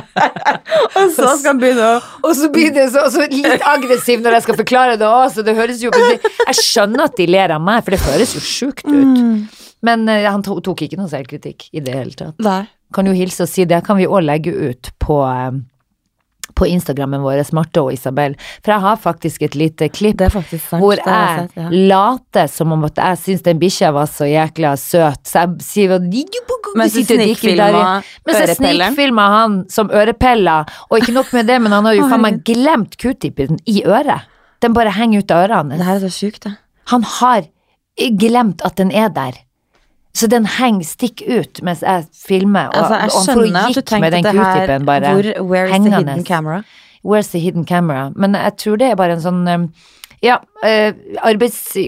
Og 1.02 1.10
så 1.14 1.28
skal 1.38 1.52
han 1.52 1.60
begynne 1.60 1.86
å 1.86 2.00
Og 2.26 2.34
så 2.36 2.48
blir 2.52 2.72
det 2.74 2.88
så, 2.94 3.04
så 3.12 3.24
litt 3.30 3.64
aggressiv 3.66 4.22
når 4.24 4.38
jeg 4.38 4.46
skal 4.46 4.58
forklare 4.62 4.98
det 5.00 5.08
òg, 5.08 5.26
så 5.34 5.44
det 5.46 5.54
høres 5.58 5.82
jo 5.84 5.92
Jeg 5.94 6.58
skjønner 6.58 7.06
at 7.06 7.16
de 7.18 7.28
ler 7.30 7.54
av 7.54 7.62
meg, 7.64 7.82
for 7.84 7.94
det 7.94 8.02
høres 8.04 8.34
jo 8.36 8.42
sjukt 8.44 8.86
ut. 8.88 9.58
Men 9.82 10.06
eh, 10.10 10.28
han 10.28 10.44
tok 10.46 10.84
ikke 10.86 10.98
noe 10.98 11.10
selvkritikk 11.10 11.68
i 11.74 11.82
det 11.82 11.94
hele 11.96 12.14
tatt. 12.18 12.38
Nei. 12.42 12.62
Kan 12.94 13.08
jo 13.08 13.14
hilse 13.16 13.46
og 13.46 13.50
si 13.50 13.64
det, 13.66 13.80
kan 13.86 13.98
vi 13.98 14.06
òg 14.06 14.22
legge 14.26 14.52
ut 14.52 14.92
på 15.02 15.18
eh, 15.26 15.50
på 16.54 16.68
Instagrammen 16.70 17.22
vår, 17.24 17.42
Marte 17.56 17.82
og 17.82 17.92
Isabel. 17.94 18.36
For 18.62 18.74
jeg 18.74 18.84
har 18.84 18.96
faktisk 19.00 19.42
et 19.42 19.56
lite 19.58 19.88
klipp 19.92 20.18
Det 20.18 20.30
sant. 20.32 20.80
hvor 20.82 20.96
jeg 20.96 21.06
jeg 21.06 21.48
ja. 21.56 21.68
later 21.92 22.46
som 22.50 22.72
om 22.72 22.84
at 22.88 22.96
jeg 22.96 23.20
syns 23.24 23.44
den 23.46 23.60
bikkja 23.62 23.92
var 23.94 24.08
så 24.10 24.28
jækla 24.28 24.74
søt, 24.80 25.22
så 25.28 25.44
jeg 25.44 25.66
sier 25.66 25.94
Mens 26.78 26.94
du 26.94 27.02
snikfilma 27.04 27.68
ørepelleren. 28.32 29.32
han 29.36 29.56
som 29.68 29.90
ørepeller, 29.90 30.68
og 30.90 30.98
ikke 30.98 31.12
nok 31.12 31.32
med 31.32 31.46
det, 31.46 31.60
men 31.62 31.72
han 31.72 31.84
har 31.84 31.96
jo 31.98 32.08
faen 32.08 32.24
meg 32.24 32.42
glemt 32.44 32.96
q-tipen 32.96 33.58
i 33.66 33.82
øret. 33.84 34.28
Den 34.62 34.74
bare 34.76 34.94
henger 34.94 35.24
ut 35.24 35.30
av 35.34 35.48
ørene. 35.48 35.78
Det 35.78 35.86
her 35.86 35.98
er 35.98 36.04
så 36.06 36.12
sjukt, 36.14 36.44
det. 36.44 36.56
Han 36.92 37.02
har 37.18 37.48
glemt 38.18 38.62
at 38.64 38.76
den 38.78 38.92
er 38.94 39.08
der. 39.08 39.36
Så 40.12 40.28
den 40.28 40.44
henger 40.58 40.84
stikk 40.84 41.22
ut 41.24 41.62
mens 41.64 41.80
jeg 41.80 42.04
filmer, 42.12 42.68
og, 42.68 42.76
Altså, 42.82 42.98
jeg 43.00 43.10
skjønner 43.26 43.70
at 43.70 43.78
du 43.78 43.80
tenkte 43.80 44.10
det 44.12 44.34
her 44.36 44.84
bare 44.84 45.14
hvor, 45.16 45.28
Where's 45.48 45.72
is 45.72 45.72
the 45.72 45.90
hengende. 45.90 46.12
hidden 46.12 46.24
camera? 46.28 46.58
Where's 47.02 47.32
the 47.32 47.40
hidden 47.42 47.64
camera? 47.64 48.10
Men 48.14 48.36
jeg 48.38 48.56
tror 48.60 48.76
det 48.78 48.90
er 48.92 48.98
bare 49.00 49.16
en 49.16 49.24
sånn 49.24 49.42
um, 49.48 49.64
Ja, 50.22 50.36
eh, 50.62 50.92
arbeids... 51.26 51.72
De, 51.74 51.86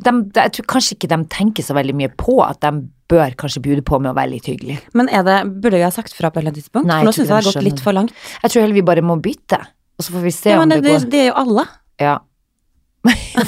de, 0.00 0.12
jeg 0.38 0.52
tror 0.56 0.68
kanskje 0.70 0.94
ikke 0.96 1.10
de 1.12 1.18
tenker 1.28 1.66
så 1.66 1.74
veldig 1.76 1.92
mye 1.98 2.12
på 2.16 2.38
at 2.46 2.62
de 2.64 2.70
bør 3.10 3.34
kanskje 3.36 3.60
bjude 3.66 3.82
på 3.84 3.98
med 4.00 4.12
å 4.12 4.16
være 4.16 4.30
litt 4.36 4.46
hyggelig. 4.48 4.78
Men 4.96 5.10
det, 5.10 5.34
burde 5.60 5.76
vi 5.76 5.84
ha 5.84 5.90
sagt 5.92 6.14
fra 6.16 6.30
på 6.30 6.38
et 6.38 6.44
eller 6.44 6.54
annet 6.54 6.62
tidspunkt? 6.62 6.88
Nei, 6.88 7.02
For 7.02 7.10
nå 7.10 7.12
syns 7.12 7.26
jeg 7.26 7.34
det 7.34 7.36
har 7.36 7.48
gått 7.50 7.66
litt 7.66 7.82
for 7.84 7.98
langt. 7.98 8.14
Jeg 8.40 8.54
tror 8.54 8.64
heller 8.64 8.78
vi 8.78 8.86
bare 8.86 9.04
må 9.04 9.18
bytte, 9.20 9.58
og 9.98 10.06
så 10.06 10.14
får 10.14 10.24
vi 10.24 10.32
se 10.38 10.54
Ja, 10.54 10.62
om 10.62 10.70
det, 10.70 10.78
det, 10.80 10.86
det, 10.86 10.94
går. 10.96 11.10
det 11.12 11.22
er 11.26 11.30
jo 11.32 11.36
alle. 11.42 11.66
Ja. 12.00 12.16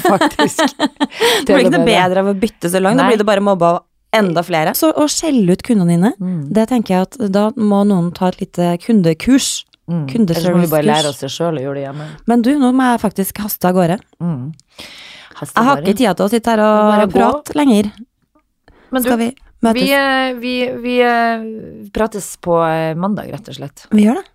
Faktisk. 0.03 0.61
Det 1.45 1.49
blir 1.49 1.63
ikke 1.65 1.73
noe 1.73 1.85
bedre 1.87 2.21
av 2.21 2.29
å 2.29 2.35
bytte 2.37 2.69
så 2.69 2.79
langt, 2.81 2.97
da 3.01 3.07
blir 3.09 3.17
det 3.21 3.25
bare 3.25 3.41
mobba 3.41 3.71
av 3.71 3.81
enda 4.13 4.43
flere. 4.45 4.73
Så 4.77 4.91
å 4.93 5.07
skjelle 5.11 5.53
ut 5.55 5.63
kundene 5.65 5.95
dine, 5.95 6.11
Mm. 6.19 6.47
det 6.53 6.67
tenker 6.69 6.93
jeg 6.95 7.01
at 7.09 7.31
da 7.33 7.49
må 7.57 7.83
noen 7.87 8.11
ta 8.15 8.27
et 8.31 8.39
lite 8.41 8.77
kundekurs. 8.85 9.65
Mm. 9.89 10.05
Ellers 10.07 10.45
må 10.47 10.61
vi 10.61 10.67
bare 10.71 10.87
lære 10.87 11.09
oss 11.09 11.19
det 11.19 11.29
sjøl 11.33 11.57
og 11.59 11.63
gjøre 11.65 11.75
det 11.75 11.85
hjemme. 11.89 12.05
Men 12.27 12.41
du, 12.41 12.53
nå 12.57 12.71
må 12.71 12.83
jeg 12.93 13.01
faktisk 13.03 13.37
haste 13.43 13.67
av 13.67 13.75
gårde. 13.75 13.97
Mm. 14.23 14.53
Haste 15.35 15.57
Jeg 15.59 15.65
har 15.67 15.81
ikke 15.81 15.97
tida 15.97 16.13
til 16.15 16.25
å 16.25 16.29
sitte 16.31 16.53
her 16.53 16.61
og 16.63 17.11
prate 17.11 17.57
lenger. 17.57 17.89
Men 18.93 19.01
du, 19.03 19.09
Skal 19.09 19.17
vi 19.19 19.27
møtes? 19.65 19.81
Vi, 19.81 19.89
vi, 20.39 20.53
vi 20.85 20.93
eh, 21.01 21.89
prates 21.91 22.37
på 22.37 22.61
eh, 22.63 22.93
mandag, 22.95 23.31
rett 23.33 23.49
og 23.49 23.57
slett. 23.57 23.87
Vi 23.91 24.05
gjør 24.05 24.21
det. 24.21 24.29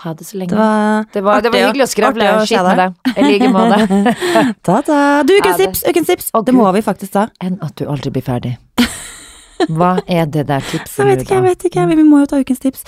Ha 0.00 0.14
det 0.16 0.24
så 0.24 0.38
lenge. 0.40 0.48
Det 0.50 0.56
var, 0.56 1.04
Det 1.12 1.22
var, 1.22 1.40
det 1.44 1.50
var 1.52 1.60
hyggelig 1.66 1.84
å 1.84 1.90
skravle 1.92 2.28
og 2.38 2.46
skitt 2.48 2.64
med 2.64 2.78
deg. 2.80 2.94
I 3.20 3.24
like 3.26 3.50
måte. 3.52 4.14
Ta-ta. 4.66 4.98
Du, 5.28 5.34
Ha 5.34 5.42
ukens 5.44 5.58
tips! 5.60 5.82
Ukens 5.90 6.06
tips! 6.08 6.30
Det 6.46 6.54
må 6.56 6.70
vi 6.72 6.80
faktisk 6.86 7.12
ta. 7.18 7.26
Enn 7.44 7.58
at 7.60 7.74
du 7.76 7.84
aldri 7.84 8.10
blir 8.14 8.24
ferdig. 8.24 8.54
Hva 9.68 9.90
er 10.08 10.26
det 10.26 10.46
der 10.48 10.60
tipset 10.64 11.04
vet 11.06 11.22
ikke, 11.24 11.34
jeg 11.34 11.42
vet 11.44 11.64
ikke, 11.68 11.86
vi 11.90 12.02
må 12.06 12.20
jo 12.22 12.26
ta 12.30 12.40
ukens 12.40 12.58
tips. 12.62 12.84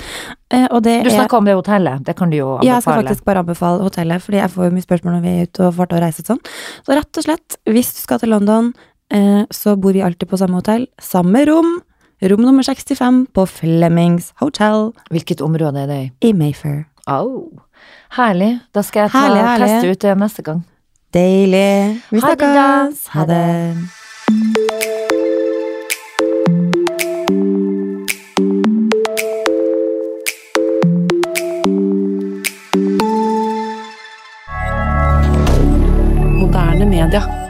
Eh, 0.51 0.67
Du 0.69 1.11
snakka 1.11 1.37
om 1.37 1.45
det 1.45 1.55
hotellet, 1.55 2.05
det 2.05 2.17
kan 2.17 2.31
du 2.31 2.37
jo 2.37 2.49
anbefale. 2.57 2.67
Ja, 2.67 2.75
jeg 2.79 2.83
skal 2.83 3.03
faktisk 3.03 3.25
bare 3.25 3.43
anbefale 3.45 3.83
hotellet, 3.83 4.23
fordi 4.23 4.41
jeg 4.41 4.51
får 4.51 4.65
jo 4.65 4.71
mye 4.77 4.87
spørsmål 4.87 5.13
når 5.19 5.23
vi 5.23 5.29
er 5.29 5.47
ute 5.51 5.67
og 5.67 5.75
farter 5.75 5.97
og 5.97 6.03
reiser 6.03 6.23
og 6.25 6.33
sånn. 6.33 6.43
Så 6.87 6.97
rett 6.97 7.17
og 7.21 7.25
slett, 7.29 7.57
hvis 7.69 7.93
du 7.95 8.01
skal 8.03 8.19
til 8.23 8.31
London, 8.33 8.73
eh, 9.11 9.45
så 9.51 9.77
bor 9.77 9.93
vi 9.93 10.01
alltid 10.03 10.29
på 10.29 10.39
samme 10.41 10.55
hotell. 10.61 10.87
Samme 11.01 11.45
rom. 11.47 11.81
Rom 12.23 12.41
nummer 12.47 12.63
65 12.63 13.27
på 13.35 13.47
Flemings 13.51 14.33
Hotel 14.39 14.93
Hvilket 15.11 15.41
område 15.43 15.83
er 15.83 15.87
det 15.91 15.97
i? 16.23 16.29
i 16.29 16.33
Mayfair. 16.33 16.85
Oh. 17.11 17.49
Herlig. 18.15 18.61
Da 18.73 18.83
skal 18.87 19.09
jeg 19.09 19.11
ta, 19.11 19.19
Herlig, 19.27 19.43
herlig. 19.43 19.69
teste 19.73 19.91
ut 19.91 19.99
det 20.07 20.19
neste 20.19 20.43
gang. 20.47 20.63
Deilig. 21.13 22.01
Vi 22.13 22.21
Ha 22.21 22.35
det, 22.35 22.39
da. 22.55 22.87
det 22.87 23.09
Ha 23.17 23.25
det. 23.27 24.92
Moderne 37.13 37.29
media. 37.29 37.42